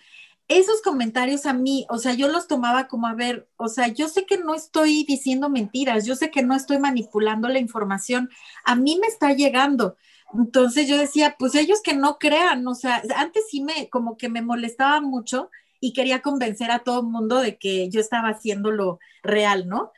esos 0.47 0.81
comentarios 0.81 1.45
a 1.45 1.53
mí, 1.53 1.85
o 1.89 1.97
sea, 1.97 2.13
yo 2.13 2.27
los 2.27 2.47
tomaba 2.47 2.87
como 2.87 3.07
a 3.07 3.13
ver, 3.13 3.47
o 3.57 3.69
sea, 3.69 3.87
yo 3.87 4.07
sé 4.07 4.25
que 4.25 4.37
no 4.37 4.55
estoy 4.55 5.03
diciendo 5.05 5.49
mentiras, 5.49 6.05
yo 6.05 6.15
sé 6.15 6.31
que 6.31 6.43
no 6.43 6.55
estoy 6.55 6.79
manipulando 6.79 7.47
la 7.49 7.59
información, 7.59 8.29
a 8.65 8.75
mí 8.75 8.97
me 8.99 9.07
está 9.07 9.33
llegando. 9.33 9.95
Entonces 10.33 10.87
yo 10.87 10.97
decía, 10.97 11.35
pues 11.37 11.55
ellos 11.55 11.81
que 11.83 11.95
no 11.95 12.17
crean, 12.17 12.67
o 12.67 12.75
sea, 12.75 13.01
antes 13.15 13.45
sí 13.49 13.61
me, 13.61 13.89
como 13.89 14.17
que 14.17 14.29
me 14.29 14.41
molestaba 14.41 14.99
mucho 15.01 15.49
y 15.79 15.93
quería 15.93 16.21
convencer 16.21 16.71
a 16.71 16.79
todo 16.79 17.01
el 17.01 17.07
mundo 17.07 17.39
de 17.39 17.57
que 17.57 17.89
yo 17.89 17.99
estaba 17.99 18.29
haciendo 18.29 18.71
lo 18.71 18.99
real, 19.21 19.67
¿no? 19.67 19.91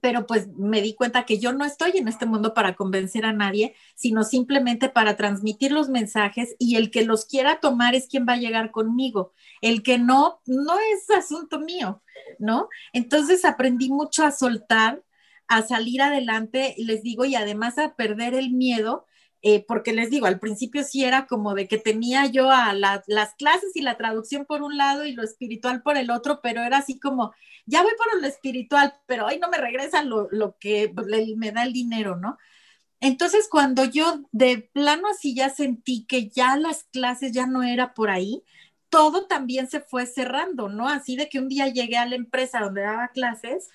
Pero 0.00 0.26
pues 0.26 0.48
me 0.56 0.82
di 0.82 0.94
cuenta 0.94 1.24
que 1.24 1.38
yo 1.38 1.52
no 1.52 1.64
estoy 1.64 1.92
en 1.96 2.08
este 2.08 2.26
mundo 2.26 2.54
para 2.54 2.74
convencer 2.74 3.24
a 3.24 3.32
nadie, 3.32 3.74
sino 3.94 4.22
simplemente 4.22 4.88
para 4.88 5.16
transmitir 5.16 5.72
los 5.72 5.88
mensajes 5.88 6.54
y 6.58 6.76
el 6.76 6.90
que 6.90 7.04
los 7.04 7.24
quiera 7.24 7.60
tomar 7.60 7.94
es 7.94 8.06
quien 8.08 8.26
va 8.28 8.34
a 8.34 8.38
llegar 8.38 8.70
conmigo. 8.70 9.32
El 9.60 9.82
que 9.82 9.98
no, 9.98 10.40
no 10.46 10.74
es 10.92 11.10
asunto 11.10 11.58
mío, 11.58 12.02
¿no? 12.38 12.68
Entonces 12.92 13.44
aprendí 13.44 13.88
mucho 13.88 14.24
a 14.24 14.30
soltar, 14.30 15.02
a 15.48 15.62
salir 15.62 16.02
adelante, 16.02 16.74
les 16.78 17.02
digo, 17.02 17.24
y 17.24 17.34
además 17.34 17.78
a 17.78 17.94
perder 17.94 18.34
el 18.34 18.50
miedo 18.50 19.06
eh, 19.42 19.64
porque 19.66 19.92
les 19.92 20.10
digo, 20.10 20.26
al 20.26 20.40
principio 20.40 20.82
sí 20.82 21.04
era 21.04 21.26
como 21.26 21.54
de 21.54 21.68
que 21.68 21.78
tenía 21.78 22.26
yo 22.26 22.50
a 22.50 22.74
las 22.74 23.34
clases 23.36 23.76
y 23.76 23.82
la 23.82 23.96
traducción 23.96 24.46
por 24.46 24.62
un 24.62 24.76
lado 24.76 25.04
y 25.04 25.12
lo 25.12 25.22
espiritual 25.22 25.82
por 25.82 25.96
el 25.96 26.10
otro, 26.10 26.40
pero 26.42 26.62
era 26.62 26.78
así 26.78 26.98
como, 26.98 27.32
ya 27.66 27.82
voy 27.82 27.92
por 27.96 28.20
lo 28.20 28.26
espiritual, 28.26 28.94
pero 29.06 29.26
hoy 29.26 29.38
no 29.38 29.48
me 29.48 29.58
regresa 29.58 30.02
lo, 30.02 30.28
que 30.58 30.92
me 31.36 31.52
da 31.52 31.62
el 31.64 31.72
dinero, 31.72 32.16
¿no? 32.16 32.38
Entonces, 33.00 33.48
cuando 33.50 33.84
yo 33.84 34.22
de 34.32 34.58
plano 34.72 35.08
así 35.08 35.34
ya 35.34 35.50
sentí 35.50 36.04
que 36.06 36.28
ya 36.30 36.56
las 36.56 36.84
clases 36.84 37.32
ya 37.32 37.46
no 37.46 37.62
era 37.62 37.94
por 37.94 38.10
ahí, 38.10 38.42
todo 38.88 39.26
también 39.26 39.68
se 39.68 39.80
fue 39.80 40.06
cerrando, 40.06 40.68
¿no? 40.68 40.88
Así 40.88 41.16
de 41.16 41.28
que 41.28 41.38
un 41.38 41.48
día 41.48 41.68
llegué 41.68 41.96
a 41.96 42.06
la 42.06 42.16
empresa 42.16 42.60
donde 42.60 42.82
daba 42.82 43.08
clases 43.08 43.68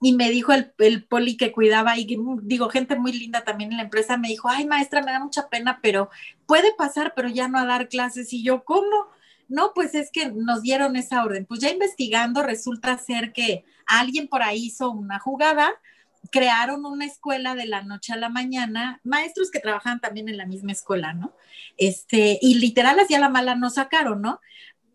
y 0.00 0.14
me 0.14 0.30
dijo 0.30 0.52
el, 0.52 0.72
el, 0.78 1.04
poli 1.04 1.36
que 1.36 1.52
cuidaba 1.52 1.98
y 1.98 2.18
digo, 2.42 2.70
gente 2.70 2.96
muy 2.96 3.12
linda 3.12 3.44
también 3.44 3.70
en 3.70 3.76
la 3.76 3.82
empresa, 3.84 4.16
me 4.16 4.28
dijo, 4.28 4.48
ay 4.48 4.66
maestra, 4.66 5.02
me 5.02 5.12
da 5.12 5.20
mucha 5.20 5.48
pena, 5.48 5.80
pero 5.82 6.08
puede 6.46 6.72
pasar, 6.74 7.12
pero 7.14 7.28
ya 7.28 7.48
no 7.48 7.58
a 7.58 7.66
dar 7.66 7.88
clases. 7.88 8.32
Y 8.32 8.42
yo, 8.42 8.64
¿cómo? 8.64 9.08
No, 9.48 9.72
pues 9.74 9.94
es 9.94 10.10
que 10.10 10.30
nos 10.30 10.62
dieron 10.62 10.96
esa 10.96 11.22
orden. 11.22 11.44
Pues 11.44 11.60
ya 11.60 11.70
investigando, 11.70 12.42
resulta 12.42 12.96
ser 12.96 13.32
que 13.32 13.64
alguien 13.84 14.28
por 14.28 14.42
ahí 14.42 14.66
hizo 14.66 14.90
una 14.90 15.18
jugada, 15.18 15.70
crearon 16.30 16.86
una 16.86 17.04
escuela 17.04 17.54
de 17.54 17.66
la 17.66 17.82
noche 17.82 18.12
a 18.12 18.16
la 18.16 18.28
mañana, 18.28 19.00
maestros 19.04 19.50
que 19.50 19.60
trabajaban 19.60 20.00
también 20.00 20.28
en 20.28 20.36
la 20.36 20.46
misma 20.46 20.72
escuela, 20.72 21.12
¿no? 21.12 21.34
Este, 21.76 22.38
y 22.40 22.54
literal 22.54 23.00
hacía 23.00 23.18
la 23.18 23.28
mala 23.28 23.54
no 23.54 23.68
sacaron, 23.70 24.22
¿no? 24.22 24.40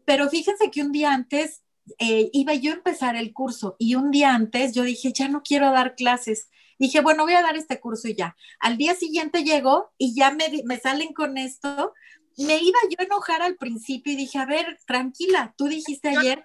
Pero 0.05 0.29
fíjense 0.29 0.71
que 0.71 0.81
un 0.81 0.91
día 0.91 1.13
antes 1.13 1.61
eh, 1.99 2.29
iba 2.33 2.53
yo 2.53 2.71
a 2.71 2.75
empezar 2.75 3.15
el 3.15 3.33
curso 3.33 3.75
y 3.79 3.95
un 3.95 4.11
día 4.11 4.33
antes 4.33 4.73
yo 4.73 4.83
dije, 4.83 5.13
ya 5.13 5.27
no 5.27 5.41
quiero 5.43 5.71
dar 5.71 5.95
clases. 5.95 6.49
Dije, 6.77 7.01
bueno, 7.01 7.23
voy 7.23 7.33
a 7.33 7.41
dar 7.41 7.55
este 7.55 7.79
curso 7.79 8.07
y 8.07 8.15
ya. 8.15 8.35
Al 8.59 8.77
día 8.77 8.95
siguiente 8.95 9.43
llego 9.43 9.93
y 9.97 10.13
ya 10.15 10.31
me, 10.31 10.45
me 10.65 10.77
salen 10.77 11.13
con 11.13 11.37
esto. 11.37 11.93
Me 12.37 12.57
iba 12.57 12.79
yo 12.89 12.97
a 12.99 13.03
enojar 13.03 13.41
al 13.41 13.55
principio 13.55 14.13
y 14.13 14.17
dije, 14.17 14.39
a 14.39 14.45
ver, 14.45 14.77
tranquila, 14.85 15.53
tú 15.57 15.67
dijiste 15.67 16.09
ayer. 16.09 16.43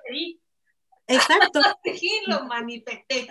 Exacto. 1.09 1.61
lo 2.26 2.44
manifesté. 2.44 3.26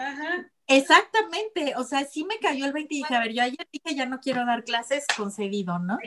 Exactamente, 0.68 1.74
o 1.78 1.84
sea, 1.84 2.06
sí 2.06 2.26
me 2.26 2.38
cayó 2.38 2.66
el 2.66 2.74
20 2.74 2.94
y 2.94 2.98
dije, 2.98 3.16
a 3.16 3.22
ver, 3.22 3.34
yo 3.34 3.42
ayer 3.42 3.68
dije 3.72 3.96
ya 3.96 4.06
no 4.06 4.20
quiero 4.20 4.46
dar 4.46 4.64
clases, 4.64 5.04
concedido, 5.18 5.80
¿no? 5.80 5.98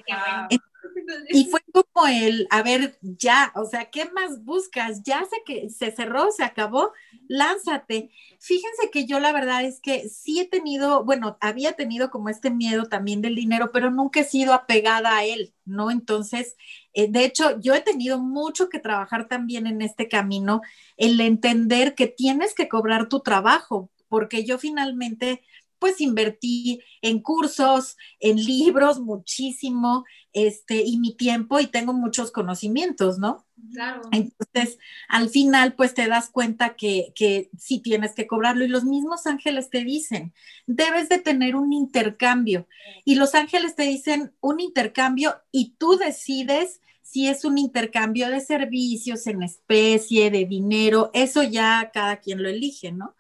Y 1.29 1.45
fue 1.51 1.61
como 1.73 2.07
el, 2.07 2.47
a 2.51 2.63
ver, 2.63 2.99
ya, 3.03 3.53
o 3.55 3.65
sea, 3.65 3.91
¿qué 3.91 4.11
más 4.11 4.45
buscas? 4.45 5.03
Ya 5.03 5.25
sé 5.25 5.37
que 5.47 5.69
se 5.71 5.93
cerró, 5.93 6.31
se 6.33 6.45
acabó, 6.45 6.93
lánzate. 7.29 8.11
Fíjense 8.41 8.91
que 8.91 9.07
yo 9.07 9.21
la 9.21 9.33
verdad 9.33 9.65
es 9.65 9.81
que 9.81 10.09
sí 10.09 10.41
he 10.41 10.49
tenido, 10.49 11.05
bueno, 11.05 11.39
había 11.41 11.73
tenido 11.73 12.11
como 12.11 12.29
este 12.29 12.51
miedo 12.51 12.85
también 12.87 13.23
del 13.23 13.35
dinero, 13.35 13.71
pero 13.73 13.91
nunca 13.91 14.21
he 14.21 14.25
sido 14.25 14.53
apegada 14.53 15.17
a 15.17 15.25
él, 15.25 15.55
¿no? 15.65 15.91
Entonces, 15.91 16.57
eh, 16.95 17.11
de 17.11 17.25
hecho, 17.25 17.61
yo 17.61 17.75
he 17.75 17.81
tenido 17.81 18.19
mucho 18.19 18.69
que 18.69 18.79
trabajar 18.81 19.29
también 19.29 19.67
en 19.67 19.83
este 19.83 20.09
camino, 20.09 20.61
el 20.97 21.21
entender 21.21 21.95
que 21.95 22.07
tienes 22.07 22.55
que 22.55 22.69
cobrar 22.69 23.09
tu 23.09 23.21
trabajo, 23.21 23.91
porque 24.09 24.45
yo 24.45 24.59
finalmente 24.59 25.43
pues 25.83 26.01
invertí 26.01 26.81
en 27.01 27.19
cursos, 27.19 27.97
en 28.21 28.37
libros, 28.37 29.01
muchísimo, 29.01 30.05
este, 30.33 30.85
y 30.87 30.97
mi 31.01 31.17
tiempo 31.17 31.59
y 31.59 31.67
tengo 31.67 31.93
muchos 31.93 32.31
conocimientos, 32.31 33.19
¿no? 33.19 33.45
Claro. 33.73 34.03
Entonces, 34.13 34.79
al 35.09 35.29
final, 35.29 35.75
pues 35.75 35.93
te 35.95 36.07
das 36.07 36.31
cuenta 36.31 36.77
que, 36.77 37.13
que 37.17 37.51
sí 37.59 37.81
tienes 37.81 38.15
que 38.15 38.29
cobrarlo 38.29 38.65
y 38.65 38.69
los 38.69 38.85
mismos 38.85 39.27
ángeles 39.27 39.71
te 39.71 39.83
dicen, 39.83 40.33
debes 40.69 41.09
de 41.09 41.19
tener 41.19 41.57
un 41.57 41.73
intercambio 41.73 42.69
y 43.05 43.17
los 43.17 43.35
ángeles 43.35 43.75
te 43.75 43.83
dicen 43.83 44.33
un 44.41 44.61
intercambio 44.61 45.35
y 45.51 45.75
tú 45.79 45.97
decides 45.97 46.81
si 47.03 47.27
es 47.27 47.45
un 47.45 47.59
intercambio 47.59 48.31
de 48.31 48.39
servicios 48.39 49.27
en 49.27 49.43
especie, 49.43 50.31
de 50.31 50.47
dinero, 50.47 51.11
eso 51.13 51.43
ya 51.43 51.91
cada 51.93 52.19
quien 52.19 52.41
lo 52.41 52.49
elige, 52.49 52.93
¿no? 52.93 53.17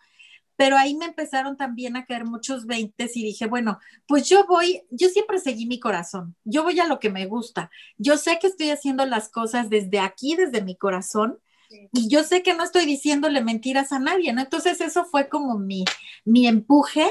Pero 0.62 0.78
ahí 0.78 0.94
me 0.94 1.06
empezaron 1.06 1.56
también 1.56 1.96
a 1.96 2.04
caer 2.04 2.24
muchos 2.24 2.66
veintes 2.66 3.16
y 3.16 3.24
dije, 3.24 3.48
bueno, 3.48 3.80
pues 4.06 4.28
yo 4.28 4.46
voy, 4.46 4.84
yo 4.90 5.08
siempre 5.08 5.40
seguí 5.40 5.66
mi 5.66 5.80
corazón, 5.80 6.36
yo 6.44 6.62
voy 6.62 6.78
a 6.78 6.86
lo 6.86 7.00
que 7.00 7.10
me 7.10 7.26
gusta, 7.26 7.68
yo 7.98 8.16
sé 8.16 8.38
que 8.40 8.46
estoy 8.46 8.70
haciendo 8.70 9.04
las 9.04 9.28
cosas 9.28 9.70
desde 9.70 9.98
aquí, 9.98 10.36
desde 10.36 10.62
mi 10.62 10.76
corazón, 10.76 11.40
y 11.92 12.08
yo 12.08 12.22
sé 12.22 12.44
que 12.44 12.54
no 12.54 12.62
estoy 12.62 12.86
diciéndole 12.86 13.42
mentiras 13.42 13.90
a 13.90 13.98
nadie, 13.98 14.32
¿no? 14.32 14.40
Entonces 14.40 14.80
eso 14.80 15.04
fue 15.04 15.28
como 15.28 15.58
mi, 15.58 15.84
mi 16.24 16.46
empuje 16.46 17.10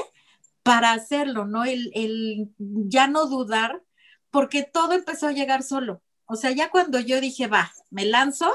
para 0.62 0.92
hacerlo, 0.92 1.44
¿no? 1.44 1.66
El, 1.66 1.92
el 1.94 2.48
ya 2.56 3.06
no 3.06 3.26
dudar, 3.26 3.82
porque 4.30 4.62
todo 4.62 4.94
empezó 4.94 5.26
a 5.26 5.32
llegar 5.32 5.62
solo. 5.62 6.00
O 6.24 6.36
sea, 6.36 6.52
ya 6.52 6.70
cuando 6.70 7.00
yo 7.00 7.20
dije, 7.20 7.48
va, 7.48 7.70
me 7.90 8.06
lanzo, 8.06 8.50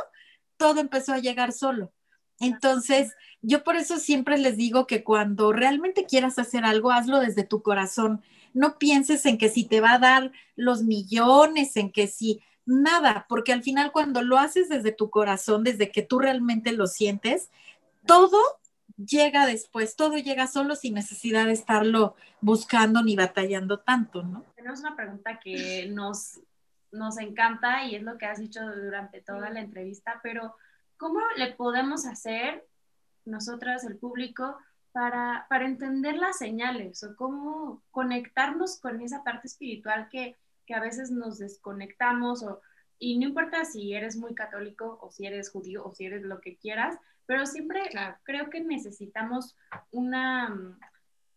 todo 0.57 0.79
empezó 0.79 1.13
a 1.13 1.19
llegar 1.19 1.53
solo. 1.53 1.93
Entonces, 2.39 3.13
yo 3.47 3.63
por 3.63 3.77
eso 3.77 3.97
siempre 3.97 4.37
les 4.37 4.57
digo 4.57 4.87
que 4.87 5.05
cuando 5.05 5.53
realmente 5.53 6.05
quieras 6.05 6.37
hacer 6.37 6.65
algo, 6.65 6.91
hazlo 6.91 7.21
desde 7.21 7.45
tu 7.45 7.61
corazón. 7.61 8.21
No 8.53 8.77
pienses 8.77 9.25
en 9.25 9.37
que 9.37 9.47
si 9.47 9.63
te 9.63 9.79
va 9.79 9.93
a 9.93 9.99
dar 9.99 10.33
los 10.57 10.83
millones, 10.83 11.77
en 11.77 11.93
que 11.93 12.07
si 12.07 12.43
nada, 12.65 13.25
porque 13.29 13.53
al 13.53 13.63
final 13.63 13.93
cuando 13.93 14.21
lo 14.21 14.37
haces 14.37 14.67
desde 14.67 14.91
tu 14.91 15.09
corazón, 15.09 15.63
desde 15.63 15.93
que 15.93 16.01
tú 16.01 16.19
realmente 16.19 16.73
lo 16.73 16.87
sientes, 16.87 17.49
todo 18.05 18.37
llega 18.97 19.45
después, 19.45 19.95
todo 19.95 20.17
llega 20.17 20.47
solo 20.47 20.75
sin 20.75 20.95
necesidad 20.95 21.45
de 21.45 21.53
estarlo 21.53 22.17
buscando 22.41 23.01
ni 23.01 23.15
batallando 23.15 23.79
tanto, 23.79 24.23
¿no? 24.23 24.43
Tenemos 24.57 24.81
una 24.81 24.97
pregunta 24.97 25.39
que 25.39 25.87
nos, 25.89 26.41
nos 26.91 27.17
encanta 27.17 27.85
y 27.85 27.95
es 27.95 28.03
lo 28.03 28.17
que 28.17 28.25
has 28.25 28.39
dicho 28.39 28.59
durante 28.61 29.21
toda 29.21 29.49
la 29.51 29.61
entrevista, 29.61 30.19
pero 30.21 30.53
¿cómo 30.97 31.21
le 31.37 31.53
podemos 31.53 32.05
hacer 32.05 32.67
nosotras, 33.27 33.83
el 33.83 33.97
público, 33.97 34.57
para, 34.91 35.45
para 35.49 35.65
entender 35.65 36.15
las 36.15 36.39
señales 36.39 37.03
o 37.03 37.15
cómo 37.15 37.83
conectarnos 37.91 38.79
con 38.79 38.99
esa 39.01 39.23
parte 39.23 39.47
espiritual 39.47 40.09
que, 40.09 40.35
que 40.65 40.73
a 40.73 40.79
veces 40.79 41.11
nos 41.11 41.37
desconectamos 41.37 42.41
o, 42.43 42.61
y 42.99 43.17
no 43.19 43.27
importa 43.27 43.63
si 43.65 43.93
eres 43.93 44.17
muy 44.17 44.33
católico 44.33 44.97
o 45.01 45.11
si 45.11 45.27
eres 45.27 45.51
judío 45.51 45.85
o 45.85 45.93
si 45.93 46.05
eres 46.05 46.23
lo 46.23 46.41
que 46.41 46.57
quieras, 46.57 46.97
pero 47.27 47.45
siempre 47.45 47.81
creo 48.23 48.49
que 48.49 48.61
necesitamos 48.61 49.55
una, 49.91 50.49
mm, 50.49 50.79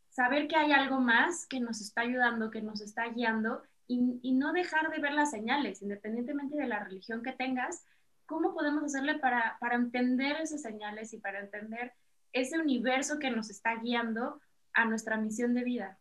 saber 0.09 0.49
que 0.49 0.57
hay 0.57 0.73
algo 0.73 1.01
más 1.01 1.47
que 1.47 1.61
nos 1.61 1.81
está 1.81 2.03
ayudando, 2.03 2.51
que 2.51 2.63
nos 2.63 2.81
está 2.81 3.09
guiando 3.09 3.63
y, 3.87 4.21
y, 4.23 4.33
no 4.33 4.53
dejar 4.53 4.91
de 4.91 5.01
ver 5.01 5.13
las 5.13 5.33
señales, 5.33 5.83
independientemente 5.83 6.57
de 6.57 6.67
la 6.67 6.85
religión 6.85 7.23
que 7.23 7.33
tengas, 7.33 7.85
¿cómo 8.31 8.55
podemos 8.55 8.85
hacerle 8.85 9.19
para, 9.19 9.59
para 9.59 9.75
entender 9.75 10.37
esas 10.41 10.63
señales 10.63 11.13
y 11.13 11.19
para 11.19 11.41
entender 11.41 11.93
ese 12.33 12.61
universo 12.61 13.19
que 13.19 13.29
nos 13.29 13.51
está 13.51 13.75
guiando 13.83 14.41
a 14.73 14.85
nuestra 14.85 15.17
misión 15.17 15.53
de 15.53 15.65
vida? 15.65 15.99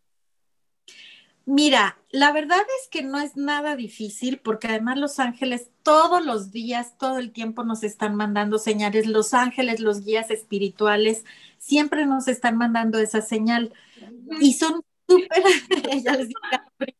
Mira, 1.44 1.98
la 2.10 2.30
verdad 2.30 2.60
es 2.80 2.88
que 2.88 3.02
no 3.02 3.18
es 3.18 3.36
nada 3.36 3.74
difícil 3.74 4.38
porque 4.38 4.68
además 4.68 4.98
los 4.98 5.18
ángeles 5.18 5.70
todos 5.82 6.24
los 6.24 6.52
días, 6.52 6.96
todo 6.98 7.18
el 7.18 7.32
tiempo 7.32 7.64
nos 7.64 7.82
están 7.82 8.14
mandando 8.14 8.58
señales. 8.58 9.08
Los 9.08 9.34
ángeles, 9.34 9.80
los 9.80 10.04
guías 10.04 10.30
espirituales, 10.30 11.24
siempre 11.58 12.06
nos 12.06 12.28
están 12.28 12.56
mandando 12.56 13.00
esa 13.00 13.22
señal. 13.22 13.74
Y 14.40 14.52
son 14.52 14.82
súper, 15.08 15.42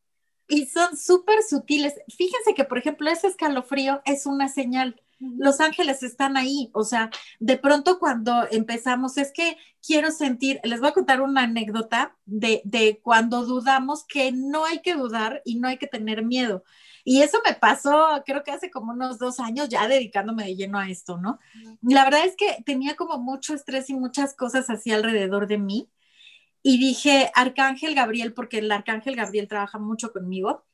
y 0.49 0.67
son 0.67 0.97
súper 0.97 1.45
sutiles. 1.45 1.95
Fíjense 2.09 2.53
que, 2.57 2.65
por 2.65 2.79
ejemplo, 2.79 3.09
ese 3.09 3.29
escalofrío 3.29 4.03
es 4.05 4.27
una 4.27 4.49
señal. 4.49 5.01
Los 5.21 5.61
ángeles 5.61 6.03
están 6.03 6.37
ahí, 6.37 6.71
o 6.73 6.83
sea, 6.83 7.11
de 7.41 7.59
pronto 7.59 7.99
cuando 7.99 8.47
empezamos, 8.51 9.19
es 9.19 9.33
que 9.33 9.57
quiero 9.87 10.11
sentir, 10.11 10.61
les 10.65 10.81
voy 10.81 10.89
a 10.89 10.93
contar 10.93 11.21
una 11.21 11.43
anécdota 11.43 12.17
de, 12.25 12.63
de 12.65 13.01
cuando 13.03 13.45
dudamos 13.45 14.05
que 14.07 14.33
no 14.33 14.65
hay 14.65 14.81
que 14.81 14.95
dudar 14.95 15.43
y 15.45 15.59
no 15.59 15.69
hay 15.69 15.77
que 15.79 15.87
tener 15.87 16.25
miedo. 16.25 16.65
Y 17.05 17.23
eso 17.23 17.39
me 17.45 17.55
pasó, 17.55 18.23
creo 18.27 18.43
que 18.43 18.51
hace 18.51 18.71
como 18.71 18.93
unos 18.93 19.19
dos 19.19 19.41
años 19.41 19.69
ya 19.69 19.89
dedicándome 19.89 20.45
de 20.45 20.57
lleno 20.57 20.79
a 20.79 20.89
esto, 20.91 21.19
¿no? 21.19 21.39
La 21.83 22.05
verdad 22.05 22.25
es 22.25 22.37
que 22.37 22.63
tenía 22.65 22.97
como 22.97 23.19
mucho 23.19 23.55
estrés 23.55 23.91
y 23.91 23.95
muchas 23.95 24.35
cosas 24.35 24.71
así 24.71 24.91
alrededor 24.93 25.47
de 25.47 25.59
mí. 25.59 25.91
Y 26.63 26.79
dije, 26.79 27.31
Arcángel 27.35 27.95
Gabriel, 27.95 28.35
porque 28.35 28.59
el 28.59 28.71
Arcángel 28.71 29.17
Gabriel 29.17 29.49
trabaja 29.49 29.79
mucho 29.79 30.13
conmigo, 30.13 30.65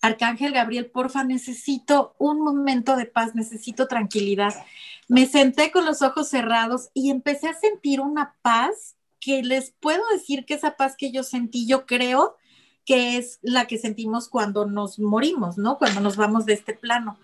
Arcángel 0.00 0.52
Gabriel, 0.52 0.90
porfa, 0.90 1.24
necesito 1.24 2.14
un 2.18 2.40
momento 2.40 2.96
de 2.96 3.06
paz, 3.06 3.34
necesito 3.34 3.88
tranquilidad. 3.88 4.54
Me 5.08 5.26
senté 5.26 5.70
con 5.70 5.84
los 5.84 6.02
ojos 6.02 6.28
cerrados 6.28 6.90
y 6.94 7.10
empecé 7.10 7.48
a 7.48 7.54
sentir 7.54 8.00
una 8.00 8.36
paz 8.42 8.96
que 9.20 9.42
les 9.42 9.72
puedo 9.80 10.02
decir 10.12 10.44
que 10.44 10.54
esa 10.54 10.76
paz 10.76 10.94
que 10.96 11.10
yo 11.10 11.22
sentí, 11.24 11.66
yo 11.66 11.86
creo 11.86 12.36
que 12.84 13.18
es 13.18 13.38
la 13.42 13.66
que 13.66 13.76
sentimos 13.76 14.28
cuando 14.28 14.66
nos 14.66 14.98
morimos, 14.98 15.58
¿no? 15.58 15.78
Cuando 15.78 16.00
nos 16.00 16.16
vamos 16.16 16.46
de 16.46 16.54
este 16.54 16.74
plano. 16.74 17.18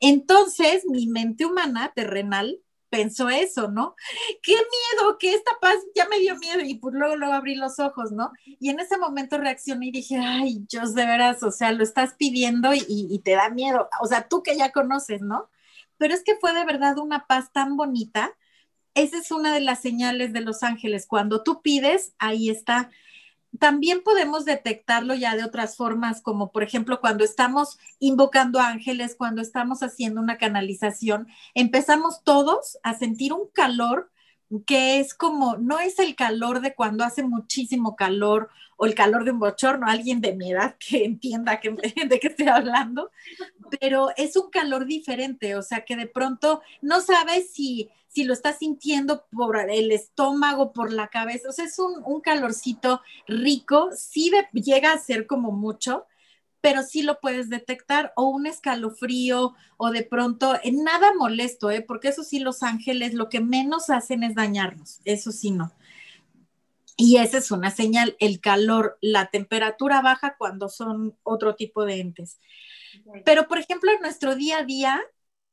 Entonces, 0.00 0.84
mi 0.86 1.06
mente 1.06 1.46
humana 1.46 1.92
terrenal 1.94 2.60
pensó 2.90 3.28
eso, 3.28 3.70
¿no? 3.70 3.94
Qué 4.42 4.52
miedo, 4.52 5.18
que 5.18 5.34
esta 5.34 5.52
paz 5.60 5.76
ya 5.94 6.08
me 6.08 6.18
dio 6.18 6.36
miedo 6.36 6.60
y 6.60 6.76
pues 6.76 6.94
luego, 6.94 7.16
luego 7.16 7.34
abrí 7.34 7.54
los 7.54 7.78
ojos, 7.78 8.12
¿no? 8.12 8.32
Y 8.44 8.70
en 8.70 8.80
ese 8.80 8.98
momento 8.98 9.38
reaccioné 9.38 9.86
y 9.86 9.92
dije, 9.92 10.16
ay, 10.18 10.64
Dios, 10.70 10.94
de 10.94 11.06
veras, 11.06 11.42
o 11.42 11.50
sea, 11.50 11.72
lo 11.72 11.82
estás 11.82 12.14
pidiendo 12.14 12.74
y, 12.74 12.84
y 12.88 13.18
te 13.20 13.32
da 13.32 13.50
miedo, 13.50 13.88
o 14.00 14.06
sea, 14.06 14.28
tú 14.28 14.42
que 14.42 14.56
ya 14.56 14.72
conoces, 14.72 15.22
¿no? 15.22 15.50
Pero 15.98 16.14
es 16.14 16.22
que 16.22 16.36
fue 16.36 16.52
de 16.52 16.64
verdad 16.64 16.98
una 16.98 17.26
paz 17.26 17.52
tan 17.52 17.76
bonita. 17.76 18.36
Esa 18.94 19.18
es 19.18 19.30
una 19.30 19.54
de 19.54 19.60
las 19.60 19.80
señales 19.80 20.32
de 20.32 20.40
los 20.40 20.62
ángeles. 20.62 21.06
Cuando 21.06 21.42
tú 21.42 21.62
pides, 21.62 22.14
ahí 22.18 22.50
está 22.50 22.90
también 23.58 24.02
podemos 24.02 24.44
detectarlo 24.44 25.14
ya 25.14 25.36
de 25.36 25.44
otras 25.44 25.76
formas, 25.76 26.20
como 26.20 26.52
por 26.52 26.62
ejemplo 26.62 27.00
cuando 27.00 27.24
estamos 27.24 27.78
invocando 27.98 28.60
ángeles, 28.60 29.14
cuando 29.16 29.42
estamos 29.42 29.82
haciendo 29.82 30.20
una 30.20 30.38
canalización, 30.38 31.28
empezamos 31.54 32.22
todos 32.22 32.78
a 32.82 32.94
sentir 32.94 33.32
un 33.32 33.48
calor 33.52 34.10
que 34.66 35.00
es 35.00 35.14
como, 35.14 35.56
no 35.56 35.80
es 35.80 35.98
el 35.98 36.14
calor 36.14 36.60
de 36.60 36.74
cuando 36.74 37.04
hace 37.04 37.22
muchísimo 37.22 37.96
calor 37.96 38.48
o 38.76 38.86
el 38.86 38.94
calor 38.94 39.24
de 39.24 39.32
un 39.32 39.40
bochorno, 39.40 39.86
alguien 39.88 40.20
de 40.20 40.34
mi 40.34 40.52
edad 40.52 40.76
que 40.78 41.04
entienda 41.04 41.60
que, 41.60 41.70
de 41.70 42.20
qué 42.20 42.28
estoy 42.28 42.48
hablando, 42.48 43.10
pero 43.80 44.08
es 44.16 44.36
un 44.36 44.50
calor 44.50 44.86
diferente, 44.86 45.56
o 45.56 45.62
sea 45.62 45.84
que 45.84 45.96
de 45.96 46.06
pronto 46.06 46.62
no 46.80 47.00
sabes 47.00 47.52
si, 47.52 47.90
si 48.16 48.24
lo 48.24 48.32
estás 48.32 48.60
sintiendo 48.60 49.26
por 49.30 49.58
el 49.58 49.92
estómago, 49.92 50.72
por 50.72 50.90
la 50.90 51.08
cabeza, 51.08 51.50
o 51.50 51.52
sea, 51.52 51.66
es 51.66 51.78
un, 51.78 52.02
un 52.02 52.22
calorcito 52.22 53.02
rico, 53.28 53.90
sí 53.94 54.32
llega 54.54 54.94
a 54.94 54.98
ser 54.98 55.26
como 55.26 55.52
mucho, 55.52 56.06
pero 56.62 56.82
sí 56.82 57.02
lo 57.02 57.20
puedes 57.20 57.50
detectar, 57.50 58.14
o 58.16 58.30
un 58.30 58.46
escalofrío, 58.46 59.54
o 59.76 59.90
de 59.90 60.02
pronto, 60.02 60.54
eh, 60.64 60.72
nada 60.72 61.12
molesto, 61.12 61.70
¿eh? 61.70 61.82
porque 61.82 62.08
eso 62.08 62.24
sí, 62.24 62.38
los 62.38 62.62
ángeles 62.62 63.12
lo 63.12 63.28
que 63.28 63.40
menos 63.40 63.90
hacen 63.90 64.22
es 64.22 64.34
dañarnos, 64.34 65.02
eso 65.04 65.30
sí 65.30 65.50
no. 65.50 65.74
Y 66.96 67.18
esa 67.18 67.36
es 67.36 67.50
una 67.50 67.70
señal, 67.70 68.16
el 68.18 68.40
calor, 68.40 68.96
la 69.02 69.26
temperatura 69.26 70.00
baja 70.00 70.36
cuando 70.38 70.70
son 70.70 71.18
otro 71.22 71.54
tipo 71.54 71.84
de 71.84 72.00
entes. 72.00 72.40
Pero, 73.26 73.46
por 73.46 73.58
ejemplo, 73.58 73.92
en 73.92 74.00
nuestro 74.00 74.36
día 74.36 74.60
a 74.60 74.64
día, 74.64 75.02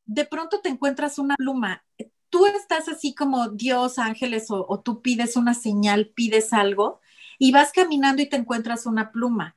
de 0.06 0.24
pronto 0.24 0.62
te 0.62 0.70
encuentras 0.70 1.20
una 1.20 1.36
pluma. 1.36 1.84
Tú 2.34 2.48
estás 2.48 2.90
así 2.90 3.14
como 3.14 3.50
Dios, 3.50 4.00
ángeles, 4.00 4.48
o, 4.50 4.80
tú 4.80 5.04
pides 5.04 5.36
una 5.36 5.54
señal, 5.54 6.08
pides 6.08 6.52
algo, 6.52 7.00
y 7.38 7.52
vas 7.52 7.72
caminando 7.72 8.24
y 8.24 8.26
te 8.28 8.38
encuentras 8.38 8.88
una 8.88 9.12
pluma 9.12 9.56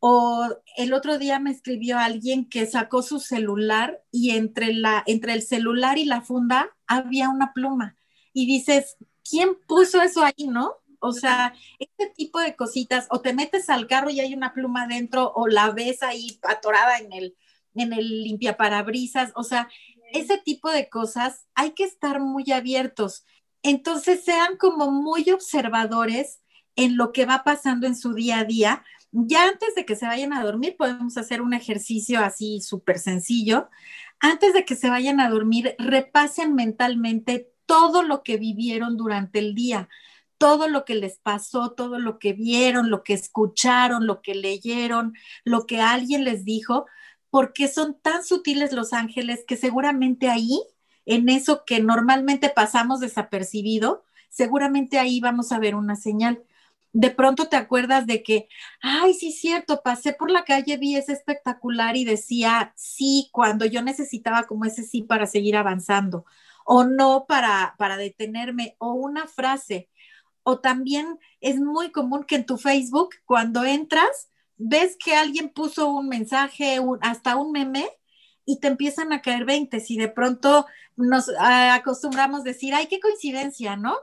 o 0.00 0.48
el 0.76 0.92
otro 0.92 1.18
día 1.18 1.38
me 1.40 1.50
escribió 1.50 1.98
alguien 1.98 2.48
que 2.48 2.66
sacó 2.66 3.02
su 3.02 3.18
celular 3.18 4.02
y 4.12 4.30
entre, 4.30 4.72
la, 4.72 5.02
entre 5.06 5.32
el 5.32 5.42
celular 5.42 5.98
y 5.98 6.04
la 6.04 6.20
funda 6.20 6.70
había 6.86 7.28
una 7.30 7.52
pluma. 7.52 7.96
Y 8.32 8.46
dices, 8.46 8.96
¿quién 9.28 9.56
puso 9.66 10.00
eso 10.02 10.22
ahí, 10.22 10.46
no? 10.46 10.74
O 11.00 11.12
sea, 11.12 11.54
este 11.78 12.06
tipo 12.14 12.40
de 12.40 12.54
cositas, 12.56 13.06
o 13.10 13.20
te 13.20 13.32
metes 13.32 13.70
al 13.70 13.86
carro 13.86 14.10
y 14.10 14.20
hay 14.20 14.34
una 14.34 14.52
pluma 14.52 14.86
dentro, 14.86 15.32
o 15.34 15.48
la 15.48 15.70
ves 15.70 16.02
ahí 16.02 16.38
atorada 16.42 16.98
en 16.98 17.12
el, 17.12 17.36
en 17.74 17.92
el 17.92 18.22
limpiaparabrisas, 18.22 19.32
o 19.34 19.42
sea, 19.42 19.68
ese 20.12 20.38
tipo 20.38 20.70
de 20.70 20.88
cosas 20.88 21.46
hay 21.54 21.72
que 21.72 21.84
estar 21.84 22.20
muy 22.20 22.50
abiertos. 22.52 23.24
Entonces, 23.62 24.24
sean 24.24 24.56
como 24.56 24.90
muy 24.90 25.30
observadores 25.30 26.40
en 26.76 26.96
lo 26.96 27.12
que 27.12 27.26
va 27.26 27.42
pasando 27.44 27.86
en 27.86 27.96
su 27.96 28.14
día 28.14 28.38
a 28.38 28.44
día, 28.44 28.84
ya 29.10 29.48
antes 29.48 29.74
de 29.74 29.84
que 29.84 29.96
se 29.96 30.06
vayan 30.06 30.32
a 30.32 30.44
dormir, 30.44 30.76
podemos 30.76 31.16
hacer 31.16 31.40
un 31.40 31.54
ejercicio 31.54 32.20
así 32.20 32.60
súper 32.60 32.98
sencillo. 32.98 33.68
Antes 34.20 34.52
de 34.52 34.64
que 34.64 34.76
se 34.76 34.90
vayan 34.90 35.20
a 35.20 35.30
dormir, 35.30 35.74
repasen 35.78 36.54
mentalmente 36.54 37.50
todo 37.66 38.02
lo 38.02 38.22
que 38.22 38.36
vivieron 38.36 38.96
durante 38.96 39.38
el 39.38 39.54
día, 39.54 39.88
todo 40.36 40.68
lo 40.68 40.84
que 40.84 40.94
les 40.94 41.18
pasó, 41.18 41.72
todo 41.72 41.98
lo 41.98 42.18
que 42.18 42.32
vieron, 42.32 42.90
lo 42.90 43.02
que 43.02 43.14
escucharon, 43.14 44.06
lo 44.06 44.22
que 44.22 44.34
leyeron, 44.34 45.14
lo 45.44 45.66
que 45.66 45.80
alguien 45.80 46.24
les 46.24 46.44
dijo, 46.44 46.86
porque 47.30 47.68
son 47.68 47.98
tan 48.00 48.24
sutiles 48.24 48.72
los 48.72 48.92
ángeles 48.92 49.44
que 49.46 49.56
seguramente 49.56 50.28
ahí, 50.28 50.60
en 51.06 51.28
eso 51.28 51.64
que 51.66 51.80
normalmente 51.80 52.50
pasamos 52.50 53.00
desapercibido, 53.00 54.04
seguramente 54.28 54.98
ahí 54.98 55.20
vamos 55.20 55.52
a 55.52 55.58
ver 55.58 55.74
una 55.74 55.96
señal 55.96 56.42
de 56.92 57.10
pronto 57.10 57.48
te 57.48 57.56
acuerdas 57.56 58.06
de 58.06 58.22
que, 58.22 58.48
ay, 58.80 59.14
sí, 59.14 59.32
cierto, 59.32 59.82
pasé 59.82 60.12
por 60.14 60.30
la 60.30 60.44
calle, 60.44 60.76
vi 60.78 60.96
ese 60.96 61.12
espectacular 61.12 61.96
y 61.96 62.04
decía 62.04 62.72
sí 62.76 63.28
cuando 63.32 63.66
yo 63.66 63.82
necesitaba 63.82 64.44
como 64.44 64.64
ese 64.64 64.82
sí 64.82 65.02
para 65.02 65.26
seguir 65.26 65.56
avanzando, 65.56 66.24
o 66.64 66.84
no 66.84 67.26
para, 67.28 67.74
para 67.78 67.96
detenerme, 67.96 68.76
o 68.78 68.92
una 68.94 69.26
frase. 69.26 69.88
O 70.42 70.60
también 70.60 71.18
es 71.40 71.60
muy 71.60 71.92
común 71.92 72.24
que 72.24 72.36
en 72.36 72.46
tu 72.46 72.56
Facebook, 72.58 73.10
cuando 73.26 73.64
entras, 73.64 74.30
ves 74.58 74.96
que 75.02 75.14
alguien 75.14 75.48
puso 75.48 75.90
un 75.90 76.08
mensaje, 76.08 76.78
hasta 77.00 77.36
un 77.36 77.52
meme, 77.52 77.88
y 78.44 78.60
te 78.60 78.68
empiezan 78.68 79.12
a 79.12 79.20
caer 79.20 79.44
20 79.44 79.84
y 79.88 79.98
de 79.98 80.08
pronto 80.08 80.66
nos 80.96 81.30
ah, 81.38 81.74
acostumbramos 81.74 82.40
a 82.40 82.44
decir, 82.44 82.74
ay, 82.74 82.86
qué 82.86 82.98
coincidencia, 82.98 83.76
¿no? 83.76 83.94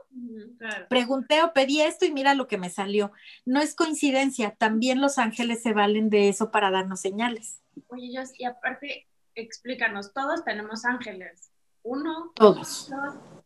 Pregunté 0.88 1.42
o 1.42 1.52
pedí 1.52 1.80
esto 1.80 2.04
y 2.04 2.12
mira 2.12 2.34
lo 2.34 2.46
que 2.46 2.56
me 2.56 2.70
salió. 2.70 3.10
No 3.44 3.60
es 3.60 3.74
coincidencia, 3.74 4.54
también 4.54 5.00
los 5.00 5.18
ángeles 5.18 5.62
se 5.62 5.72
valen 5.72 6.10
de 6.10 6.28
eso 6.28 6.52
para 6.52 6.70
darnos 6.70 7.00
señales. 7.00 7.60
Oye, 7.88 8.12
yo, 8.14 8.22
y 8.38 8.44
aparte, 8.44 9.08
explícanos, 9.34 10.14
todos 10.14 10.44
tenemos 10.44 10.84
ángeles. 10.84 11.50
Uno, 11.82 12.32
todos. 12.36 12.90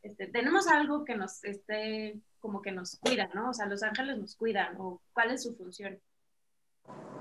este, 0.03 0.27
tenemos 0.27 0.69
algo 0.69 1.05
que 1.07 1.17
nos 1.17 1.43
esté 1.45 2.21
como 2.41 2.61
que 2.61 2.73
nos 2.73 2.97
cuida, 2.97 3.31
¿no? 3.35 3.51
O 3.51 3.55
sea, 3.55 3.67
los 3.67 3.83
ángeles 3.83 4.19
nos 4.19 4.37
cuidan, 4.37 4.77
o 4.79 5.01
cuál 5.13 5.31
es 5.31 5.45
su 5.45 5.57
función. 5.57 5.99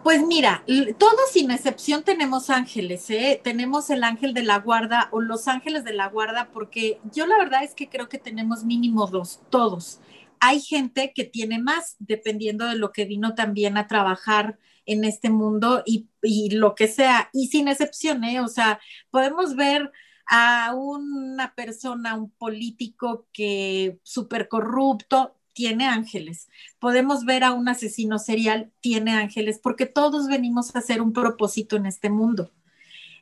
Pues 0.03 0.25
mira, 0.25 0.63
todos 0.97 1.31
sin 1.33 1.51
excepción 1.51 2.03
tenemos 2.03 2.49
ángeles, 2.49 3.09
¿eh? 3.09 3.39
Tenemos 3.43 3.89
el 3.89 4.03
ángel 4.05 4.33
de 4.33 4.43
la 4.43 4.57
guarda 4.59 5.09
o 5.11 5.19
los 5.19 5.47
ángeles 5.47 5.83
de 5.83 5.93
la 5.93 6.07
guarda, 6.07 6.49
porque 6.53 7.01
yo 7.11 7.27
la 7.27 7.37
verdad 7.37 7.63
es 7.63 7.75
que 7.75 7.89
creo 7.89 8.07
que 8.07 8.17
tenemos 8.17 8.63
mínimo 8.63 9.07
dos, 9.07 9.41
todos. 9.49 9.99
Hay 10.39 10.61
gente 10.61 11.11
que 11.13 11.25
tiene 11.25 11.59
más, 11.59 11.97
dependiendo 11.99 12.65
de 12.65 12.75
lo 12.75 12.93
que 12.93 13.03
vino 13.05 13.35
también 13.35 13.77
a 13.77 13.87
trabajar 13.87 14.57
en 14.85 15.03
este 15.03 15.29
mundo 15.29 15.83
y, 15.85 16.07
lo 16.55 16.75
que 16.75 16.87
sea, 16.87 17.29
y 17.33 17.47
sin 17.47 17.67
excepción, 17.67 18.23
¿eh? 18.23 18.39
O 18.39 18.47
sea, 18.47 18.79
podemos 19.11 19.55
ver 19.55 19.91
a 20.27 20.73
una 20.75 21.53
persona, 21.55 22.15
un 22.15 22.31
político 22.31 23.27
que 23.33 23.99
súper 24.03 24.47
corrupto, 24.47 25.35
tiene 25.59 25.87
ángeles. 25.87 26.47
Podemos 26.79 27.25
ver 27.25 27.43
a 27.43 27.51
un 27.51 27.67
asesino 27.67 28.17
serial, 28.17 28.71
tiene 28.79 29.11
ángeles, 29.11 29.59
porque 29.61 29.85
todos 29.85 30.29
venimos 30.29 30.73
a 30.73 30.79
hacer 30.79 31.01
un 31.01 31.11
propósito 31.11 31.75
en 31.75 31.85
este 31.85 32.09
mundo. 32.09 32.53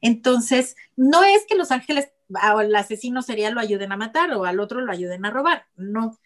Entonces, 0.03 0.75
no 0.95 1.23
es 1.23 1.47
que 1.49 1.55
los 1.55 1.71
ángeles 1.71 2.09
al 2.35 2.75
asesino 2.75 3.23
serial 3.23 3.55
lo 3.55 3.59
ayuden 3.59 3.91
a 3.91 3.97
matar 3.97 4.31
o 4.33 4.45
al 4.45 4.59
otro 4.59 4.81
lo 4.81 4.91
ayuden 4.91 5.25
a 5.25 5.31
robar, 5.31 5.65
no, 5.77 6.19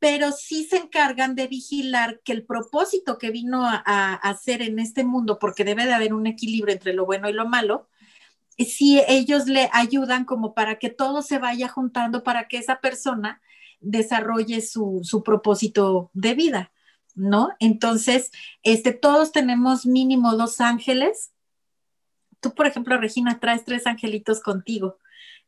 pero 0.00 0.32
sí 0.32 0.64
se 0.64 0.78
encargan 0.78 1.36
de 1.36 1.46
vigilar 1.46 2.20
que 2.24 2.32
el 2.32 2.44
propósito 2.44 3.16
que 3.16 3.30
vino 3.30 3.64
a, 3.64 3.80
a 3.86 4.14
hacer 4.14 4.62
en 4.62 4.80
este 4.80 5.04
mundo, 5.04 5.38
porque 5.38 5.64
debe 5.64 5.86
de 5.86 5.92
haber 5.92 6.12
un 6.12 6.26
equilibrio 6.26 6.74
entre 6.74 6.92
lo 6.92 7.06
bueno 7.06 7.28
y 7.28 7.34
lo 7.34 7.46
malo, 7.46 7.88
si 8.58 9.00
ellos 9.06 9.46
le 9.46 9.70
ayudan 9.72 10.24
como 10.24 10.54
para 10.54 10.80
que 10.80 10.90
todo 10.90 11.22
se 11.22 11.38
vaya 11.38 11.68
juntando 11.68 12.24
para 12.24 12.48
que 12.48 12.58
esa 12.58 12.80
persona 12.80 13.40
desarrolle 13.82 14.60
su, 14.60 15.00
su 15.02 15.22
propósito 15.22 16.10
de 16.14 16.34
vida, 16.34 16.72
¿no? 17.14 17.50
Entonces, 17.60 18.30
este, 18.62 18.92
todos 18.92 19.32
tenemos 19.32 19.86
mínimo 19.86 20.36
dos 20.36 20.60
ángeles. 20.60 21.32
Tú, 22.40 22.54
por 22.54 22.66
ejemplo, 22.66 22.96
Regina, 22.98 23.38
traes 23.40 23.64
tres 23.64 23.86
angelitos 23.86 24.40
contigo 24.40 24.98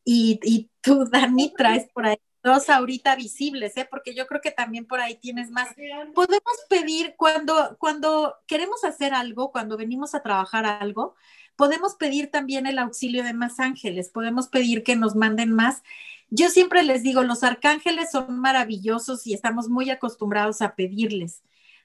y, 0.03 0.39
y 0.43 0.69
tú, 0.81 1.05
Dani, 1.09 1.53
traes 1.57 1.89
por 1.91 2.05
ahí 2.05 2.17
dos 2.45 2.69
ahorita 2.69 3.15
visibles, 3.15 3.75
¿eh? 3.75 3.87
porque 3.89 4.13
yo 4.13 4.27
creo 4.27 4.39
que 4.39 4.51
también 4.51 4.85
por 4.85 4.99
ahí 4.99 5.15
tienes 5.15 5.49
más. 5.49 5.69
Podemos 6.13 6.53
pedir 6.69 7.15
cuando, 7.17 7.75
cuando 7.79 8.35
queremos 8.45 8.83
hacer 8.83 9.15
algo, 9.15 9.51
cuando 9.51 9.77
venimos 9.77 10.13
a 10.13 10.21
trabajar 10.21 10.65
algo, 10.65 11.15
podemos 11.55 11.95
pedir 11.95 12.31
también 12.31 12.67
el 12.67 12.79
auxilio 12.79 13.23
de 13.23 13.33
más 13.33 13.59
ángeles, 13.59 14.09
podemos 14.09 14.47
pedir 14.47 14.83
que 14.83 14.95
nos 14.95 15.15
manden 15.15 15.51
más. 15.51 15.83
Yo 16.29 16.49
siempre 16.49 16.83
les 16.83 17.03
digo, 17.03 17.23
los 17.23 17.43
arcángeles 17.43 18.11
son 18.11 18.39
maravillosos 18.39 19.25
y 19.27 19.33
estamos 19.33 19.69
muy 19.69 19.89
acostumbrados 19.89 20.61
a 20.61 20.75
pedirles, 20.75 21.43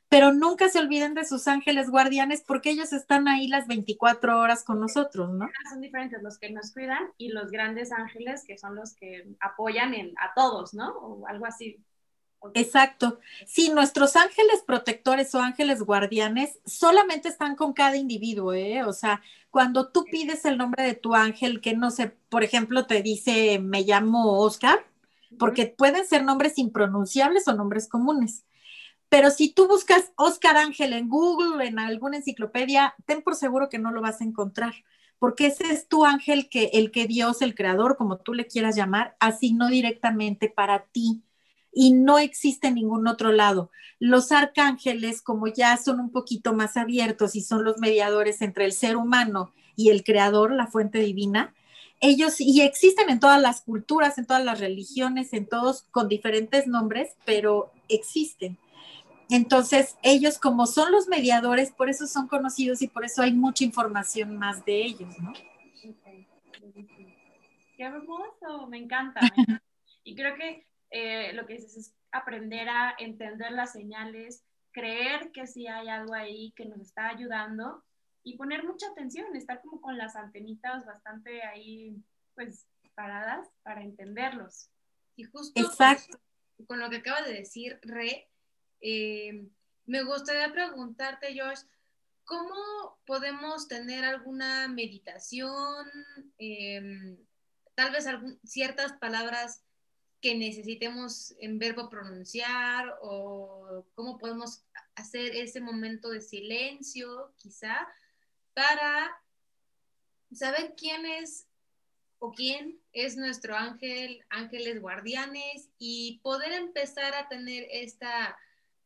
pero 0.09 0.33
nunca 0.33 0.69
se 0.69 0.79
olviden 0.79 1.15
de 1.15 1.25
sus 1.25 1.47
ángeles 1.47 1.91
guardianes 1.91 2.43
porque 2.47 2.71
ellos 2.71 2.93
están 2.93 3.29
ahí 3.29 3.49
las 3.49 3.69
24 3.69 4.41
horas 4.41 4.65
con 4.65 4.81
nosotros, 4.81 5.31
¿no? 5.31 5.49
Son 5.71 5.81
diferentes 5.81 6.23
los 6.23 6.39
que 6.39 6.51
nos 6.51 6.73
cuidan 6.73 7.11
y 7.17 7.29
los 7.29 7.51
grandes 7.51 7.93
ángeles 7.93 8.45
que 8.45 8.59
son 8.59 8.75
los 8.75 8.95
que 8.95 9.29
apoyan 9.41 9.95
a 9.95 10.35
todos, 10.35 10.75
¿no? 10.75 10.91
O 10.99 11.27
algo 11.27 11.47
así. 11.47 11.79
Exacto. 12.55 13.19
Sí, 13.47 13.69
nuestros 13.71 14.17
ángeles 14.17 14.63
protectores 14.67 15.35
o 15.35 15.41
ángeles 15.41 15.83
guardianes 15.83 16.59
solamente 16.65 17.29
están 17.29 17.55
con 17.55 17.73
cada 17.75 17.97
individuo, 17.97 18.55
¿eh? 18.55 18.83
O 18.85 18.93
sea, 18.95 19.21
cuando 19.51 19.89
tú 19.89 20.05
pides 20.11 20.45
el 20.47 20.57
nombre 20.57 20.83
de 20.85 20.95
tu 20.95 21.15
ángel, 21.15 21.61
que 21.61 21.75
no 21.77 21.91
sé, 21.91 22.17
por 22.31 22.43
ejemplo, 22.43 22.87
te 22.87 23.03
dice, 23.03 23.59
me 23.59 23.83
llamo 23.83 24.41
Oscar, 24.41 24.87
porque 25.39 25.67
pueden 25.67 26.07
ser 26.07 26.25
nombres 26.25 26.59
impronunciables 26.59 27.47
o 27.47 27.53
nombres 27.55 27.89
comunes. 27.89 28.45
Pero 29.09 29.31
si 29.31 29.53
tú 29.53 29.67
buscas 29.69 30.13
Oscar 30.17 30.57
Ángel 30.57 30.93
en 30.93 31.09
Google, 31.09 31.67
en 31.67 31.79
alguna 31.79 32.19
enciclopedia, 32.19 32.95
ten 33.07 33.23
por 33.23 33.35
seguro 33.37 33.69
que 33.69 33.79
no 33.79 33.91
lo 33.91 34.01
vas 34.01 34.21
a 34.21 34.25
encontrar, 34.25 34.75
porque 35.19 35.47
ese 35.47 35.73
es 35.73 35.89
tu 35.89 36.05
ángel 36.05 36.49
que 36.49 36.71
el 36.75 36.91
que 36.93 37.07
Dios, 37.07 37.43
el 37.43 37.55
creador, 37.55 37.97
como 37.97 38.19
tú 38.19 38.35
le 38.35 38.47
quieras 38.47 38.77
llamar, 38.77 39.17
asignó 39.21 39.69
directamente 39.69 40.49
para 40.49 40.85
ti 40.87 41.23
y 41.73 41.93
no 41.93 42.19
existe 42.19 42.69
en 42.69 42.75
ningún 42.75 43.07
otro 43.07 43.33
lado. 43.33 43.71
Los 43.99 44.33
arcángeles, 44.33 45.23
como 45.23 45.47
ya 45.47 45.77
son 45.77 46.01
un 46.01 46.11
poquito 46.11 46.53
más 46.53 46.77
abiertos 46.77 47.37
y 47.37 47.43
son 47.43 47.65
los 47.65 47.79
mediadores 47.79 48.43
entre 48.43 48.65
el 48.65 48.73
ser 48.73 48.97
humano 48.97 49.53
y 49.77 49.91
el 49.91 50.05
creador, 50.05 50.53
la 50.53 50.67
fuente 50.67 50.99
divina, 51.01 51.55
ellos 52.01 52.41
y 52.41 52.63
existen 52.63 53.11
en 53.11 53.21
todas 53.21 53.41
las 53.41 53.61
culturas, 53.61 54.17
en 54.17 54.27
todas 54.27 54.45
las 54.45 54.59
religiones, 54.59 55.33
en 55.35 55.47
todos 55.47 55.83
con 55.91 56.09
diferentes 56.09 56.67
nombres, 56.67 57.15
pero 57.27 57.73
existen. 57.89 58.59
Entonces, 59.29 59.97
ellos 60.03 60.39
como 60.39 60.67
son 60.67 60.91
los 60.91 61.07
mediadores, 61.07 61.71
por 61.71 61.89
eso 61.89 62.07
son 62.07 62.27
conocidos 62.27 62.83
y 62.83 62.89
por 62.89 63.05
eso 63.05 63.23
hay 63.23 63.33
mucha 63.33 63.65
información 63.65 64.37
más 64.39 64.65
de 64.65 64.83
ellos, 64.83 65.17
¿no? 65.21 65.33
Qué 67.77 67.85
hermoso, 67.85 68.67
me 68.69 68.79
encanta. 68.79 69.21
y 70.05 70.15
creo 70.15 70.35
que 70.37 70.67
eh, 70.91 71.33
lo 71.35 71.47
que 71.47 71.55
dices 71.55 71.77
es 71.77 71.95
aprender 72.13 72.69
a 72.69 72.95
entender 72.99 73.53
las 73.53 73.73
señales, 73.73 74.45
creer 74.73 75.31
que 75.33 75.47
sí 75.47 75.67
hay 75.67 75.89
algo 75.89 76.15
ahí 76.15 76.53
que 76.57 76.67
nos 76.67 76.81
está 76.81 77.09
ayudando 77.09 77.85
y 78.23 78.37
poner 78.37 78.65
mucha 78.65 78.89
atención, 78.89 79.35
estar 79.35 79.61
como 79.63 79.81
con 79.81 79.97
las 79.97 80.17
antenitas 80.17 80.85
bastante 80.85 81.43
ahí, 81.43 81.97
pues, 82.35 82.67
paradas 82.95 83.49
para 83.63 83.83
entenderlos. 83.83 84.69
Y 85.17 85.25
justo 85.25 85.61
Exacto. 85.61 86.19
Con, 86.67 86.79
lo 86.81 86.91
que 86.91 86.97
acaba 86.97 87.23
de 87.23 87.33
decir 87.33 87.79
Re, 87.83 88.29
eh, 88.81 89.47
me 89.87 90.03
gustaría 90.03 90.53
preguntarte, 90.53 91.39
Josh, 91.39 91.61
¿cómo 92.25 92.99
podemos 93.07 93.67
tener 93.67 94.05
alguna 94.05 94.69
meditación, 94.69 95.87
em, 96.39 97.17
tal 97.75 97.91
vez 97.93 98.07
ciertas 98.45 98.93
palabras 98.95 99.65
que 100.21 100.35
necesitemos 100.35 101.35
en 101.39 101.59
verbo 101.59 101.89
pronunciar 101.89 102.95
o 103.03 103.85
cómo 103.95 104.19
podemos 104.19 104.63
hacer 104.95 105.35
ese 105.35 105.61
momento 105.61 106.11
de 106.11 106.21
silencio, 106.21 107.33
quizá, 107.37 107.89
para 108.53 109.11
saber 110.33 110.75
quién 110.77 111.07
es 111.07 111.47
o 112.19 112.33
quién 112.33 112.79
es 112.93 113.17
nuestro 113.17 113.57
ángel, 113.57 114.23
ángeles 114.29 114.81
guardianes 114.81 115.71
y 115.79 116.21
poder 116.23 116.53
empezar 116.53 117.15
a 117.15 117.29
tener 117.29 117.67
esta 117.71 118.37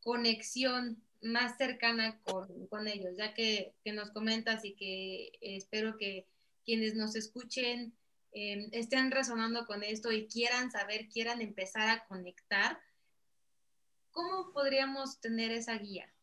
conexión 0.01 1.01
más 1.21 1.57
cercana 1.57 2.17
con, 2.23 2.87
ellos, 2.87 3.17
ya 3.17 3.33
que, 3.33 3.73
que, 3.83 3.91
nos 3.91 4.11
comentas 4.11 4.63
y 4.63 4.73
que 4.73 5.33
espero 5.41 5.97
que 5.97 6.25
quienes 6.63 6.95
nos 6.95 7.15
escuchen 7.15 7.93
Em, 8.37 8.67
estén 8.73 9.11
resonando 9.11 9.65
con 9.65 9.81
esto 9.81 10.11
y 10.11 10.27
quieran 10.27 10.69
saber, 10.69 11.07
quieran 11.07 11.39
empezar 11.39 11.87
a 11.87 12.05
conectar, 12.05 12.77
¿cómo 14.11 14.51
podríamos 14.51 15.21
tener 15.21 15.51
esa 15.51 15.77
guía? 15.77 16.13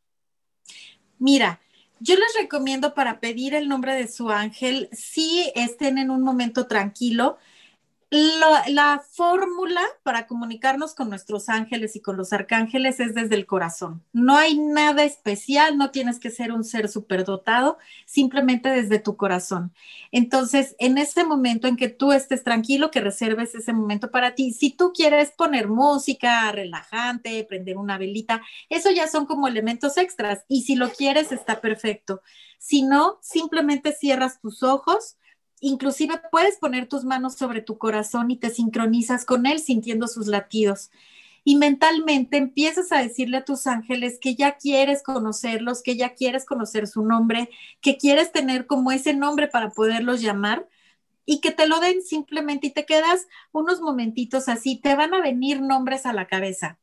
Mira, 1.18 1.58
yo 2.00 2.14
les 2.16 2.34
recomiendo 2.38 2.92
para 2.92 3.18
pedir 3.18 3.54
el 3.54 3.66
nombre 3.66 3.94
de 3.94 4.08
su 4.08 4.28
ángel, 4.28 4.90
si 4.92 5.50
estén 5.54 5.96
en 5.96 6.10
un 6.10 6.20
momento 6.20 6.66
tranquilo, 6.66 7.38
la, 8.12 9.02
fórmula 9.10 9.80
para 10.02 10.26
comunicarnos 10.26 10.94
con 10.94 11.08
nuestros 11.08 11.48
ángeles 11.48 11.96
y 11.96 12.00
con 12.00 12.18
los 12.18 12.34
arcángeles 12.34 13.00
es 13.00 13.14
desde 13.14 13.36
el 13.36 13.46
corazón. 13.46 14.02
No 14.12 14.36
hay 14.36 14.58
nada 14.58 15.04
especial, 15.04 15.78
no 15.78 15.90
tienes 15.90 16.20
que 16.20 16.30
ser 16.30 16.52
un 16.52 16.62
ser 16.62 16.88
superdotado, 16.88 17.78
simplemente 18.04 18.68
desde 18.68 18.98
tu 18.98 19.16
corazón. 19.16 19.72
Entonces, 20.10 20.76
en 20.78 20.98
ese 20.98 21.24
momento 21.24 21.68
en 21.68 21.76
que 21.76 21.88
tú 21.88 22.12
estés 22.12 22.44
tranquilo, 22.44 22.90
que 22.90 23.00
reserves 23.00 23.54
ese 23.54 23.72
momento 23.72 24.10
para 24.10 24.34
ti, 24.34 24.52
si 24.52 24.70
tú 24.70 24.92
quieres 24.92 25.30
poner 25.30 25.68
música 25.68 26.52
relajante, 26.52 27.44
prender 27.44 27.78
una 27.78 27.96
velita, 27.96 28.42
eso 28.68 28.90
ya 28.90 29.08
son 29.08 29.24
como 29.24 29.48
elementos 29.48 29.96
extras 29.96 30.44
y 30.48 30.62
si 30.62 30.74
lo 30.76 30.90
quieres 30.90 31.32
está 31.32 31.62
perfecto. 31.62 32.20
Si 32.58 32.82
no, 32.82 33.18
simplemente 33.22 33.92
cierras 33.92 34.38
tus 34.38 34.62
ojos 34.62 35.16
Inclusive 35.64 36.20
puedes 36.32 36.56
poner 36.56 36.88
tus 36.88 37.04
manos 37.04 37.36
sobre 37.36 37.60
tu 37.60 37.78
corazón 37.78 38.32
y 38.32 38.36
te 38.36 38.50
sincronizas 38.50 39.24
con 39.24 39.46
él 39.46 39.60
sintiendo 39.60 40.08
sus 40.08 40.26
latidos. 40.26 40.90
Y 41.44 41.54
mentalmente 41.54 42.36
empiezas 42.36 42.90
a 42.90 43.00
decirle 43.00 43.36
a 43.36 43.44
tus 43.44 43.68
ángeles 43.68 44.18
que 44.20 44.34
ya 44.34 44.56
quieres 44.56 45.04
conocerlos, 45.04 45.80
que 45.80 45.96
ya 45.96 46.14
quieres 46.14 46.46
conocer 46.46 46.88
su 46.88 47.04
nombre, 47.04 47.48
que 47.80 47.96
quieres 47.96 48.32
tener 48.32 48.66
como 48.66 48.90
ese 48.90 49.14
nombre 49.14 49.46
para 49.46 49.70
poderlos 49.70 50.20
llamar 50.20 50.68
y 51.26 51.40
que 51.40 51.52
te 51.52 51.68
lo 51.68 51.78
den 51.78 52.02
simplemente 52.02 52.66
y 52.66 52.70
te 52.70 52.84
quedas 52.84 53.28
unos 53.52 53.80
momentitos 53.80 54.48
así, 54.48 54.80
te 54.80 54.96
van 54.96 55.14
a 55.14 55.22
venir 55.22 55.62
nombres 55.62 56.06
a 56.06 56.12
la 56.12 56.26
cabeza. 56.26 56.80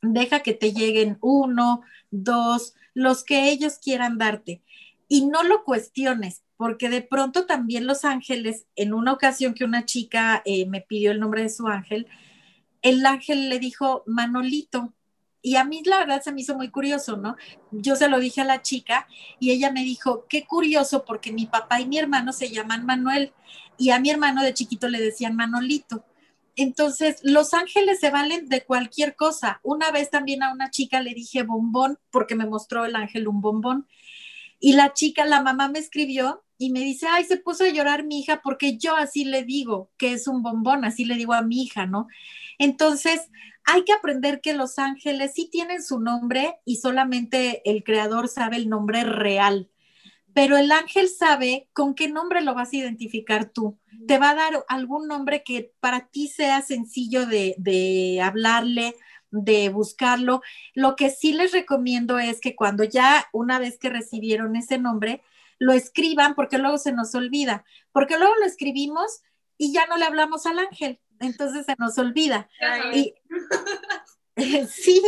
Deja 0.00 0.44
que 0.44 0.54
te 0.54 0.72
lleguen 0.72 1.18
uno, 1.22 1.82
dos, 2.12 2.76
los 2.94 3.24
que 3.24 3.50
ellos 3.50 3.78
quieran 3.78 4.16
darte 4.16 4.62
y 5.08 5.26
no 5.26 5.42
lo 5.42 5.64
cuestiones 5.64 6.44
porque 6.56 6.88
de 6.88 7.02
pronto 7.02 7.46
también 7.46 7.86
los 7.86 8.04
ángeles, 8.04 8.66
en 8.76 8.94
una 8.94 9.12
ocasión 9.12 9.54
que 9.54 9.64
una 9.64 9.84
chica 9.84 10.42
eh, 10.44 10.66
me 10.66 10.80
pidió 10.80 11.10
el 11.10 11.20
nombre 11.20 11.42
de 11.42 11.50
su 11.50 11.66
ángel, 11.68 12.06
el 12.82 13.04
ángel 13.04 13.48
le 13.48 13.58
dijo 13.58 14.02
Manolito. 14.06 14.92
Y 15.42 15.56
a 15.56 15.64
mí 15.64 15.82
la 15.84 15.98
verdad 15.98 16.22
se 16.22 16.32
me 16.32 16.40
hizo 16.40 16.56
muy 16.56 16.70
curioso, 16.70 17.16
¿no? 17.16 17.36
Yo 17.70 17.94
se 17.94 18.08
lo 18.08 18.18
dije 18.18 18.40
a 18.40 18.44
la 18.44 18.62
chica 18.62 19.06
y 19.38 19.52
ella 19.52 19.70
me 19.70 19.84
dijo, 19.84 20.26
qué 20.28 20.44
curioso 20.44 21.04
porque 21.04 21.32
mi 21.32 21.46
papá 21.46 21.80
y 21.80 21.86
mi 21.86 21.98
hermano 21.98 22.32
se 22.32 22.48
llaman 22.48 22.84
Manuel 22.84 23.32
y 23.78 23.90
a 23.90 24.00
mi 24.00 24.10
hermano 24.10 24.42
de 24.42 24.54
chiquito 24.54 24.88
le 24.88 25.00
decían 25.00 25.36
Manolito. 25.36 26.04
Entonces, 26.56 27.20
los 27.22 27.52
ángeles 27.52 28.00
se 28.00 28.10
valen 28.10 28.48
de 28.48 28.64
cualquier 28.64 29.14
cosa. 29.14 29.60
Una 29.62 29.90
vez 29.90 30.10
también 30.10 30.42
a 30.42 30.52
una 30.52 30.70
chica 30.70 31.00
le 31.00 31.12
dije 31.12 31.42
bombón 31.42 31.98
porque 32.10 32.34
me 32.34 32.46
mostró 32.46 32.86
el 32.86 32.96
ángel 32.96 33.28
un 33.28 33.42
bombón. 33.42 33.86
Y 34.58 34.72
la 34.72 34.94
chica, 34.94 35.26
la 35.26 35.42
mamá 35.42 35.68
me 35.68 35.78
escribió 35.78 36.42
y 36.58 36.70
me 36.70 36.80
dice, 36.80 37.06
ay, 37.08 37.24
se 37.24 37.36
puso 37.36 37.64
a 37.64 37.68
llorar 37.68 38.04
mi 38.04 38.20
hija 38.20 38.40
porque 38.42 38.78
yo 38.78 38.96
así 38.96 39.24
le 39.24 39.44
digo 39.44 39.90
que 39.98 40.12
es 40.12 40.26
un 40.26 40.42
bombón, 40.42 40.84
así 40.84 41.04
le 41.04 41.16
digo 41.16 41.34
a 41.34 41.42
mi 41.42 41.62
hija, 41.62 41.86
¿no? 41.86 42.06
Entonces, 42.58 43.30
hay 43.64 43.84
que 43.84 43.92
aprender 43.92 44.40
que 44.40 44.54
los 44.54 44.78
ángeles 44.78 45.32
sí 45.34 45.48
tienen 45.50 45.82
su 45.82 46.00
nombre 46.00 46.56
y 46.64 46.76
solamente 46.76 47.62
el 47.68 47.84
creador 47.84 48.28
sabe 48.28 48.56
el 48.56 48.68
nombre 48.68 49.04
real, 49.04 49.68
pero 50.32 50.56
el 50.56 50.70
ángel 50.72 51.08
sabe 51.08 51.68
con 51.72 51.94
qué 51.94 52.08
nombre 52.08 52.40
lo 52.42 52.54
vas 52.54 52.72
a 52.72 52.76
identificar 52.76 53.50
tú. 53.50 53.78
Te 54.06 54.18
va 54.18 54.30
a 54.30 54.34
dar 54.34 54.64
algún 54.68 55.08
nombre 55.08 55.42
que 55.42 55.72
para 55.80 56.08
ti 56.08 56.28
sea 56.28 56.62
sencillo 56.62 57.26
de, 57.26 57.54
de 57.58 58.20
hablarle, 58.22 58.94
de 59.30 59.68
buscarlo. 59.68 60.42
Lo 60.74 60.94
que 60.94 61.10
sí 61.10 61.32
les 61.32 61.52
recomiendo 61.52 62.18
es 62.18 62.40
que 62.40 62.54
cuando 62.54 62.84
ya 62.84 63.26
una 63.32 63.58
vez 63.58 63.78
que 63.78 63.88
recibieron 63.88 64.56
ese 64.56 64.78
nombre, 64.78 65.22
lo 65.58 65.72
escriban 65.72 66.34
porque 66.34 66.58
luego 66.58 66.78
se 66.78 66.92
nos 66.92 67.14
olvida, 67.14 67.64
porque 67.92 68.18
luego 68.18 68.34
lo 68.36 68.44
escribimos 68.44 69.22
y 69.58 69.72
ya 69.72 69.86
no 69.86 69.96
le 69.96 70.04
hablamos 70.04 70.46
al 70.46 70.58
ángel 70.58 71.00
entonces 71.20 71.66
se 71.66 71.74
nos 71.78 71.98
olvida. 71.98 72.48
Y, 72.92 73.14
sí, 74.68 75.02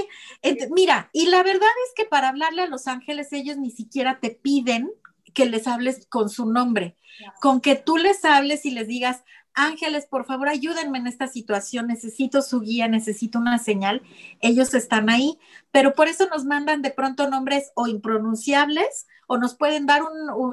mira, 0.71 1.11
y 1.13 1.27
la 1.27 1.43
verdad 1.43 1.69
es 1.87 1.95
que 1.95 2.05
para 2.05 2.29
hablarle 2.29 2.63
a 2.63 2.69
los 2.69 2.87
ángeles 2.87 3.33
ellos 3.33 3.57
ni 3.57 3.71
siquiera 3.71 4.21
te 4.21 4.31
piden 4.31 4.91
que 5.35 5.47
les 5.47 5.67
hables 5.67 6.07
con 6.09 6.29
su 6.29 6.51
nombre, 6.51 6.97
con 7.41 7.61
que 7.61 7.77
tú 7.77 7.97
les 7.97 8.25
hables 8.25 8.65
y 8.65 8.71
les 8.71 8.89
digas, 8.89 9.23
ángeles, 9.55 10.07
por 10.07 10.25
favor, 10.25 10.49
ayúdenme 10.49 10.99
en 10.99 11.07
esta 11.07 11.27
situación, 11.27 11.89
necesito 11.89 12.43
su 12.43 12.61
guía, 12.61 12.89
necesito 12.89 13.39
una 13.39 13.59
señal, 13.59 14.03
ellos 14.41 14.73
están 14.73 15.11
ahí, 15.11 15.39
pero 15.71 15.95
por 15.95 16.09
eso 16.09 16.29
nos 16.29 16.45
mandan 16.45 16.81
de 16.81 16.91
pronto 16.91 17.29
nombres 17.29 17.73
o 17.75 17.89
impronunciables 17.89 19.07
o 19.29 19.39
nos 19.39 19.55
pueden 19.55 19.87
dar 19.87 20.03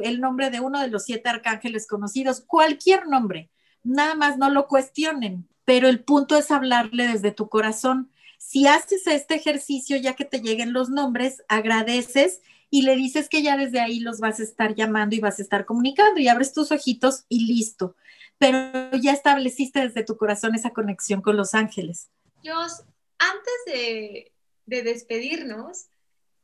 el 0.03 0.21
nombre 0.21 0.51
de 0.51 0.59
uno 0.59 0.79
de 0.79 0.89
los 0.89 1.05
siete 1.05 1.29
arcángeles 1.29 1.87
conocidos, 1.87 2.41
cualquier 2.41 3.07
nombre 3.07 3.49
nada 3.85 4.15
más 4.15 4.37
no 4.37 4.49
lo 4.49 4.67
cuestionen, 4.67 5.47
pero 5.63 5.87
el 5.87 6.03
punto 6.03 6.35
es 6.37 6.51
hablarle 6.51 7.07
desde 7.07 7.31
tu 7.31 7.47
corazón. 7.47 8.11
Si 8.37 8.67
haces 8.67 9.07
este 9.07 9.35
ejercicio, 9.35 9.95
ya 9.95 10.13
que 10.13 10.25
te 10.25 10.41
lleguen 10.41 10.73
los 10.73 10.89
nombres, 10.89 11.43
agradeces 11.47 12.41
y 12.69 12.81
le 12.81 12.95
dices 12.95 13.29
que 13.29 13.41
ya 13.41 13.55
desde 13.55 13.79
ahí 13.79 13.99
los 13.99 14.19
vas 14.19 14.39
a 14.39 14.43
estar 14.43 14.75
llamando 14.75 15.15
y 15.15 15.19
vas 15.19 15.39
a 15.39 15.43
estar 15.43 15.65
comunicando 15.65 16.19
y 16.19 16.27
abres 16.27 16.51
tus 16.51 16.71
ojitos 16.71 17.25
y 17.29 17.45
listo. 17.45 17.95
Pero 18.37 18.91
ya 18.97 19.13
estableciste 19.13 19.79
desde 19.79 20.03
tu 20.03 20.17
corazón 20.17 20.55
esa 20.55 20.71
conexión 20.71 21.21
con 21.21 21.37
los 21.37 21.53
ángeles. 21.53 22.09
Dios, 22.43 22.83
antes 23.17 23.53
de, 23.67 24.33
de 24.65 24.83
despedirnos, 24.83 25.85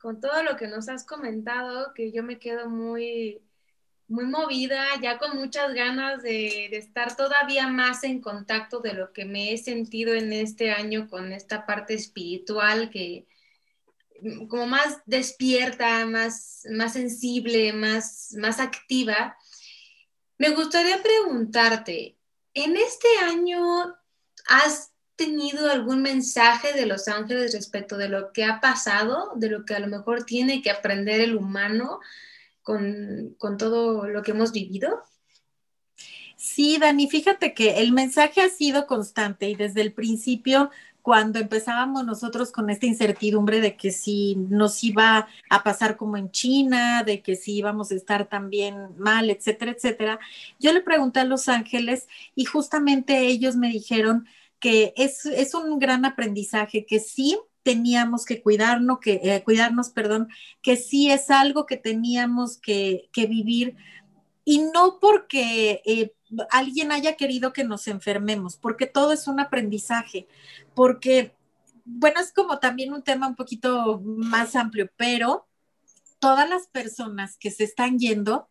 con 0.02 0.20
todo 0.20 0.44
lo 0.44 0.56
que 0.58 0.68
nos 0.68 0.90
has 0.90 1.06
comentado, 1.06 1.94
que 1.94 2.12
yo 2.12 2.24
me 2.24 2.40
quedo 2.40 2.70
muy 2.70 3.42
muy 4.12 4.26
movida, 4.26 4.84
ya 5.02 5.18
con 5.18 5.38
muchas 5.38 5.74
ganas 5.74 6.22
de, 6.22 6.66
estar 6.76 7.16
todavía 7.16 7.70
más 7.70 8.04
en 8.04 8.20
contacto 8.20 8.82
de 8.82 8.94
lo 8.94 9.14
que 9.14 9.24
me 9.24 9.54
he 9.54 9.58
sentido 9.58 10.14
en 10.14 10.34
este 10.34 10.72
año 10.72 11.08
con 11.10 11.32
esta 11.32 11.66
parte 11.66 11.94
espiritual 11.94 12.90
que 12.90 13.26
mm, 14.22 14.48
como 14.48 14.68
más 14.68 15.00
despierta, 15.06 16.06
más, 16.06 16.64
más 16.70 16.94
sensible, 16.94 17.72
más, 17.72 18.36
más 18.38 18.60
activa. 18.60 19.38
Me 20.38 20.50
gustaría 20.50 21.02
preguntarte, 21.02 22.18
¿en 22.54 22.76
este 22.76 23.08
año 23.24 23.96
has 24.50 24.91
tenido 25.26 25.70
algún 25.70 26.02
mensaje 26.02 26.74
de 26.74 26.86
los 26.86 27.08
ángeles 27.08 27.54
respecto 27.54 27.98
de 27.98 28.10
lo 28.10 28.32
que 28.32 28.44
ha 28.44 28.60
pasado, 28.60 29.32
de 29.36 29.50
lo 29.50 29.66
que 29.66 29.76
a 29.76 29.80
lo 29.80 29.88
mejor 29.88 30.24
tiene 30.24 30.62
que 30.62 30.72
aprender 30.72 31.22
el 31.22 31.36
humano? 31.36 32.00
con, 32.64 33.58
todo 33.58 34.08
lo 34.08 34.22
que 34.22 34.32
hemos 34.32 34.52
vivido? 34.52 35.02
Sí, 36.36 36.78
Dani, 36.80 37.08
fíjate 37.08 37.54
que 37.54 37.80
el 37.82 37.92
mensaje 37.92 38.42
ha 38.42 38.50
sido 38.50 38.88
constante 38.88 39.50
y 39.50 39.56
desde 39.56 39.82
el 39.82 39.94
principio, 39.94 40.72
cuando 41.04 41.40
empezábamos 41.40 42.06
nosotros 42.06 42.52
con 42.52 42.70
esta 42.70 42.86
incertidumbre 42.86 43.60
de 43.62 43.76
que 43.76 43.92
si 43.92 44.36
nos 44.36 44.84
iba 44.84 45.28
a 45.50 45.64
pasar 45.64 45.98
como 45.98 46.18
en 46.18 46.32
China, 46.32 47.04
de 47.04 47.22
que 47.22 47.36
si 47.36 47.58
íbamos 47.58 47.92
a 47.92 47.96
estar 47.96 48.28
también 48.28 48.98
mal, 48.98 49.30
etcétera, 49.30 49.72
etcétera, 49.72 50.20
yo 50.60 50.74
le 50.74 50.82
pregunté 50.82 51.20
a 51.20 51.26
Los 51.26 51.48
Ángeles 51.48 52.08
y 52.36 52.46
justamente 52.46 53.20
ellos 53.20 53.56
me 53.56 53.70
dijeron 53.70 54.28
que 54.62 54.94
es, 54.96 55.26
es 55.26 55.54
un 55.56 55.80
gran 55.80 56.06
aprendizaje, 56.06 56.86
que 56.86 57.00
sí, 57.00 57.38
teníamos 57.64 58.26
que 58.26 58.42
cuidarnos, 58.42 59.00
que, 59.00 59.20
eh, 59.24 59.44
cuidarnos, 59.44 59.90
perdón, 59.90 60.30
que 60.62 60.78
sí 60.78 61.12
es 61.12 61.30
algo 61.30 61.66
que 61.66 61.78
teníamos 61.78 62.58
que, 62.58 63.10
vivir. 63.16 63.76
Y 64.46 64.60
no 64.60 65.00
porque 65.02 65.82
eh, 65.86 66.14
alguien 66.52 66.92
haya 66.92 67.16
querido 67.16 67.54
que 67.54 67.64
nos 67.64 67.88
enfermemos, 67.88 68.56
porque 68.56 68.86
todo 68.86 69.12
es 69.12 69.28
un 69.28 69.40
aprendizaje, 69.40 70.28
porque, 70.76 71.36
bueno, 71.84 72.22
es 72.22 72.32
como 72.32 72.60
también 72.60 72.94
un 72.94 73.04
tema 73.04 73.28
un 73.28 73.36
poquito 73.36 74.00
más 74.04 74.56
amplio, 74.56 74.90
pero 74.96 75.48
todas 76.20 76.48
las 76.48 76.68
personas 76.68 77.36
que 77.38 77.50
se 77.50 77.64
están 77.64 77.98
yendo, 77.98 78.48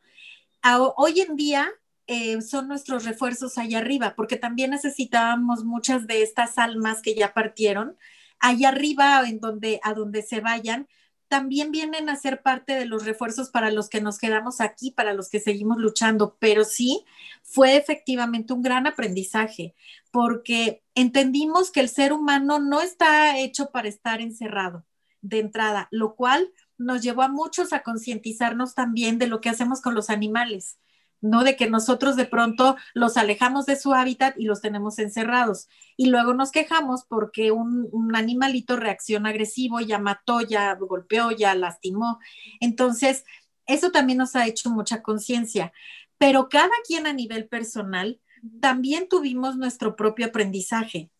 hoy 0.96 1.20
en 1.20 1.36
día 1.36 1.70
eh, 2.12 2.42
son 2.42 2.66
nuestros 2.66 3.04
refuerzos 3.04 3.56
allá 3.56 3.78
arriba, 3.78 4.14
porque 4.16 4.36
también 4.36 4.72
necesitábamos 4.72 5.64
muchas 5.64 6.08
de 6.08 6.22
estas 6.22 6.58
almas 6.58 7.02
que 7.02 7.14
ya 7.14 7.32
partieron 7.32 7.96
allá 8.40 8.70
arriba, 8.70 9.22
en 9.28 9.38
donde, 9.38 9.78
a 9.84 9.94
donde 9.94 10.22
se 10.22 10.40
vayan, 10.40 10.88
también 11.28 11.70
vienen 11.70 12.08
a 12.08 12.16
ser 12.16 12.42
parte 12.42 12.72
de 12.72 12.84
los 12.84 13.04
refuerzos 13.04 13.50
para 13.50 13.70
los 13.70 13.88
que 13.88 14.00
nos 14.00 14.18
quedamos 14.18 14.60
aquí, 14.60 14.90
para 14.90 15.14
los 15.14 15.28
que 15.28 15.38
seguimos 15.38 15.78
luchando, 15.78 16.36
pero 16.40 16.64
sí 16.64 17.04
fue 17.44 17.76
efectivamente 17.76 18.54
un 18.54 18.62
gran 18.62 18.88
aprendizaje, 18.88 19.76
porque 20.10 20.82
entendimos 20.96 21.70
que 21.70 21.78
el 21.78 21.88
ser 21.88 22.12
humano 22.12 22.58
no 22.58 22.80
está 22.80 23.38
hecho 23.38 23.70
para 23.70 23.86
estar 23.86 24.20
encerrado 24.20 24.84
de 25.20 25.38
entrada, 25.38 25.86
lo 25.92 26.16
cual 26.16 26.50
nos 26.76 27.02
llevó 27.02 27.22
a 27.22 27.28
muchos 27.28 27.72
a 27.72 27.84
concientizarnos 27.84 28.74
también 28.74 29.18
de 29.20 29.28
lo 29.28 29.40
que 29.40 29.50
hacemos 29.50 29.80
con 29.80 29.94
los 29.94 30.10
animales. 30.10 30.80
¿No? 31.20 31.44
De 31.44 31.56
que 31.56 31.68
nosotros 31.68 32.16
de 32.16 32.24
pronto 32.24 32.76
los 32.94 33.16
alejamos 33.16 33.66
de 33.66 33.76
su 33.76 33.92
hábitat 33.94 34.34
y 34.38 34.44
los 34.44 34.60
tenemos 34.60 34.98
encerrados. 34.98 35.68
Y 35.96 36.06
luego 36.06 36.34
nos 36.34 36.50
quejamos 36.50 37.04
porque 37.04 37.50
un, 37.50 37.88
un, 37.92 38.16
animalito 38.16 38.76
reacciona 38.76 39.30
agresivo, 39.30 39.80
ya 39.80 39.98
mató, 39.98 40.40
ya 40.40 40.74
golpeó, 40.74 41.30
ya 41.30 41.54
lastimó. 41.54 42.18
Entonces, 42.60 43.24
eso 43.66 43.90
también 43.90 44.18
nos 44.18 44.36
ha 44.36 44.46
hecho 44.46 44.70
mucha 44.70 45.02
conciencia. 45.02 45.72
Pero 46.18 46.48
cada 46.48 46.70
quien 46.86 47.06
a 47.06 47.12
nivel 47.12 47.48
personal, 47.48 48.20
también 48.60 49.08
tuvimos 49.08 49.56
nuestro 49.56 49.96
propio 49.96 50.26
aprendizaje 50.26 51.10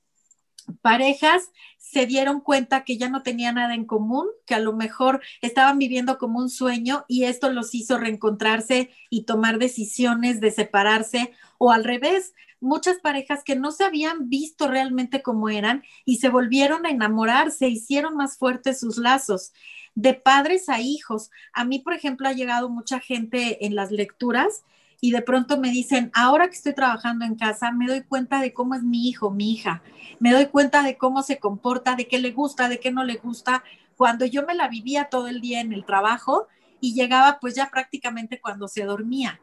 parejas 0.76 1.50
se 1.78 2.06
dieron 2.06 2.40
cuenta 2.40 2.84
que 2.84 2.96
ya 2.98 3.08
no 3.08 3.22
tenía 3.22 3.52
nada 3.52 3.74
en 3.74 3.84
común, 3.84 4.26
que 4.46 4.54
a 4.54 4.60
lo 4.60 4.72
mejor 4.72 5.20
estaban 5.40 5.78
viviendo 5.78 6.18
como 6.18 6.38
un 6.38 6.50
sueño 6.50 7.04
y 7.08 7.24
esto 7.24 7.50
los 7.50 7.74
hizo 7.74 7.98
reencontrarse 7.98 8.90
y 9.08 9.24
tomar 9.24 9.58
decisiones 9.58 10.40
de 10.40 10.50
separarse 10.50 11.32
o 11.58 11.72
al 11.72 11.84
revés, 11.84 12.34
muchas 12.60 12.98
parejas 12.98 13.42
que 13.42 13.56
no 13.56 13.72
se 13.72 13.84
habían 13.84 14.28
visto 14.28 14.68
realmente 14.68 15.22
como 15.22 15.48
eran 15.48 15.82
y 16.04 16.16
se 16.16 16.28
volvieron 16.28 16.86
a 16.86 16.90
enamorar, 16.90 17.50
se 17.50 17.68
hicieron 17.68 18.16
más 18.16 18.36
fuertes 18.36 18.80
sus 18.80 18.98
lazos 18.98 19.52
de 19.94 20.14
padres 20.14 20.68
a 20.68 20.80
hijos. 20.80 21.30
A 21.52 21.64
mí, 21.64 21.78
por 21.78 21.94
ejemplo, 21.94 22.28
ha 22.28 22.32
llegado 22.32 22.68
mucha 22.68 23.00
gente 23.00 23.66
en 23.66 23.74
las 23.74 23.90
lecturas 23.90 24.64
y 25.00 25.12
de 25.12 25.22
pronto 25.22 25.58
me 25.58 25.70
dicen, 25.70 26.10
ahora 26.14 26.48
que 26.48 26.56
estoy 26.56 26.74
trabajando 26.74 27.24
en 27.24 27.34
casa, 27.34 27.72
me 27.72 27.86
doy 27.86 28.02
cuenta 28.02 28.40
de 28.40 28.52
cómo 28.52 28.74
es 28.74 28.82
mi 28.82 29.08
hijo, 29.08 29.30
mi 29.30 29.52
hija, 29.52 29.82
me 30.18 30.32
doy 30.32 30.46
cuenta 30.46 30.82
de 30.82 30.98
cómo 30.98 31.22
se 31.22 31.38
comporta, 31.38 31.96
de 31.96 32.06
qué 32.06 32.18
le 32.18 32.32
gusta, 32.32 32.68
de 32.68 32.80
qué 32.80 32.90
no 32.90 33.04
le 33.04 33.16
gusta, 33.16 33.64
cuando 33.96 34.26
yo 34.26 34.44
me 34.46 34.54
la 34.54 34.68
vivía 34.68 35.08
todo 35.10 35.28
el 35.28 35.40
día 35.40 35.60
en 35.60 35.72
el 35.72 35.84
trabajo 35.84 36.48
y 36.80 36.94
llegaba 36.94 37.38
pues 37.40 37.54
ya 37.54 37.70
prácticamente 37.70 38.40
cuando 38.40 38.68
se 38.68 38.84
dormía. 38.84 39.40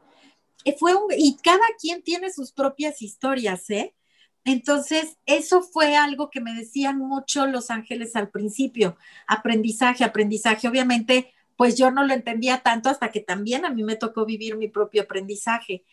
Y, 0.64 0.74
fue 0.74 0.94
y 1.18 1.38
cada 1.44 1.66
quien 1.80 2.04
tiene 2.04 2.32
sus 2.32 2.52
propias 2.52 3.02
historias, 3.02 3.70
¿eh? 3.70 3.96
Entonces, 4.44 5.18
eso 5.26 5.62
fue 5.62 5.96
algo 5.98 6.30
que 6.30 6.40
me 6.40 6.54
decían 6.54 7.00
mucho 7.00 7.46
los 7.48 7.70
ángeles 7.70 8.16
al 8.16 8.30
principio, 8.30 8.98
aprendizaje, 9.28 10.06
aprendizaje. 10.06 10.68
Obviamente, 10.70 11.34
pues 11.58 11.76
yo 11.76 11.92
no 11.92 12.06
lo 12.06 12.14
entendía 12.14 12.60
tanto 12.60 12.90
hasta 12.90 13.12
que 13.12 13.20
también 13.20 13.66
a 13.66 13.72
mí 13.72 13.84
me 13.84 13.96
tocó 13.96 14.26
vivir 14.26 14.56
mi 14.56 14.70
propio 14.70 15.02
aprendizaje. 15.02 15.84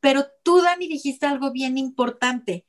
Pero 0.00 0.26
tú, 0.42 0.60
Dani, 0.60 0.88
dijiste 0.88 1.24
algo 1.24 1.52
bien 1.52 1.78
importante. 1.78 2.66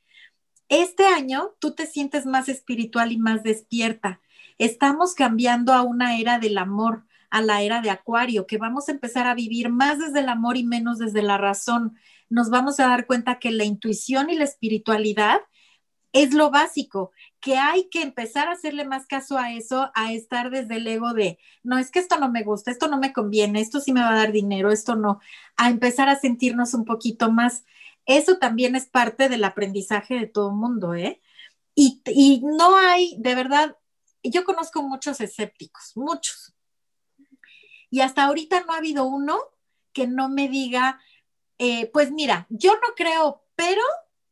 Este 0.69 1.05
año 1.05 1.55
tú 1.59 1.73
te 1.73 1.87
sientes 1.87 2.25
más 2.25 2.47
espiritual 2.47 3.11
y 3.11 3.17
más 3.17 3.43
despierta. 3.43 4.21
Estamos 4.57 5.15
cambiando 5.15 5.73
a 5.73 5.81
una 5.81 6.17
era 6.17 6.39
del 6.39 6.57
amor, 6.57 7.05
a 7.29 7.41
la 7.41 7.61
era 7.61 7.81
de 7.81 7.89
Acuario, 7.89 8.47
que 8.47 8.57
vamos 8.57 8.87
a 8.87 8.93
empezar 8.93 9.27
a 9.27 9.35
vivir 9.35 9.69
más 9.69 9.99
desde 9.99 10.21
el 10.21 10.29
amor 10.29 10.55
y 10.55 10.63
menos 10.63 10.99
desde 10.99 11.21
la 11.21 11.37
razón. 11.37 11.97
Nos 12.29 12.49
vamos 12.49 12.79
a 12.79 12.87
dar 12.87 13.05
cuenta 13.05 13.39
que 13.39 13.51
la 13.51 13.65
intuición 13.65 14.29
y 14.29 14.37
la 14.37 14.45
espiritualidad 14.45 15.41
es 16.15 16.33
lo 16.33 16.49
básico, 16.49 17.11
que 17.41 17.57
hay 17.57 17.89
que 17.89 18.01
empezar 18.01 18.47
a 18.47 18.53
hacerle 18.53 18.85
más 18.85 19.05
caso 19.05 19.37
a 19.37 19.51
eso, 19.51 19.91
a 19.95 20.13
estar 20.13 20.49
desde 20.49 20.77
el 20.77 20.87
ego 20.87 21.13
de, 21.13 21.37
no, 21.61 21.77
es 21.77 21.91
que 21.91 21.99
esto 21.99 22.17
no 22.17 22.31
me 22.31 22.41
gusta, 22.41 22.71
esto 22.71 22.87
no 22.87 22.97
me 22.97 23.11
conviene, 23.11 23.59
esto 23.59 23.81
sí 23.81 23.91
me 23.91 23.99
va 23.99 24.11
a 24.13 24.15
dar 24.15 24.31
dinero, 24.31 24.71
esto 24.71 24.95
no, 24.95 25.19
a 25.57 25.69
empezar 25.69 26.07
a 26.07 26.15
sentirnos 26.15 26.73
un 26.73 26.85
poquito 26.85 27.33
más. 27.33 27.65
Eso 28.05 28.37
también 28.37 28.77
es 28.77 28.85
parte 28.85 29.27
del 29.27 29.43
aprendizaje 29.43 30.17
de 30.17 30.27
todo 30.27 30.51
mundo, 30.51 30.93
¿eh? 30.93 31.19
Y, 31.75 32.01
y 32.05 32.41
no 32.45 32.77
hay, 32.77 33.17
de 33.19 33.35
verdad, 33.35 33.75
yo 34.23 34.45
conozco 34.45 34.83
muchos 34.83 35.19
escépticos, 35.19 35.97
muchos. 35.97 36.55
Y 37.89 37.99
hasta 37.99 38.23
ahorita 38.23 38.61
no 38.61 38.71
ha 38.71 38.77
habido 38.77 39.03
uno 39.05 39.37
que 39.91 40.07
no 40.07 40.29
me 40.29 40.47
diga, 40.47 41.01
eh, 41.57 41.87
pues 41.91 42.09
mira, 42.13 42.47
yo 42.49 42.71
no 42.75 42.95
creo, 42.95 43.43
pero 43.57 43.81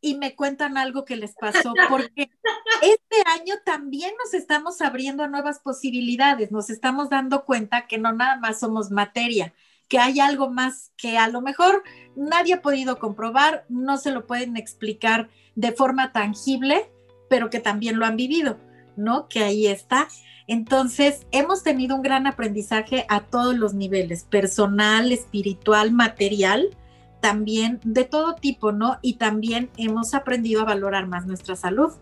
y 0.04 0.16
me 0.16 0.36
cuentan 0.36 0.78
algo 0.78 1.06
que 1.06 1.16
les 1.16 1.34
pasó, 1.34 1.74
porque 1.89 2.30
este 2.82 3.24
año 3.26 3.56
también 3.66 4.12
nos 4.22 4.34
estamos 4.34 4.82
abriendo 4.82 5.24
a 5.24 5.30
nuevas 5.30 5.60
posibilidades, 5.60 6.51
nos 6.51 6.70
estamos 6.70 7.10
dando 7.10 7.45
cuenta 7.45 7.88
que 7.88 7.97
no 7.97 8.12
nada 8.12 8.38
más 8.38 8.60
somos 8.60 8.91
materia, 8.91 9.54
que 9.88 9.99
hay 9.99 10.20
algo 10.20 10.49
más 10.51 10.91
que 10.97 11.18
a 11.18 11.30
lo 11.30 11.39
mejor 11.39 11.84
nadie 12.18 12.56
ha 12.56 12.62
podido 12.62 12.99
comprobar, 12.99 13.66
no 13.70 13.95
se 13.95 14.12
lo 14.12 14.28
pueden 14.28 14.58
explicar 14.58 15.30
de 15.56 15.72
forma 15.72 16.12
tangible, 16.12 16.91
pero 17.30 17.49
que 17.49 17.62
también 17.62 17.97
lo 17.97 18.06
han 18.06 18.18
vivido, 18.18 18.60
¿no? 18.97 19.30
Que 19.30 19.45
ahí 19.45 19.68
está. 19.68 20.10
Entonces, 20.47 21.26
hemos 21.32 21.64
tenido 21.64 21.95
un 21.95 22.01
gran 22.01 22.28
aprendizaje 22.28 23.06
a 23.08 23.22
todos 23.22 23.56
los 23.56 23.74
niveles, 23.74 24.26
personal, 24.26 25.14
espiritual, 25.14 25.93
material, 25.93 26.76
también 27.24 27.80
de 27.86 28.04
todo 28.04 28.36
tipo, 28.36 28.74
¿no? 28.74 29.00
Y 29.02 29.14
también 29.14 29.70
hemos 29.78 30.14
aprendido 30.14 30.64
a 30.64 30.66
valorar 30.66 31.08
más 31.08 31.26
nuestra 31.26 31.56
salud. 31.56 31.94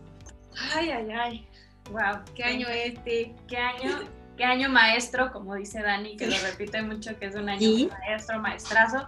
Ay, 0.73 0.89
ay, 0.89 1.11
ay. 1.11 1.47
Wow, 1.91 2.23
qué 2.33 2.43
año 2.43 2.67
este, 2.67 3.35
qué 3.47 3.57
año, 3.57 3.99
qué 4.35 4.45
año 4.45 4.67
maestro, 4.69 5.31
como 5.31 5.53
dice 5.53 5.83
Dani, 5.83 6.17
que 6.17 6.25
lo 6.25 6.35
repite 6.41 6.81
mucho, 6.81 7.15
que 7.19 7.27
es 7.27 7.35
un 7.35 7.49
año 7.49 7.87
maestro, 7.89 8.39
maestrazo. 8.39 9.07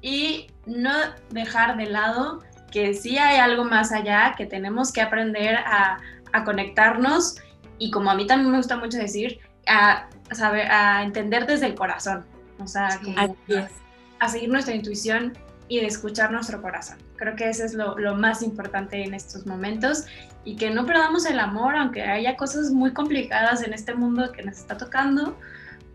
Y 0.00 0.46
no 0.64 0.94
dejar 1.30 1.76
de 1.76 1.86
lado 1.86 2.44
que 2.70 2.94
sí 2.94 3.18
hay 3.18 3.38
algo 3.38 3.64
más 3.64 3.90
allá, 3.90 4.34
que 4.38 4.46
tenemos 4.46 4.92
que 4.92 5.00
aprender 5.00 5.56
a, 5.56 5.98
a 6.32 6.44
conectarnos 6.44 7.40
y 7.80 7.90
como 7.90 8.12
a 8.12 8.14
mí 8.14 8.28
también 8.28 8.52
me 8.52 8.58
gusta 8.58 8.76
mucho 8.76 8.96
decir, 8.96 9.40
a, 9.66 10.08
saber, 10.30 10.70
a 10.70 11.02
entender 11.02 11.46
desde 11.46 11.66
el 11.66 11.74
corazón. 11.74 12.24
O 12.60 12.68
sea, 12.68 13.00
a 14.20 14.28
seguir 14.28 14.50
nuestra 14.50 14.72
intuición 14.72 15.36
y 15.68 15.80
de 15.80 15.86
escuchar 15.86 16.32
nuestro 16.32 16.60
corazón. 16.62 16.98
Creo 17.16 17.36
que 17.36 17.48
eso 17.48 17.64
es 17.64 17.74
lo, 17.74 17.96
más 18.16 18.42
importante 18.42 19.04
en 19.04 19.14
estos 19.14 19.46
momentos 19.46 20.04
y 20.44 20.56
que 20.56 20.70
no 20.70 20.86
perdamos 20.86 21.26
el 21.26 21.38
amor, 21.38 21.76
aunque 21.76 22.02
haya 22.02 22.36
cosas 22.36 22.70
muy 22.70 22.92
complicadas 22.92 23.62
en 23.62 23.74
este 23.74 23.94
mundo 23.94 24.32
que 24.32 24.42
nos 24.42 24.58
está 24.58 24.76
tocando, 24.76 25.36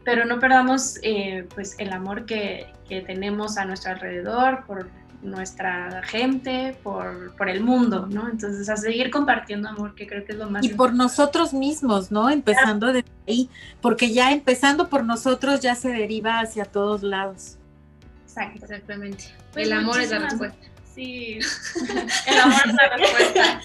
pero 0.05 0.25
no 0.25 0.39
perdamos 0.39 0.99
eh, 1.01 1.47
pues 1.55 1.75
el 1.79 1.91
amor 1.91 2.25
que, 2.25 2.67
que, 2.87 3.01
tenemos 3.01 3.57
a 3.57 3.65
nuestro 3.65 3.91
alrededor, 3.91 4.65
por 4.65 4.89
nuestra 5.23 6.03
gente, 6.03 6.77
por, 6.83 7.33
por, 7.37 7.49
el 7.49 7.63
mundo, 7.63 8.07
¿no? 8.07 8.29
Entonces, 8.29 8.67
a 8.67 8.75
seguir 8.75 9.09
compartiendo 9.09 9.69
amor, 9.69 9.95
que 9.95 10.05
creo 10.05 10.25
que 10.25 10.33
es 10.33 10.37
lo 10.37 10.49
más... 10.49 10.65
Y 10.65 10.69
por 10.69 10.93
nosotros 10.93 11.53
mismos, 11.53 12.11
¿no? 12.11 12.29
Empezando 12.29 12.91
de 12.91 13.05
ahí, 13.27 13.49
porque 13.81 14.13
ya 14.13 14.33
empezando 14.33 14.89
por 14.89 15.05
nosotros 15.05 15.61
ya 15.61 15.75
se 15.75 15.89
deriva 15.89 16.41
hacia 16.41 16.65
todos 16.65 17.01
lados. 17.01 17.57
Exactamente. 18.41 19.25
Pues 19.51 19.67
el 19.67 19.73
amor 19.73 20.01
es 20.01 20.11
la 20.11 20.19
respuesta. 20.19 20.67
Sí, 20.93 21.39
el 22.27 22.39
amor 22.39 22.61
es 22.65 22.73
la 22.73 22.97
respuesta. 22.97 23.61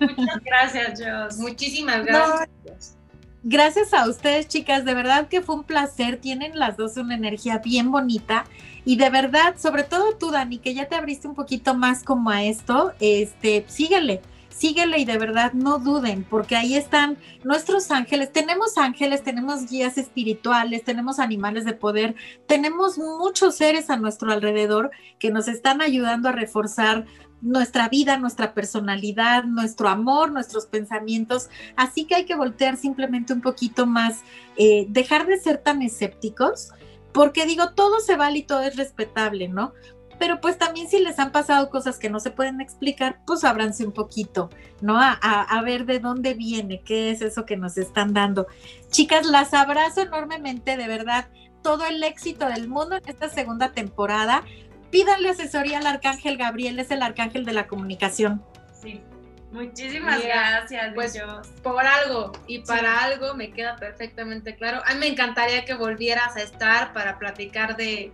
Muchas 0.00 0.44
gracias, 0.44 1.00
Jos. 1.00 1.38
Muchísimas 1.38 2.04
gracias. 2.04 2.96
gracias 3.42 3.94
a 3.94 4.08
ustedes, 4.08 4.48
chicas. 4.48 4.84
De 4.84 4.94
verdad 4.94 5.28
que 5.28 5.40
fue 5.40 5.56
un 5.56 5.64
placer. 5.64 6.18
Tienen 6.18 6.58
las 6.58 6.76
dos 6.76 6.96
una 6.96 7.14
energía 7.14 7.58
bien 7.58 7.90
bonita. 7.90 8.44
Y 8.84 8.96
de 8.96 9.10
verdad, 9.10 9.56
sobre 9.58 9.82
todo 9.82 10.16
tú, 10.16 10.30
Dani, 10.30 10.58
que 10.58 10.74
ya 10.74 10.88
te 10.88 10.94
abriste 10.94 11.28
un 11.28 11.34
poquito 11.34 11.74
más 11.74 12.02
como 12.02 12.30
a 12.30 12.44
esto, 12.44 12.92
este, 13.00 13.64
síguele 13.68 14.22
síguele 14.58 14.98
y 14.98 15.04
de 15.04 15.18
verdad 15.18 15.52
no 15.52 15.78
duden, 15.78 16.24
porque 16.28 16.56
ahí 16.56 16.74
están 16.74 17.16
nuestros 17.44 17.90
ángeles. 17.90 18.32
Tenemos 18.32 18.76
ángeles, 18.76 19.22
tenemos 19.22 19.70
guías 19.70 19.98
espirituales, 19.98 20.84
tenemos 20.84 21.18
animales 21.18 21.64
de 21.64 21.74
poder, 21.74 22.16
tenemos 22.46 22.98
muchos 22.98 23.56
seres 23.56 23.88
a 23.90 23.96
nuestro 23.96 24.32
alrededor 24.32 24.90
que 25.18 25.30
nos 25.30 25.48
están 25.48 25.80
ayudando 25.80 26.28
a 26.28 26.32
reforzar 26.32 27.06
nuestra 27.40 27.88
vida, 27.88 28.18
nuestra 28.18 28.52
personalidad, 28.52 29.44
nuestro 29.44 29.88
amor, 29.88 30.32
nuestros 30.32 30.66
pensamientos. 30.66 31.48
Así 31.76 32.04
que 32.04 32.16
hay 32.16 32.24
que 32.24 32.34
voltear 32.34 32.76
simplemente 32.76 33.32
un 33.32 33.40
poquito 33.40 33.86
más, 33.86 34.22
eh, 34.56 34.86
dejar 34.88 35.26
de 35.26 35.38
ser 35.38 35.58
tan 35.58 35.82
escépticos, 35.82 36.70
porque 37.12 37.46
digo, 37.46 37.70
todo 37.74 38.00
se 38.00 38.16
vale 38.16 38.38
y 38.38 38.42
todo 38.42 38.62
es 38.62 38.76
respetable, 38.76 39.48
¿no? 39.48 39.72
Pero 40.18 40.40
pues 40.40 40.58
también 40.58 40.88
si 40.88 40.98
les 41.00 41.18
han 41.18 41.32
pasado 41.32 41.70
cosas 41.70 41.98
que 41.98 42.10
no 42.10 42.20
se 42.20 42.30
pueden 42.30 42.60
explicar, 42.60 43.20
pues 43.26 43.44
ábranse 43.44 43.86
un 43.86 43.92
poquito, 43.92 44.50
¿no? 44.80 45.00
A, 45.00 45.12
a, 45.12 45.62
ver 45.62 45.84
de 45.86 46.00
dónde 46.00 46.34
viene, 46.34 46.82
qué 46.82 47.10
es 47.10 47.22
eso 47.22 47.46
que 47.46 47.56
nos 47.56 47.78
están 47.78 48.14
dando. 48.14 48.46
Chicas, 48.90 49.26
las 49.26 49.54
abrazo 49.54 50.02
enormemente, 50.02 50.76
de 50.76 50.88
verdad, 50.88 51.28
todo 51.62 51.86
el 51.86 52.02
éxito 52.02 52.46
del 52.48 52.68
mundo 52.68 52.96
en 52.96 53.02
esta 53.06 53.28
segunda 53.28 53.72
temporada. 53.72 54.42
Pídanle 54.90 55.30
asesoría 55.30 55.78
al 55.78 55.86
Arcángel 55.86 56.36
Gabriel, 56.36 56.78
es 56.78 56.90
el 56.90 57.02
Arcángel 57.02 57.44
de 57.44 57.52
la 57.52 57.66
comunicación. 57.66 58.42
Sí. 58.82 59.02
Muchísimas 59.50 60.22
gracias, 60.22 60.92
pues 60.94 61.18
por 61.62 61.86
algo 61.86 62.32
y 62.46 62.58
para 62.60 63.02
algo 63.02 63.34
me 63.34 63.50
queda 63.50 63.76
perfectamente 63.76 64.54
claro. 64.56 64.82
A 64.84 64.92
mí 64.92 65.00
me 65.00 65.06
encantaría 65.08 65.64
que 65.64 65.72
volvieras 65.72 66.36
a 66.36 66.42
estar 66.42 66.92
para 66.92 67.18
platicar 67.18 67.76
de 67.76 68.12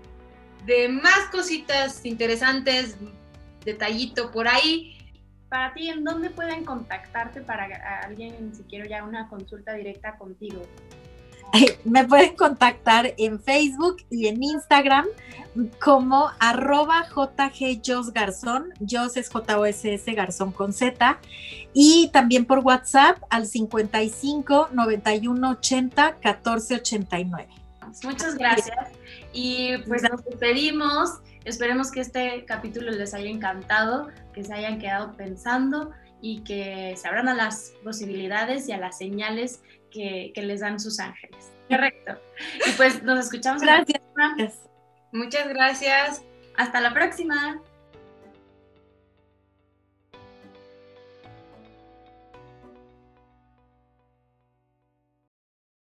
de 0.67 0.89
más 0.89 1.27
cositas 1.31 2.05
interesantes, 2.05 2.97
detallito 3.65 4.31
por 4.31 4.49
ahí. 4.49 4.97
Para 5.49 5.73
ti, 5.75 5.89
¿en 5.89 6.05
dónde 6.05 6.31
pueden 6.31 6.65
contactarte 6.65 7.41
para 7.41 8.01
alguien 8.05 8.53
si 8.55 8.63
quiero 8.65 8.87
ya 8.87 9.05
una 9.05 9.29
consulta 9.29 9.75
directa 9.75 10.17
contigo? 10.17 10.63
Me 11.85 12.05
pueden 12.05 12.35
contactar 12.35 13.15
en 13.17 13.41
Facebook 13.41 13.99
y 14.11 14.27
en 14.27 14.43
Instagram 14.43 15.07
como 15.81 16.31
arroba 16.41 17.07
JG 17.09 17.81
Jos 17.87 18.13
Garzón, 18.13 18.73
Jos 18.81 19.17
es 19.17 19.29
J-O-S-S 19.31 20.13
Garzón 20.15 20.51
con 20.51 20.73
Z, 20.73 21.21
y 21.73 22.09
también 22.13 22.45
por 22.45 22.59
WhatsApp 22.59 23.19
al 23.31 23.47
55 23.47 24.71
91 24.73 25.51
80 25.51 26.17
14 26.21 26.75
89. 26.75 27.49
Muchas 28.03 28.35
gracias. 28.37 28.77
Y 29.35 29.79
pues 29.89 30.03
nos 30.03 30.25
despedimos. 30.25 31.21
Esperemos 31.45 31.91
que 31.91 32.01
este 32.01 32.45
capítulo 32.47 32.91
les 32.93 33.13
haya 33.13 33.29
encantado, 33.29 34.09
que 34.33 34.45
se 34.45 34.55
hayan 34.55 34.79
quedado 34.79 35.17
pensando 35.17 35.91
y 36.23 36.43
que 36.45 36.95
se 36.97 37.07
abran 37.07 37.29
a 37.29 37.35
las 37.35 37.75
posibilidades 37.83 38.69
y 38.69 38.73
a 38.73 38.79
las 38.79 38.97
señales 38.97 39.61
que, 39.91 40.33
les 40.37 40.61
dan 40.61 40.81
sus 40.81 41.01
ángeles. 41.01 41.53
Correcto. 41.69 42.19
Y 42.67 42.73
pues 42.73 43.03
nos 43.03 43.19
escuchamos. 43.19 43.61
Gracias. 43.61 44.01
Muchas 45.13 45.49
gracias. 45.49 46.23
Hasta 46.57 46.81
la 46.81 46.95
próxima. 46.95 47.61